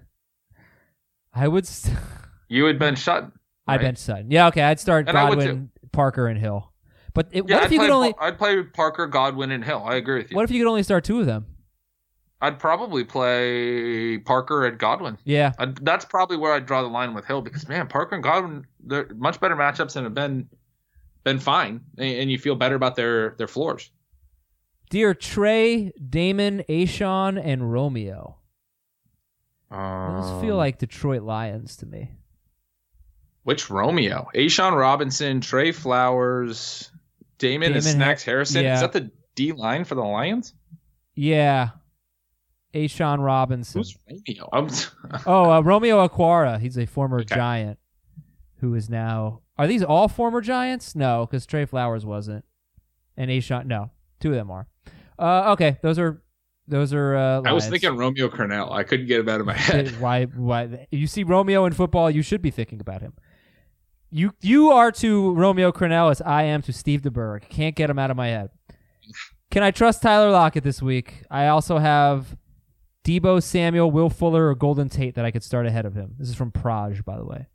I 1.39 1.49
would. 1.49 1.67
St- 1.67 1.97
you 2.49 2.65
would 2.65 2.79
bench 2.79 2.99
Sutton. 2.99 3.33
Right? 3.67 3.75
I 3.75 3.83
bench 3.83 3.99
Sutton. 3.99 4.31
Yeah, 4.31 4.49
okay. 4.49 4.63
I'd 4.63 4.81
start 4.81 5.09
and 5.09 5.15
Godwin, 5.15 5.71
Parker, 5.93 6.27
and 6.27 6.39
Hill. 6.39 6.73
But 7.15 7.29
it, 7.33 7.45
yeah, 7.49 7.57
what 7.57 7.65
if 7.65 7.71
I'd 7.71 7.73
you 7.73 7.81
could 7.81 7.91
only? 7.91 8.15
I'd 8.19 8.39
play 8.39 8.63
Parker, 8.63 9.07
Godwin, 9.07 9.51
and 9.51 9.65
Hill. 9.65 9.83
I 9.85 9.97
agree 9.97 10.19
with 10.19 10.31
you. 10.31 10.37
What 10.37 10.45
if 10.45 10.51
you 10.51 10.63
could 10.63 10.69
only 10.69 10.83
start 10.83 11.05
two 11.05 11.21
of 11.21 11.27
them? 11.27 11.47
I'd 12.41 12.59
probably 12.59 13.03
play 13.03 14.19
Parker 14.19 14.65
and 14.65 14.79
Godwin. 14.79 15.19
Yeah, 15.25 15.53
I'd, 15.59 15.85
that's 15.85 16.05
probably 16.05 16.37
where 16.37 16.53
I'd 16.53 16.67
draw 16.67 16.83
the 16.83 16.89
line 16.89 17.15
with 17.15 17.25
Hill 17.25 17.43
because 17.43 17.69
man, 17.69 17.89
Parker 17.89 18.15
and 18.15 18.23
Godwin 18.23 18.67
they're 18.81 19.09
much 19.17 19.41
better 19.41 19.57
matchups 19.57 19.97
and 19.97 20.05
have 20.05 20.15
been 20.15 20.49
been 21.25 21.39
fine, 21.39 21.81
and, 21.99 22.09
and 22.09 22.31
you 22.31 22.39
feel 22.39 22.55
better 22.55 22.77
about 22.77 22.95
their 22.95 23.31
their 23.39 23.49
floors. 23.49 23.91
Dear 24.91 25.13
Trey, 25.13 25.93
Damon, 26.09 26.63
A'Shawn, 26.69 27.41
and 27.43 27.71
Romeo. 27.71 28.38
Um, 29.71 30.21
Those 30.21 30.43
feel 30.43 30.57
like 30.57 30.79
Detroit 30.79 31.23
Lions 31.23 31.77
to 31.77 31.87
me. 31.87 32.13
Which 33.43 33.71
Romeo? 33.71 34.29
A'Shawn 34.35 34.79
Robinson, 34.79 35.41
Trey 35.41 35.73
Flowers, 35.73 36.91
Damon, 37.39 37.73
Damon 37.73 37.77
and 37.77 37.85
Snacks 37.85 38.23
Harrison. 38.23 38.63
Yeah. 38.65 38.75
Is 38.75 38.81
that 38.81 38.93
the 38.93 39.11
D 39.35 39.53
line 39.53 39.85
for 39.85 39.95
the 39.95 40.03
Lions? 40.03 40.55
Yeah. 41.15 41.71
A'Shawn 42.75 43.25
Robinson. 43.25 43.81
Who's 43.81 43.97
Romeo? 44.09 44.49
Oh, 45.27 45.51
uh, 45.51 45.61
Romeo 45.61 46.07
Okwara. 46.07 46.61
He's 46.61 46.77
a 46.77 46.87
former 46.87 47.21
okay. 47.21 47.35
Giant 47.35 47.79
who 48.61 48.75
is 48.75 48.91
now. 48.91 49.41
Are 49.57 49.67
these 49.67 49.83
all 49.83 50.09
former 50.09 50.41
Giants? 50.41 50.95
No, 50.95 51.27
because 51.27 51.47
Trey 51.47 51.65
Flowers 51.65 52.05
wasn't. 52.05 52.45
And 53.17 53.31
A'Shawn, 53.31 53.67
no. 53.67 53.91
Two 54.21 54.31
of 54.31 54.37
them 54.37 54.51
are. 54.51 54.67
Uh, 55.19 55.53
okay, 55.53 55.79
those 55.83 55.99
are 55.99 56.23
those 56.69 56.93
are. 56.93 57.17
Uh, 57.17 57.43
I 57.45 57.53
was 57.53 57.69
thinking 57.69 57.97
Romeo 57.97 58.29
Crennel. 58.29 58.71
I 58.73 58.85
couldn't 58.85 59.07
get 59.07 59.21
him 59.21 59.29
out 59.29 59.41
of 59.41 59.47
my 59.47 59.55
head. 59.55 60.01
why? 60.01 60.25
Why? 60.25 60.87
You 60.91 61.07
see 61.07 61.25
Romeo 61.25 61.65
in 61.65 61.73
football, 61.73 62.11
you 62.11 62.23
should 62.23 62.43
be 62.43 62.51
thinking 62.51 62.81
about 62.81 63.01
him. 63.01 63.15
You 64.11 64.35
you 64.41 64.71
are 64.71 64.93
to 64.93 65.35
Romeo 65.35 65.73
Crennel 65.73 66.11
as 66.11 66.21
I 66.23 66.45
am 66.45 66.63
to 66.63 66.73
Steve 66.73 67.03
DeBerg. 67.03 67.49
Can't 67.49 67.75
get 67.75 67.91
him 67.91 67.99
out 67.99 68.11
of 68.11 68.17
my 68.17 68.29
head. 68.29 68.51
Can 69.51 69.63
I 69.63 69.71
trust 69.71 70.03
Tyler 70.03 70.31
Lockett 70.31 70.65
this 70.65 70.83
week? 70.83 71.25
I 71.31 71.49
also 71.49 71.79
have 71.79 72.37
Deebo 73.05 73.43
Samuel, 73.43 73.91
Will 73.91 74.11
Fuller, 74.11 74.49
or 74.49 74.55
Golden 74.55 74.89
Tate 74.89 75.15
that 75.15 75.25
I 75.25 75.31
could 75.31 75.43
start 75.43 75.67
ahead 75.67 75.87
of 75.87 75.95
him. 75.95 76.15
This 76.19 76.29
is 76.29 76.35
from 76.35 76.53
Praj, 76.53 77.05
by 77.05 77.17
the 77.17 77.25
way. 77.25 77.47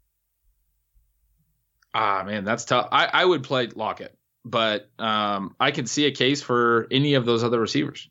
Ah 1.93 2.23
man, 2.25 2.43
that's 2.43 2.65
tough. 2.65 2.89
I, 2.91 3.05
I 3.13 3.25
would 3.25 3.43
play 3.43 3.67
Lockett 3.67 4.17
but 4.45 4.89
um, 4.99 5.55
I 5.59 5.71
can 5.71 5.85
see 5.85 6.05
a 6.05 6.11
case 6.11 6.41
for 6.41 6.87
any 6.91 7.13
of 7.13 7.25
those 7.25 7.43
other 7.43 7.59
receivers. 7.59 8.09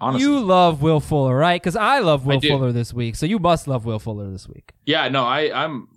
Honestly. 0.00 0.28
You 0.28 0.40
love 0.40 0.82
Will 0.82 1.00
Fuller, 1.00 1.36
right? 1.36 1.60
Because 1.60 1.76
I 1.76 2.00
love 2.00 2.26
Will 2.26 2.38
I 2.38 2.40
Fuller 2.40 2.72
this 2.72 2.92
week, 2.92 3.16
so 3.16 3.26
you 3.26 3.38
must 3.38 3.68
love 3.68 3.84
Will 3.84 3.98
Fuller 3.98 4.30
this 4.30 4.48
week. 4.48 4.72
Yeah, 4.84 5.08
no, 5.08 5.24
I, 5.24 5.64
I'm 5.64 5.88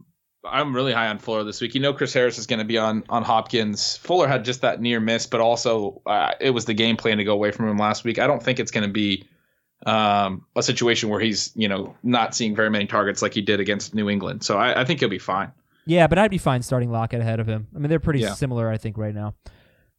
I'm 0.45 0.75
really 0.75 0.93
high 0.93 1.07
on 1.07 1.19
Fuller 1.19 1.43
this 1.43 1.61
week. 1.61 1.75
You 1.75 1.81
know, 1.81 1.93
Chris 1.93 2.13
Harris 2.13 2.37
is 2.37 2.45
going 2.45 2.59
to 2.59 2.65
be 2.65 2.77
on 2.77 3.03
on 3.09 3.23
Hopkins. 3.23 3.97
Fuller 3.97 4.27
had 4.27 4.45
just 4.45 4.61
that 4.61 4.81
near 4.81 4.99
miss, 4.99 5.25
but 5.25 5.41
also 5.41 6.01
uh, 6.05 6.31
it 6.39 6.51
was 6.51 6.65
the 6.65 6.73
game 6.73 6.97
plan 6.97 7.17
to 7.17 7.23
go 7.23 7.33
away 7.33 7.51
from 7.51 7.67
him 7.67 7.77
last 7.77 8.03
week. 8.03 8.19
I 8.19 8.27
don't 8.27 8.41
think 8.41 8.59
it's 8.59 8.71
going 8.71 8.85
to 8.87 8.93
be 8.93 9.27
um, 9.85 10.45
a 10.55 10.63
situation 10.63 11.09
where 11.09 11.19
he's 11.19 11.51
you 11.55 11.67
know 11.67 11.95
not 12.03 12.35
seeing 12.35 12.55
very 12.55 12.69
many 12.69 12.85
targets 12.85 13.21
like 13.21 13.33
he 13.33 13.41
did 13.41 13.59
against 13.59 13.93
New 13.93 14.09
England. 14.09 14.43
So 14.43 14.57
I, 14.57 14.81
I 14.81 14.85
think 14.85 14.99
he'll 14.99 15.09
be 15.09 15.19
fine. 15.19 15.51
Yeah, 15.85 16.07
but 16.07 16.19
I'd 16.19 16.31
be 16.31 16.37
fine 16.37 16.61
starting 16.61 16.91
Lockett 16.91 17.21
ahead 17.21 17.39
of 17.39 17.47
him. 17.47 17.67
I 17.73 17.79
mean, 17.79 17.89
they're 17.89 17.99
pretty 17.99 18.19
yeah. 18.19 18.33
similar, 18.33 18.69
I 18.69 18.77
think, 18.77 18.97
right 18.97 19.15
now. 19.15 19.35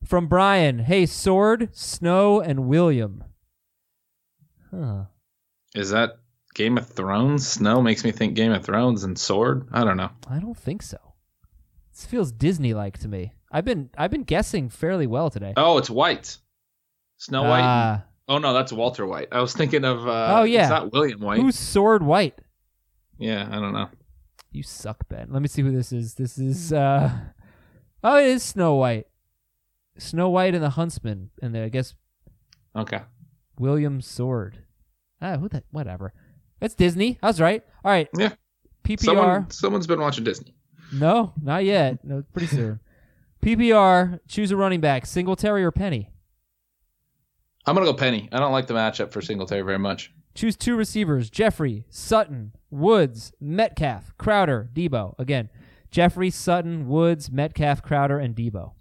From 0.05 0.29
Brian, 0.29 0.81
hey, 0.81 1.07
Sword, 1.07 1.71
Snow, 1.73 2.41
and 2.41 2.69
William. 2.69 3.25
Huh. 4.71 5.05
Is 5.75 5.91
that 5.91 6.19
Game 6.55 6.79
of 6.79 6.87
Thrones? 6.89 7.47
Snow 7.47 7.81
makes 7.83 8.05
me 8.05 8.11
think 8.11 8.35
Game 8.35 8.53
of 8.53 8.65
Thrones 8.65 9.05
and 9.05 9.19
Sword. 9.19 9.69
I 9.73 9.85
don't 9.85 9.97
know. 9.97 10.11
I 10.29 10.39
don't 10.39 10.57
think 10.57 10.83
so. 10.83 10.99
This 11.93 12.07
feels 12.07 12.33
Disney 12.33 12.75
like 12.75 12.99
to 12.99 13.09
me. 13.09 13.33
I've 13.51 13.65
been 13.65 13.91
I've 13.97 14.11
been 14.11 14.25
guessing 14.25 14.69
fairly 14.69 15.07
well 15.07 15.31
today. 15.31 15.55
Oh, 15.57 15.79
it's 15.79 15.91
White. 15.91 16.39
Snow 17.17 17.43
White. 17.43 17.63
Uh, 17.63 18.01
oh 18.29 18.39
no, 18.39 18.53
that's 18.53 18.73
Walter 18.73 19.07
White. 19.07 19.29
I 19.33 19.41
was 19.41 19.53
thinking 19.53 19.85
of. 19.85 20.07
Uh, 20.07 20.39
oh 20.41 20.43
yeah, 20.45 20.63
it's 20.63 20.71
not 20.71 20.93
William 20.93 21.21
White. 21.21 21.41
Who's 21.41 21.59
Sword 21.59 22.03
White? 22.03 22.39
Yeah, 23.19 23.49
I 23.51 23.57
don't 23.57 23.73
know. 23.73 23.89
You 24.53 24.63
suck, 24.63 25.09
Ben. 25.09 25.29
Let 25.31 25.43
me 25.43 25.49
see 25.49 25.63
who 25.63 25.73
this 25.73 25.93
is. 25.93 26.15
This 26.15 26.39
is. 26.39 26.73
uh 26.73 27.11
Oh, 28.05 28.17
it 28.19 28.27
is 28.27 28.43
Snow 28.45 28.77
White. 28.77 29.07
Snow 29.99 30.29
White 30.29 30.55
and 30.55 30.63
the 30.63 30.71
Huntsman, 30.71 31.31
and 31.43 31.57
I 31.57 31.69
guess 31.69 31.95
okay, 32.77 33.01
William 33.59 34.01
Sword. 34.01 34.65
Ah, 35.21 35.37
who 35.37 35.49
that? 35.49 35.65
Whatever. 35.71 36.13
It's 36.61 36.75
Disney. 36.75 37.19
I 37.23 37.27
was 37.27 37.41
right. 37.41 37.63
All 37.85 37.91
right. 37.91 38.09
Yeah. 38.17 38.33
PPR. 38.85 39.01
Someone, 39.05 39.51
someone's 39.51 39.87
been 39.87 40.01
watching 40.01 40.25
Disney. 40.25 40.55
No, 40.93 41.33
not 41.43 41.65
yet. 41.65 42.05
No, 42.05 42.25
pretty 42.33 42.49
soon. 42.49 42.81
PPR. 43.43 44.21
Choose 44.29 44.51
a 44.51 44.57
running 44.57 44.81
back: 44.81 45.07
Singletary 45.07 45.65
or 45.65 45.71
Penny. 45.71 46.11
I'm 47.67 47.75
gonna 47.75 47.87
go 47.87 47.95
Penny. 47.95 48.29
I 48.33 48.39
don't 48.39 48.53
like 48.53 48.67
the 48.67 48.75
matchup 48.75 49.13
for 49.13 49.21
Singletary 49.21 49.63
very 49.63 49.79
much. 49.79 50.13
Choose 50.35 50.57
two 50.57 50.77
receivers: 50.77 51.29
Jeffery, 51.29 51.85
Sutton, 51.91 52.53
Woods, 52.71 53.33
Metcalf, 53.41 54.15
Crowder, 54.17 54.71
Deebo. 54.73 55.15
Again, 55.19 55.51
Jeffery, 55.91 56.31
Sutton, 56.31 56.89
Woods, 56.89 57.31
Metcalf, 57.31 57.83
Crowder, 57.83 58.19
and 58.19 58.35
Deebo. 58.35 58.73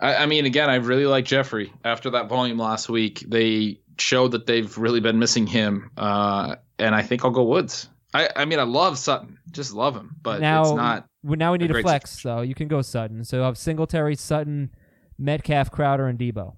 I, 0.00 0.16
I, 0.16 0.26
mean, 0.26 0.44
again, 0.44 0.68
I 0.68 0.74
really 0.76 1.06
like 1.06 1.24
Jeffery 1.24 1.72
After 1.82 2.10
that 2.10 2.28
volume 2.28 2.58
last 2.58 2.88
week, 2.88 3.24
they 3.26 3.80
showed 3.98 4.32
that 4.32 4.46
they've 4.46 4.76
really 4.76 5.00
been 5.00 5.18
missing 5.18 5.46
him, 5.46 5.90
uh, 5.96 6.56
and 6.78 6.94
I 6.94 7.02
think 7.02 7.24
I'll 7.24 7.30
go 7.30 7.44
Woods. 7.44 7.88
I, 8.14 8.30
I 8.34 8.44
mean, 8.44 8.58
I 8.58 8.62
love 8.62 8.98
Sutton, 8.98 9.38
just 9.50 9.72
love 9.72 9.94
him, 9.94 10.16
but 10.22 10.40
now, 10.40 10.62
it's 10.62 10.72
not. 10.72 11.06
Now 11.22 11.52
we 11.52 11.58
need 11.58 11.70
a, 11.70 11.78
a 11.78 11.82
flex, 11.82 12.12
situation. 12.12 12.38
so 12.38 12.42
you 12.42 12.54
can 12.54 12.68
go 12.68 12.82
Sutton. 12.82 13.24
So 13.24 13.42
I 13.42 13.46
have 13.46 13.58
Singletary, 13.58 14.16
Sutton, 14.16 14.70
Metcalf, 15.18 15.70
Crowder, 15.70 16.06
and 16.06 16.18
Deebo. 16.18 16.56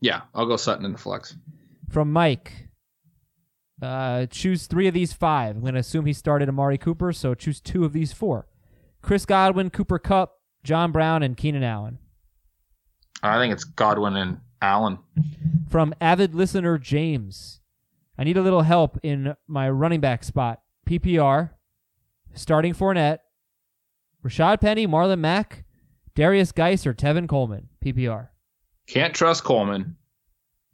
Yeah, 0.00 0.22
I'll 0.34 0.46
go 0.46 0.56
Sutton 0.56 0.84
in 0.84 0.92
the 0.92 0.98
flex. 0.98 1.36
From 1.90 2.12
Mike, 2.12 2.68
uh, 3.82 4.26
choose 4.26 4.66
three 4.66 4.88
of 4.88 4.94
these 4.94 5.12
five. 5.12 5.56
I'm 5.56 5.62
going 5.62 5.74
to 5.74 5.80
assume 5.80 6.06
he 6.06 6.12
started 6.12 6.48
Amari 6.48 6.78
Cooper, 6.78 7.12
so 7.12 7.34
choose 7.34 7.60
two 7.60 7.84
of 7.84 7.92
these 7.92 8.12
four: 8.12 8.48
Chris 9.02 9.26
Godwin, 9.26 9.70
Cooper 9.70 9.98
Kupp, 9.98 10.32
John 10.64 10.90
Brown, 10.90 11.22
and 11.22 11.36
Keenan 11.36 11.62
Allen. 11.62 11.98
I 13.22 13.38
think 13.38 13.52
it's 13.52 13.64
Godwin 13.64 14.16
and 14.16 14.40
Allen. 14.62 14.98
From 15.68 15.94
avid 16.00 16.34
listener 16.34 16.78
James. 16.78 17.60
I 18.18 18.24
need 18.24 18.36
a 18.36 18.42
little 18.42 18.62
help 18.62 18.98
in 19.02 19.34
my 19.46 19.70
running 19.70 20.00
back 20.00 20.24
spot. 20.24 20.60
PPR, 20.86 21.50
starting 22.34 22.74
Fournette, 22.74 23.20
Rashad 24.24 24.60
Penny, 24.60 24.86
Marlon 24.86 25.20
Mack, 25.20 25.64
Darius 26.14 26.52
Guice, 26.52 26.86
or 26.86 26.92
Tevin 26.92 27.28
Coleman. 27.28 27.68
PPR. 27.84 28.28
Can't 28.86 29.14
trust 29.14 29.44
Coleman. 29.44 29.96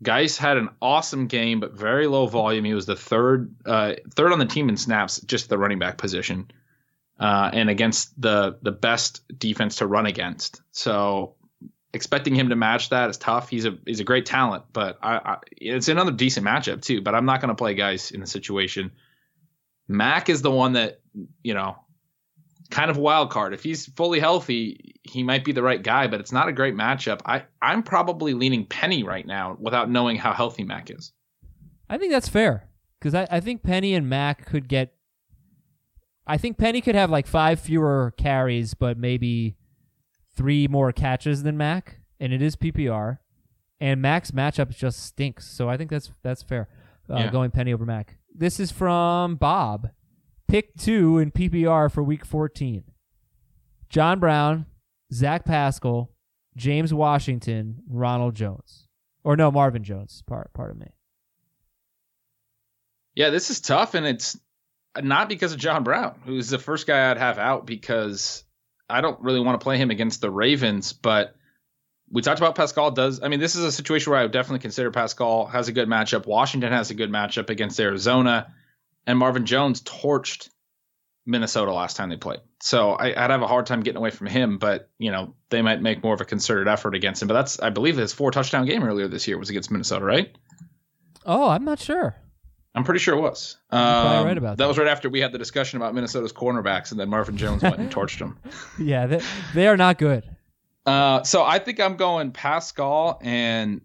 Guice 0.02 0.36
had 0.36 0.56
an 0.56 0.68
awesome 0.82 1.26
game, 1.26 1.60
but 1.60 1.72
very 1.72 2.06
low 2.06 2.26
volume. 2.26 2.64
He 2.64 2.74
was 2.74 2.86
the 2.86 2.96
third 2.96 3.54
uh, 3.64 3.94
third 4.14 4.32
on 4.32 4.38
the 4.38 4.46
team 4.46 4.68
in 4.68 4.76
snaps, 4.76 5.20
just 5.20 5.48
the 5.48 5.56
running 5.56 5.78
back 5.78 5.96
position, 5.96 6.50
uh, 7.18 7.50
and 7.52 7.70
against 7.70 8.20
the 8.20 8.58
the 8.62 8.72
best 8.72 9.22
defense 9.38 9.76
to 9.76 9.86
run 9.86 10.06
against. 10.06 10.60
So 10.72 11.35
expecting 11.96 12.34
him 12.34 12.50
to 12.50 12.56
match 12.56 12.90
that 12.90 13.10
is 13.10 13.16
tough. 13.16 13.48
He's 13.48 13.64
a 13.64 13.76
he's 13.84 13.98
a 13.98 14.04
great 14.04 14.26
talent, 14.26 14.64
but 14.72 14.98
I, 15.02 15.16
I 15.16 15.36
it's 15.50 15.88
another 15.88 16.12
decent 16.12 16.46
matchup 16.46 16.82
too. 16.82 17.00
But 17.00 17.16
I'm 17.16 17.24
not 17.24 17.40
going 17.40 17.48
to 17.48 17.56
play 17.56 17.74
guys 17.74 18.12
in 18.12 18.20
the 18.20 18.26
situation. 18.26 18.92
Mack 19.88 20.28
is 20.28 20.42
the 20.42 20.50
one 20.50 20.74
that 20.74 21.00
you 21.42 21.54
know, 21.54 21.76
kind 22.70 22.90
of 22.90 22.96
wild 22.96 23.30
card. 23.30 23.54
If 23.54 23.62
he's 23.62 23.86
fully 23.86 24.20
healthy, 24.20 24.94
he 25.02 25.22
might 25.22 25.44
be 25.44 25.52
the 25.52 25.62
right 25.62 25.82
guy, 25.82 26.06
but 26.06 26.20
it's 26.20 26.32
not 26.32 26.48
a 26.48 26.52
great 26.52 26.74
matchup. 26.74 27.20
I 27.26 27.44
I'm 27.60 27.82
probably 27.82 28.34
leaning 28.34 28.66
Penny 28.66 29.02
right 29.02 29.26
now 29.26 29.56
without 29.58 29.90
knowing 29.90 30.16
how 30.16 30.32
healthy 30.32 30.64
Mack 30.64 30.90
is. 30.90 31.12
I 31.88 31.98
think 31.98 32.12
that's 32.12 32.28
fair 32.28 32.68
because 33.00 33.14
I, 33.14 33.26
I 33.30 33.40
think 33.40 33.62
Penny 33.62 33.94
and 33.94 34.08
Mack 34.08 34.46
could 34.46 34.68
get. 34.68 34.92
I 36.26 36.38
think 36.38 36.58
Penny 36.58 36.80
could 36.80 36.96
have 36.96 37.10
like 37.10 37.26
five 37.26 37.60
fewer 37.60 38.12
carries, 38.16 38.74
but 38.74 38.98
maybe 38.98 39.56
three 40.36 40.68
more 40.68 40.92
catches 40.92 41.42
than 41.42 41.56
Mack, 41.56 42.00
and 42.20 42.32
it 42.32 42.42
is 42.42 42.56
PPR. 42.56 43.18
And 43.80 44.00
Mack's 44.00 44.30
matchup 44.30 44.70
just 44.70 45.04
stinks, 45.04 45.46
so 45.46 45.68
I 45.68 45.76
think 45.76 45.90
that's 45.90 46.10
that's 46.22 46.42
fair. 46.42 46.68
Uh, 47.10 47.16
yeah. 47.16 47.30
Going 47.30 47.50
Penny 47.50 47.72
over 47.72 47.84
Mack. 47.84 48.16
This 48.34 48.58
is 48.58 48.70
from 48.70 49.36
Bob. 49.36 49.90
Pick 50.48 50.76
two 50.76 51.18
in 51.18 51.30
PPR 51.30 51.90
for 51.90 52.02
Week 52.02 52.24
14. 52.24 52.84
John 53.88 54.18
Brown, 54.18 54.66
Zach 55.12 55.44
Pascal, 55.44 56.10
James 56.56 56.92
Washington, 56.92 57.82
Ronald 57.88 58.34
Jones, 58.34 58.88
or 59.24 59.36
no 59.36 59.50
Marvin 59.50 59.84
Jones. 59.84 60.22
Part 60.26 60.52
part 60.54 60.70
of 60.70 60.78
me. 60.78 60.88
Yeah, 63.14 63.30
this 63.30 63.50
is 63.50 63.60
tough, 63.60 63.94
and 63.94 64.06
it's 64.06 64.38
not 65.02 65.28
because 65.28 65.52
of 65.52 65.58
John 65.58 65.84
Brown, 65.84 66.18
who's 66.24 66.48
the 66.48 66.58
first 66.58 66.86
guy 66.86 67.10
I'd 67.10 67.18
have 67.18 67.38
out 67.38 67.66
because 67.66 68.44
I 68.88 69.00
don't 69.00 69.20
really 69.20 69.40
want 69.40 69.60
to 69.60 69.64
play 69.64 69.78
him 69.78 69.90
against 69.90 70.20
the 70.20 70.30
Ravens, 70.30 70.92
but 70.92 71.34
we 72.10 72.22
talked 72.22 72.40
about 72.40 72.54
Pascal 72.54 72.90
does. 72.90 73.22
I 73.22 73.28
mean, 73.28 73.40
this 73.40 73.56
is 73.56 73.64
a 73.64 73.72
situation 73.72 74.10
where 74.10 74.20
I 74.20 74.22
would 74.22 74.32
definitely 74.32 74.60
consider 74.60 74.90
Pascal 74.90 75.46
has 75.46 75.68
a 75.68 75.72
good 75.72 75.88
matchup. 75.88 76.26
Washington 76.26 76.72
has 76.72 76.90
a 76.90 76.94
good 76.94 77.10
matchup 77.10 77.50
against 77.50 77.80
Arizona, 77.80 78.52
and 79.06 79.18
Marvin 79.18 79.44
Jones 79.46 79.82
torched 79.82 80.48
Minnesota 81.26 81.72
last 81.72 81.96
time 81.96 82.08
they 82.08 82.16
played. 82.16 82.40
So 82.60 82.92
I, 82.92 83.08
would 83.08 83.30
have 83.30 83.42
a 83.42 83.48
hard 83.48 83.66
time 83.66 83.80
getting 83.80 83.98
away 83.98 84.10
from 84.10 84.28
him, 84.28 84.58
but 84.58 84.88
you 84.98 85.10
know 85.10 85.34
they 85.50 85.62
might 85.62 85.82
make 85.82 86.02
more 86.02 86.14
of 86.14 86.20
a 86.20 86.24
concerted 86.24 86.68
effort 86.68 86.94
against 86.94 87.20
him. 87.20 87.28
But 87.28 87.34
that's 87.34 87.60
I 87.60 87.70
believe 87.70 87.96
his 87.96 88.12
four 88.12 88.30
touchdown 88.30 88.66
game 88.66 88.84
earlier 88.84 89.08
this 89.08 89.26
year 89.26 89.36
was 89.36 89.50
against 89.50 89.70
Minnesota, 89.70 90.04
right? 90.04 90.36
Oh, 91.24 91.48
I'm 91.48 91.64
not 91.64 91.80
sure. 91.80 92.14
I'm 92.76 92.84
pretty 92.84 93.00
sure 93.00 93.16
it 93.16 93.20
was. 93.22 93.56
Um, 93.70 94.26
right 94.26 94.36
about 94.36 94.58
that. 94.58 94.64
that. 94.64 94.68
was 94.68 94.76
right 94.76 94.86
after 94.86 95.08
we 95.08 95.20
had 95.20 95.32
the 95.32 95.38
discussion 95.38 95.78
about 95.78 95.94
Minnesota's 95.94 96.32
cornerbacks, 96.32 96.90
and 96.90 97.00
then 97.00 97.08
Marvin 97.08 97.38
Jones 97.38 97.62
went 97.62 97.78
and 97.78 97.90
torched 97.90 98.18
them. 98.18 98.38
Yeah, 98.78 99.06
they, 99.06 99.22
they 99.54 99.66
are 99.66 99.78
not 99.78 99.96
good. 99.96 100.24
Uh, 100.84 101.22
so 101.22 101.42
I 101.42 101.58
think 101.58 101.80
I'm 101.80 101.96
going 101.96 102.32
Pascal 102.32 103.18
and 103.22 103.80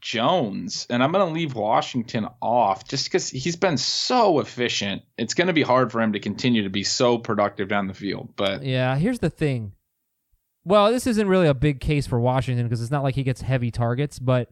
Jones, 0.00 0.86
and 0.88 1.02
I'm 1.02 1.12
going 1.12 1.26
to 1.26 1.32
leave 1.32 1.54
Washington 1.54 2.26
off 2.40 2.88
just 2.88 3.04
because 3.04 3.28
he's 3.28 3.56
been 3.56 3.76
so 3.76 4.40
efficient. 4.40 5.02
It's 5.18 5.34
going 5.34 5.48
to 5.48 5.52
be 5.52 5.62
hard 5.62 5.92
for 5.92 6.00
him 6.00 6.14
to 6.14 6.20
continue 6.20 6.62
to 6.62 6.70
be 6.70 6.82
so 6.82 7.18
productive 7.18 7.68
down 7.68 7.86
the 7.86 7.94
field. 7.94 8.30
But 8.34 8.62
yeah, 8.62 8.96
here's 8.96 9.18
the 9.18 9.30
thing. 9.30 9.72
Well, 10.64 10.90
this 10.90 11.06
isn't 11.06 11.28
really 11.28 11.46
a 11.46 11.54
big 11.54 11.80
case 11.80 12.06
for 12.06 12.18
Washington 12.18 12.64
because 12.64 12.80
it's 12.80 12.90
not 12.90 13.02
like 13.02 13.14
he 13.14 13.22
gets 13.22 13.42
heavy 13.42 13.70
targets, 13.70 14.18
but 14.18 14.50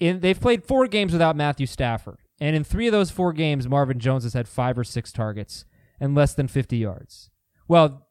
in 0.00 0.20
they've 0.20 0.40
played 0.40 0.64
four 0.64 0.86
games 0.86 1.12
without 1.12 1.36
Matthew 1.36 1.66
Stafford. 1.66 2.18
And 2.40 2.54
in 2.54 2.64
three 2.64 2.86
of 2.86 2.92
those 2.92 3.10
four 3.10 3.32
games, 3.32 3.68
Marvin 3.68 3.98
Jones 3.98 4.24
has 4.24 4.34
had 4.34 4.48
five 4.48 4.78
or 4.78 4.84
six 4.84 5.12
targets 5.12 5.64
and 5.98 6.14
less 6.14 6.34
than 6.34 6.48
50 6.48 6.76
yards. 6.76 7.30
Well, 7.68 8.06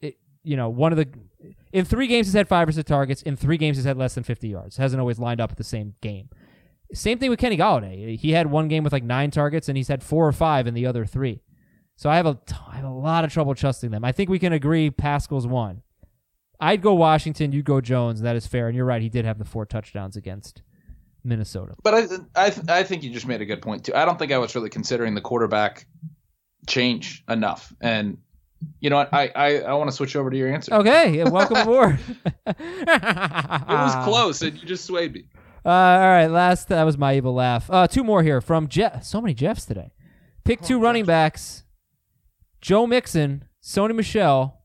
it, 0.00 0.16
you 0.42 0.56
know, 0.56 0.68
one 0.68 0.92
of 0.92 0.98
the 0.98 1.08
in 1.72 1.84
three 1.84 2.06
games 2.06 2.28
he's 2.28 2.34
had 2.34 2.48
five 2.48 2.68
or 2.68 2.72
six 2.72 2.88
targets. 2.88 3.22
In 3.22 3.36
three 3.36 3.56
games 3.56 3.76
he's 3.76 3.86
had 3.86 3.98
less 3.98 4.14
than 4.14 4.24
50 4.24 4.48
yards. 4.48 4.76
Hasn't 4.76 5.00
always 5.00 5.18
lined 5.18 5.40
up 5.40 5.50
at 5.50 5.58
the 5.58 5.64
same 5.64 5.94
game. 6.00 6.28
Same 6.92 7.18
thing 7.18 7.30
with 7.30 7.40
Kenny 7.40 7.56
Golladay. 7.56 8.16
He 8.16 8.32
had 8.32 8.46
one 8.50 8.68
game 8.68 8.84
with 8.84 8.92
like 8.92 9.02
nine 9.02 9.30
targets, 9.30 9.68
and 9.68 9.76
he's 9.76 9.88
had 9.88 10.02
four 10.02 10.26
or 10.26 10.32
five 10.32 10.66
in 10.66 10.74
the 10.74 10.86
other 10.86 11.04
three. 11.04 11.42
So 11.96 12.08
I 12.08 12.16
have 12.16 12.26
a 12.26 12.38
I 12.70 12.76
have 12.76 12.84
a 12.84 12.90
lot 12.90 13.24
of 13.24 13.32
trouble 13.32 13.54
trusting 13.54 13.90
them. 13.90 14.04
I 14.04 14.12
think 14.12 14.30
we 14.30 14.38
can 14.38 14.52
agree 14.52 14.90
Pascal's 14.90 15.46
one. 15.46 15.82
I'd 16.60 16.82
go 16.82 16.94
Washington. 16.94 17.52
You 17.52 17.62
go 17.62 17.80
Jones. 17.80 18.20
That 18.20 18.36
is 18.36 18.46
fair. 18.46 18.68
And 18.68 18.76
you're 18.76 18.86
right. 18.86 19.02
He 19.02 19.08
did 19.08 19.24
have 19.24 19.38
the 19.38 19.44
four 19.44 19.66
touchdowns 19.66 20.16
against 20.16 20.62
Minnesota. 21.24 21.74
But 21.82 21.94
I 21.94 22.06
I, 22.36 22.52
I 22.68 22.82
think 22.82 23.02
you 23.02 23.10
just 23.10 23.26
made 23.26 23.40
a 23.40 23.46
good 23.46 23.62
point 23.62 23.84
too. 23.84 23.94
I 23.94 24.04
don't 24.04 24.18
think 24.18 24.32
I 24.32 24.38
was 24.38 24.54
really 24.54 24.70
considering 24.70 25.14
the 25.14 25.20
quarterback 25.20 25.86
change 26.66 27.24
enough. 27.28 27.72
And 27.80 28.18
you 28.80 28.90
know 28.90 28.96
what? 28.96 29.12
I 29.12 29.30
I, 29.34 29.58
I 29.60 29.72
want 29.74 29.90
to 29.90 29.96
switch 29.96 30.16
over 30.16 30.30
to 30.30 30.36
your 30.36 30.52
answer. 30.52 30.74
Okay, 30.74 31.24
welcome 31.30 31.56
aboard. 31.56 31.98
it 32.46 32.56
was 33.68 33.94
close, 34.04 34.42
and 34.42 34.56
you 34.56 34.66
just 34.66 34.84
swayed 34.84 35.14
me. 35.14 35.24
Uh, 35.64 35.70
all 35.70 36.08
right, 36.08 36.26
last 36.26 36.68
that 36.68 36.84
was 36.84 36.98
my 36.98 37.16
evil 37.16 37.34
laugh. 37.34 37.70
Uh, 37.70 37.86
two 37.86 38.04
more 38.04 38.22
here 38.22 38.40
from 38.40 38.68
Jeff. 38.68 39.04
So 39.04 39.20
many 39.20 39.34
Jeffs 39.34 39.64
today. 39.64 39.92
Pick 40.44 40.60
two 40.60 40.78
oh, 40.78 40.82
running 40.82 41.06
backs: 41.06 41.64
Joe 42.60 42.86
Mixon, 42.86 43.46
Sony 43.62 43.94
Michel, 43.94 44.62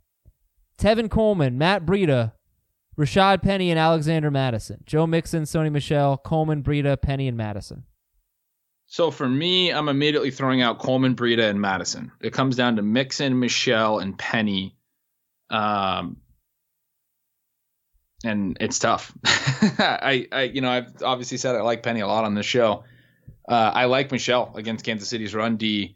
Tevin 0.78 1.10
Coleman, 1.10 1.58
Matt 1.58 1.86
Breida, 1.86 2.34
Rashad 3.00 3.42
Penny 3.42 3.72
and 3.72 3.80
Alexander 3.80 4.30
Mattison. 4.30 4.84
Joe 4.86 5.08
Mixon, 5.08 5.44
Sony 5.44 5.72
Michel, 5.72 6.18
Coleman, 6.18 6.62
Breida, 6.62 7.02
Penny, 7.02 7.30
and 7.30 7.38
Mattison. 7.38 7.84
So 8.88 9.10
for 9.10 9.28
me, 9.28 9.72
I'm 9.72 9.88
immediately 9.88 10.32
throwing 10.32 10.62
out 10.62 10.80
Coleman, 10.80 11.16
Breida, 11.16 11.50
and 11.50 11.62
Mattison. 11.62 12.12
It 12.20 12.34
comes 12.34 12.58
down 12.58 12.76
to 12.76 12.82
Mixon, 12.82 13.40
Michel, 13.40 14.00
and 14.00 14.18
Penny. 14.18 14.76
Um, 15.50 16.18
and 18.26 18.58
it's 18.60 18.80
tough. 18.80 19.14
I, 19.26 20.28
I, 20.32 20.42
you 20.44 20.60
know, 20.60 20.70
I've 20.70 21.02
obviously 21.02 21.38
said 21.38 21.56
I 21.56 21.62
like 21.62 21.84
Penny 21.84 22.02
a 22.02 22.08
lot 22.08 22.26
on 22.26 22.36
this 22.36 22.46
show. 22.46 22.84
Uh, 23.48 23.72
I 23.74 23.86
like 23.86 24.12
Michel 24.12 24.52
against 24.56 24.84
Kansas 24.84 25.08
City's 25.08 25.34
run 25.34 25.56
D. 25.56 25.96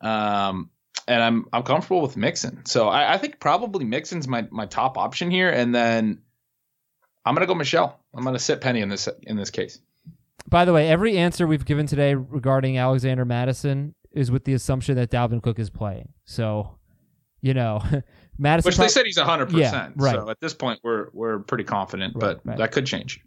Um, 0.00 0.70
and 1.06 1.22
I'm 1.22 1.46
I'm 1.52 1.64
comfortable 1.64 2.00
with 2.00 2.16
Mixon. 2.16 2.64
So 2.64 2.88
I, 2.88 3.14
I 3.14 3.18
think 3.18 3.40
probably 3.40 3.84
Mixon's 3.84 4.26
my 4.26 4.46
my 4.50 4.64
top 4.66 4.96
option 4.96 5.30
here, 5.30 5.50
and 5.50 5.74
then 5.74 6.20
I'm 7.24 7.34
gonna 7.34 7.46
go 7.46 7.54
Michel. 7.54 8.00
I'm 8.14 8.24
gonna 8.24 8.38
sit 8.38 8.60
Penny 8.60 8.80
in 8.80 8.88
this 8.88 9.08
in 9.22 9.36
this 9.36 9.50
case. 9.50 9.80
By 10.48 10.64
the 10.64 10.72
way, 10.72 10.88
every 10.88 11.16
answer 11.16 11.46
we've 11.46 11.64
given 11.64 11.86
today 11.86 12.14
regarding 12.14 12.78
Alexander 12.78 13.24
Mattison 13.24 13.94
is 14.12 14.30
with 14.30 14.44
the 14.44 14.54
assumption 14.54 14.96
that 14.96 15.10
Dalvin 15.10 15.42
Cook 15.42 15.58
is 15.58 15.70
playing. 15.70 16.08
So, 16.24 16.78
you 17.40 17.54
know, 17.54 17.82
Mattison. 18.38 18.68
Which 18.68 18.76
they 18.76 18.88
said 18.88 19.06
he's 19.06 19.18
100. 19.18 19.52
Yeah, 19.52 19.70
percent 19.70 19.94
right. 19.96 20.14
So 20.14 20.30
at 20.30 20.40
this 20.40 20.54
point, 20.54 20.80
we're 20.82 21.08
we're 21.12 21.40
pretty 21.40 21.64
confident, 21.64 22.14
right, 22.14 22.20
but 22.20 22.40
right. 22.44 22.58
that 22.58 22.72
could 22.72 22.86
change. 22.86 23.20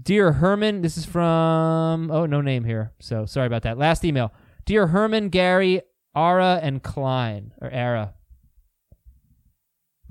Dear 0.00 0.32
Herman, 0.32 0.82
this 0.82 0.96
is 0.96 1.04
from 1.04 2.10
oh 2.10 2.26
no 2.26 2.40
name 2.40 2.64
here, 2.64 2.92
so 3.00 3.26
sorry 3.26 3.46
about 3.46 3.62
that. 3.62 3.78
Last 3.78 4.04
email. 4.04 4.32
Dear 4.64 4.88
Herman, 4.88 5.30
Gary, 5.30 5.82
Ara, 6.14 6.60
and 6.62 6.82
Klein 6.82 7.52
or 7.60 7.70
Ara. 7.70 8.14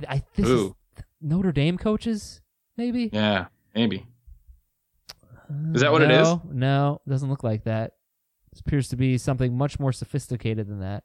I 0.08 0.24
this 0.36 0.48
Ooh. 0.48 0.76
is 0.98 1.04
Notre 1.22 1.52
Dame 1.52 1.78
coaches 1.78 2.42
maybe? 2.78 3.10
Yeah, 3.12 3.48
maybe. 3.76 4.06
Is 5.74 5.82
that 5.82 5.92
what 5.92 6.02
no, 6.02 6.06
it 6.06 6.12
is? 6.12 6.36
No, 6.52 7.02
it 7.06 7.10
doesn't 7.10 7.30
look 7.30 7.44
like 7.44 7.64
that. 7.64 7.94
This 8.52 8.60
appears 8.60 8.90
to 8.90 8.96
be 8.96 9.18
something 9.18 9.58
much 9.58 9.80
more 9.80 9.92
sophisticated 9.92 10.68
than 10.68 10.80
that. 10.82 11.04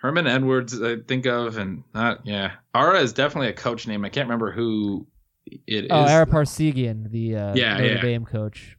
Herman 0.00 0.26
Edwards, 0.26 0.80
I 0.82 0.96
think 0.96 1.26
of, 1.26 1.56
and 1.56 1.82
not 1.94 2.26
yeah. 2.26 2.52
Ara 2.74 3.00
is 3.00 3.12
definitely 3.12 3.48
a 3.48 3.54
coach 3.54 3.86
name. 3.86 4.04
I 4.04 4.10
can't 4.10 4.26
remember 4.26 4.52
who 4.52 5.06
it 5.46 5.86
oh, 5.90 6.04
is. 6.04 6.10
Ara 6.10 6.26
Parseghian, 6.26 7.10
the 7.10 7.36
uh, 7.36 7.54
yeah, 7.54 7.78
Notre 7.78 7.94
yeah. 7.94 8.00
Dame 8.02 8.24
coach. 8.24 8.76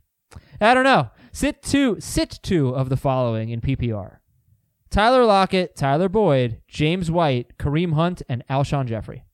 I 0.62 0.74
don't 0.74 0.84
know. 0.84 1.10
Sit 1.32 1.64
two, 1.64 1.98
sit 2.00 2.40
two 2.44 2.70
of 2.70 2.90
the 2.90 2.98
following 2.98 3.50
in 3.50 3.62
PPR: 3.62 4.18
Tyler 4.90 5.26
Lockett, 5.26 5.76
Tyler 5.76 6.10
Boyd, 6.10 6.62
James 6.68 7.10
White, 7.10 7.58
Kareem 7.58 7.94
Hunt, 7.94 8.22
and 8.30 8.44
Alshon 8.48 8.86
Jeffery. 8.86 9.26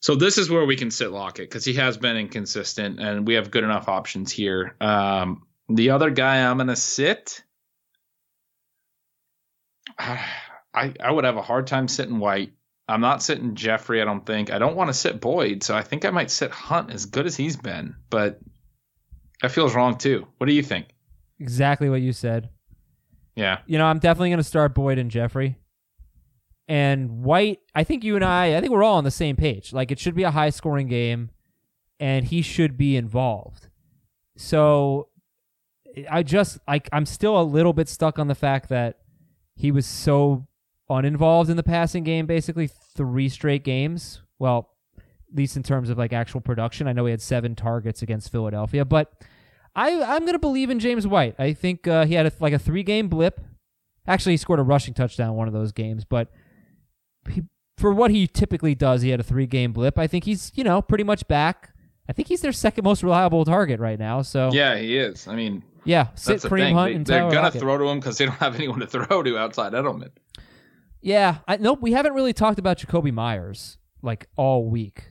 So 0.00 0.14
this 0.14 0.38
is 0.38 0.48
where 0.48 0.64
we 0.64 0.76
can 0.76 0.90
sit 0.90 1.10
Lockett 1.10 1.48
because 1.48 1.64
he 1.64 1.74
has 1.74 1.96
been 1.96 2.16
inconsistent, 2.16 3.00
and 3.00 3.26
we 3.26 3.34
have 3.34 3.50
good 3.50 3.64
enough 3.64 3.88
options 3.88 4.30
here. 4.30 4.76
Um, 4.80 5.42
the 5.68 5.90
other 5.90 6.10
guy 6.10 6.48
I'm 6.48 6.56
going 6.56 6.68
to 6.68 6.76
sit, 6.76 7.42
I 9.98 10.24
I 10.74 11.10
would 11.10 11.24
have 11.24 11.36
a 11.36 11.42
hard 11.42 11.66
time 11.66 11.88
sitting 11.88 12.18
White. 12.18 12.52
I'm 12.86 13.00
not 13.00 13.22
sitting 13.22 13.54
Jeffery. 13.54 14.00
I 14.00 14.04
don't 14.04 14.24
think. 14.24 14.50
I 14.50 14.58
don't 14.58 14.76
want 14.76 14.88
to 14.88 14.94
sit 14.94 15.20
Boyd, 15.20 15.62
so 15.62 15.76
I 15.76 15.82
think 15.82 16.04
I 16.04 16.10
might 16.10 16.30
sit 16.30 16.50
Hunt 16.50 16.90
as 16.90 17.06
good 17.06 17.26
as 17.26 17.36
he's 17.36 17.56
been, 17.56 17.96
but 18.08 18.40
that 19.42 19.52
feels 19.52 19.74
wrong 19.74 19.98
too. 19.98 20.26
What 20.38 20.46
do 20.46 20.52
you 20.52 20.62
think? 20.62 20.86
Exactly 21.40 21.88
what 21.88 22.00
you 22.00 22.12
said. 22.12 22.50
Yeah. 23.34 23.58
You 23.66 23.78
know, 23.78 23.86
I'm 23.86 23.98
definitely 23.98 24.30
going 24.30 24.38
to 24.38 24.44
start 24.44 24.74
Boyd 24.74 24.98
and 24.98 25.10
Jeffery. 25.10 25.58
And 26.68 27.24
White, 27.24 27.60
I 27.74 27.82
think 27.82 28.04
you 28.04 28.14
and 28.14 28.24
I, 28.24 28.56
I 28.56 28.60
think 28.60 28.72
we're 28.72 28.82
all 28.82 28.98
on 28.98 29.04
the 29.04 29.10
same 29.10 29.36
page. 29.36 29.72
Like 29.72 29.90
it 29.90 29.98
should 29.98 30.14
be 30.14 30.22
a 30.22 30.30
high 30.30 30.50
scoring 30.50 30.86
game 30.86 31.30
and 31.98 32.26
he 32.26 32.42
should 32.42 32.76
be 32.76 32.96
involved. 32.96 33.68
So 34.36 35.08
I 36.10 36.22
just 36.22 36.58
like 36.68 36.88
I'm 36.92 37.06
still 37.06 37.40
a 37.40 37.42
little 37.42 37.72
bit 37.72 37.88
stuck 37.88 38.18
on 38.18 38.28
the 38.28 38.34
fact 38.34 38.68
that 38.68 38.98
he 39.56 39.72
was 39.72 39.86
so 39.86 40.46
uninvolved 40.90 41.50
in 41.50 41.56
the 41.56 41.62
passing 41.62 42.04
game 42.04 42.26
basically 42.26 42.66
three 42.66 43.30
straight 43.30 43.64
games. 43.64 44.22
Well, 44.38 44.68
at 44.98 45.36
least 45.36 45.56
in 45.56 45.62
terms 45.62 45.90
of 45.90 45.98
like 45.98 46.12
actual 46.12 46.40
production. 46.40 46.86
I 46.86 46.92
know 46.92 47.06
he 47.06 47.10
had 47.10 47.22
seven 47.22 47.54
targets 47.54 48.02
against 48.02 48.30
Philadelphia, 48.30 48.84
but 48.84 49.12
I 49.74 50.02
I'm 50.02 50.26
gonna 50.26 50.38
believe 50.38 50.68
in 50.68 50.78
James 50.78 51.06
White. 51.06 51.34
I 51.38 51.54
think 51.54 51.88
uh, 51.88 52.04
he 52.04 52.14
had 52.14 52.26
a, 52.26 52.32
like 52.40 52.52
a 52.52 52.58
three 52.58 52.82
game 52.82 53.08
blip. 53.08 53.40
Actually, 54.06 54.34
he 54.34 54.38
scored 54.38 54.58
a 54.58 54.62
rushing 54.62 54.94
touchdown 54.94 55.34
one 55.34 55.48
of 55.48 55.54
those 55.54 55.72
games, 55.72 56.04
but 56.04 56.30
he, 57.30 57.42
for 57.76 57.92
what 57.92 58.10
he 58.10 58.26
typically 58.26 58.74
does, 58.74 59.02
he 59.02 59.10
had 59.10 59.20
a 59.20 59.24
three 59.24 59.46
game 59.46 59.72
blip. 59.72 59.98
I 59.98 60.06
think 60.06 60.24
he's 60.24 60.52
you 60.54 60.64
know 60.64 60.82
pretty 60.82 61.04
much 61.04 61.26
back. 61.28 61.70
I 62.08 62.12
think 62.12 62.28
he's 62.28 62.40
their 62.40 62.52
second 62.52 62.84
most 62.84 63.02
reliable 63.02 63.44
target 63.44 63.80
right 63.80 63.98
now. 63.98 64.22
So 64.22 64.50
yeah, 64.52 64.76
he 64.76 64.96
is. 64.96 65.28
I 65.28 65.36
mean, 65.36 65.62
yeah, 65.84 66.08
sit 66.14 66.40
Kareem 66.40 66.72
Hunt 66.72 66.90
they, 66.90 66.94
and 66.96 67.06
they're 67.06 67.30
gonna 67.30 67.50
throw 67.50 67.78
to 67.78 67.84
him 67.84 68.00
because 68.00 68.18
they 68.18 68.26
don't 68.26 68.34
have 68.36 68.54
anyone 68.56 68.80
to 68.80 68.86
throw 68.86 69.22
to 69.22 69.38
outside 69.38 69.72
Edelman. 69.72 70.10
Yeah, 71.00 71.38
I 71.46 71.56
nope. 71.56 71.80
We 71.80 71.92
haven't 71.92 72.14
really 72.14 72.32
talked 72.32 72.58
about 72.58 72.78
Jakobi 72.78 73.12
Meyers 73.12 73.78
like 74.02 74.26
all 74.36 74.68
week, 74.68 75.04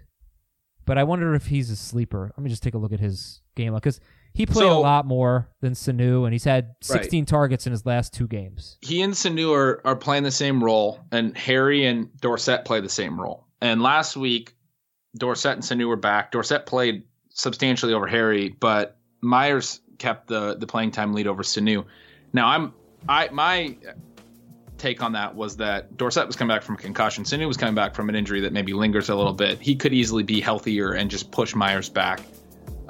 but 0.86 0.98
I 0.98 1.04
wonder 1.04 1.34
if 1.34 1.48
he's 1.48 1.70
a 1.70 1.76
sleeper. 1.76 2.32
Let 2.36 2.44
me 2.44 2.50
just 2.50 2.64
take 2.64 2.74
a 2.74 2.78
look 2.78 2.92
at 2.92 3.00
his 3.00 3.42
game 3.56 3.74
because 3.74 4.00
he 4.38 4.46
played 4.46 4.68
so, 4.68 4.78
a 4.78 4.80
lot 4.80 5.08
more 5.08 5.50
than 5.62 5.74
Sanu, 5.74 6.26
and 6.26 6.32
he's 6.32 6.44
had 6.44 6.76
16 6.82 7.22
right. 7.22 7.28
targets 7.28 7.66
in 7.66 7.72
his 7.72 7.88
last 7.88 8.14
two 8.14 8.28
games. 8.28 8.78
He 8.82 9.02
and 9.02 9.14
Sanu 9.14 9.52
are, 9.52 9.82
are 9.84 9.96
playing 9.96 10.22
the 10.22 10.32
same 10.32 10.64
role, 10.64 11.00
and 11.12 11.36
Harry 11.36 11.88
and 11.88 12.16
Dorsett 12.22 12.64
play 12.64 12.80
the 12.80 12.88
same 12.88 13.20
role. 13.20 13.48
And 13.62 13.82
last 13.82 14.16
week, 14.16 14.56
Dorsett 15.18 15.54
and 15.54 15.64
Sanu 15.64 15.88
were 15.88 15.96
back. 15.96 16.32
Dorsett 16.32 16.68
played 16.68 17.06
substantially 17.30 17.94
over 17.94 18.06
Harry, 18.06 18.50
but 18.50 19.00
Meyers 19.22 19.82
kept 19.98 20.28
the 20.28 20.56
the 20.56 20.68
playing 20.68 20.92
time 20.92 21.14
lead 21.14 21.26
over 21.26 21.42
Sanu. 21.42 21.86
Now 22.32 22.48
I'm 22.50 22.74
I 23.10 23.30
my 23.30 23.76
take 24.78 25.02
on 25.02 25.14
that 25.14 25.34
was 25.34 25.58
that 25.58 25.98
Dorsett 25.98 26.28
was 26.28 26.36
coming 26.36 26.56
back 26.56 26.62
from 26.62 26.76
a 26.76 26.78
concussion. 26.78 27.24
Sanu 27.24 27.48
was 27.48 27.58
coming 27.58 27.74
back 27.74 27.96
from 27.96 28.08
an 28.08 28.14
injury 28.14 28.42
that 28.42 28.54
maybe 28.54 28.74
lingers 28.74 29.10
a 29.10 29.16
little 29.16 29.34
bit. 29.34 29.60
He 29.60 29.76
could 29.76 29.96
easily 29.96 30.22
be 30.22 30.40
healthier 30.42 30.94
and 30.94 31.10
just 31.10 31.32
push 31.32 31.56
Meyers 31.56 31.90
back 31.90 32.20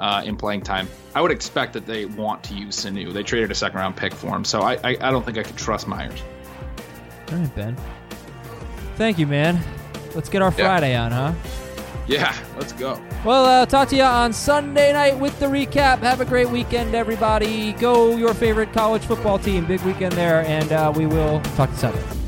uh, 0.00 0.22
in 0.24 0.36
playing 0.36 0.62
time. 0.62 0.88
I 1.14 1.20
would 1.20 1.30
expect 1.30 1.72
that 1.74 1.86
they 1.86 2.06
want 2.06 2.42
to 2.44 2.54
use 2.54 2.84
Sanu. 2.84 3.12
They 3.12 3.22
traded 3.22 3.50
a 3.50 3.54
second 3.54 3.78
round 3.78 3.96
pick 3.96 4.14
for 4.14 4.34
him, 4.34 4.44
so 4.44 4.62
I, 4.62 4.74
I, 4.84 4.96
I 5.00 5.10
don't 5.10 5.24
think 5.24 5.38
I 5.38 5.42
could 5.42 5.56
trust 5.56 5.86
Meyers. 5.86 6.22
All 7.30 7.38
right, 7.38 7.54
Ben. 7.54 7.76
Thank 8.96 9.18
you, 9.18 9.26
man. 9.26 9.60
Let's 10.14 10.28
get 10.28 10.42
our 10.42 10.50
Friday 10.50 10.92
yeah. 10.92 11.04
on, 11.04 11.12
huh? 11.12 11.34
Yeah, 12.06 12.34
let's 12.56 12.72
go. 12.72 13.00
Well, 13.24 13.44
uh, 13.44 13.66
talk 13.66 13.88
to 13.90 13.96
you 13.96 14.02
on 14.02 14.32
Sunday 14.32 14.94
night 14.94 15.18
with 15.18 15.38
the 15.40 15.46
recap. 15.46 15.98
Have 15.98 16.22
a 16.22 16.24
great 16.24 16.48
weekend, 16.48 16.94
everybody. 16.94 17.74
Go 17.74 18.16
your 18.16 18.32
favorite 18.32 18.72
college 18.72 19.02
football 19.02 19.38
team. 19.38 19.66
Big 19.66 19.82
weekend 19.82 20.12
there, 20.14 20.42
and 20.46 20.72
uh, 20.72 20.92
we 20.96 21.06
will 21.06 21.40
talk 21.56 21.70
to 21.70 21.76
Sunday. 21.76 22.27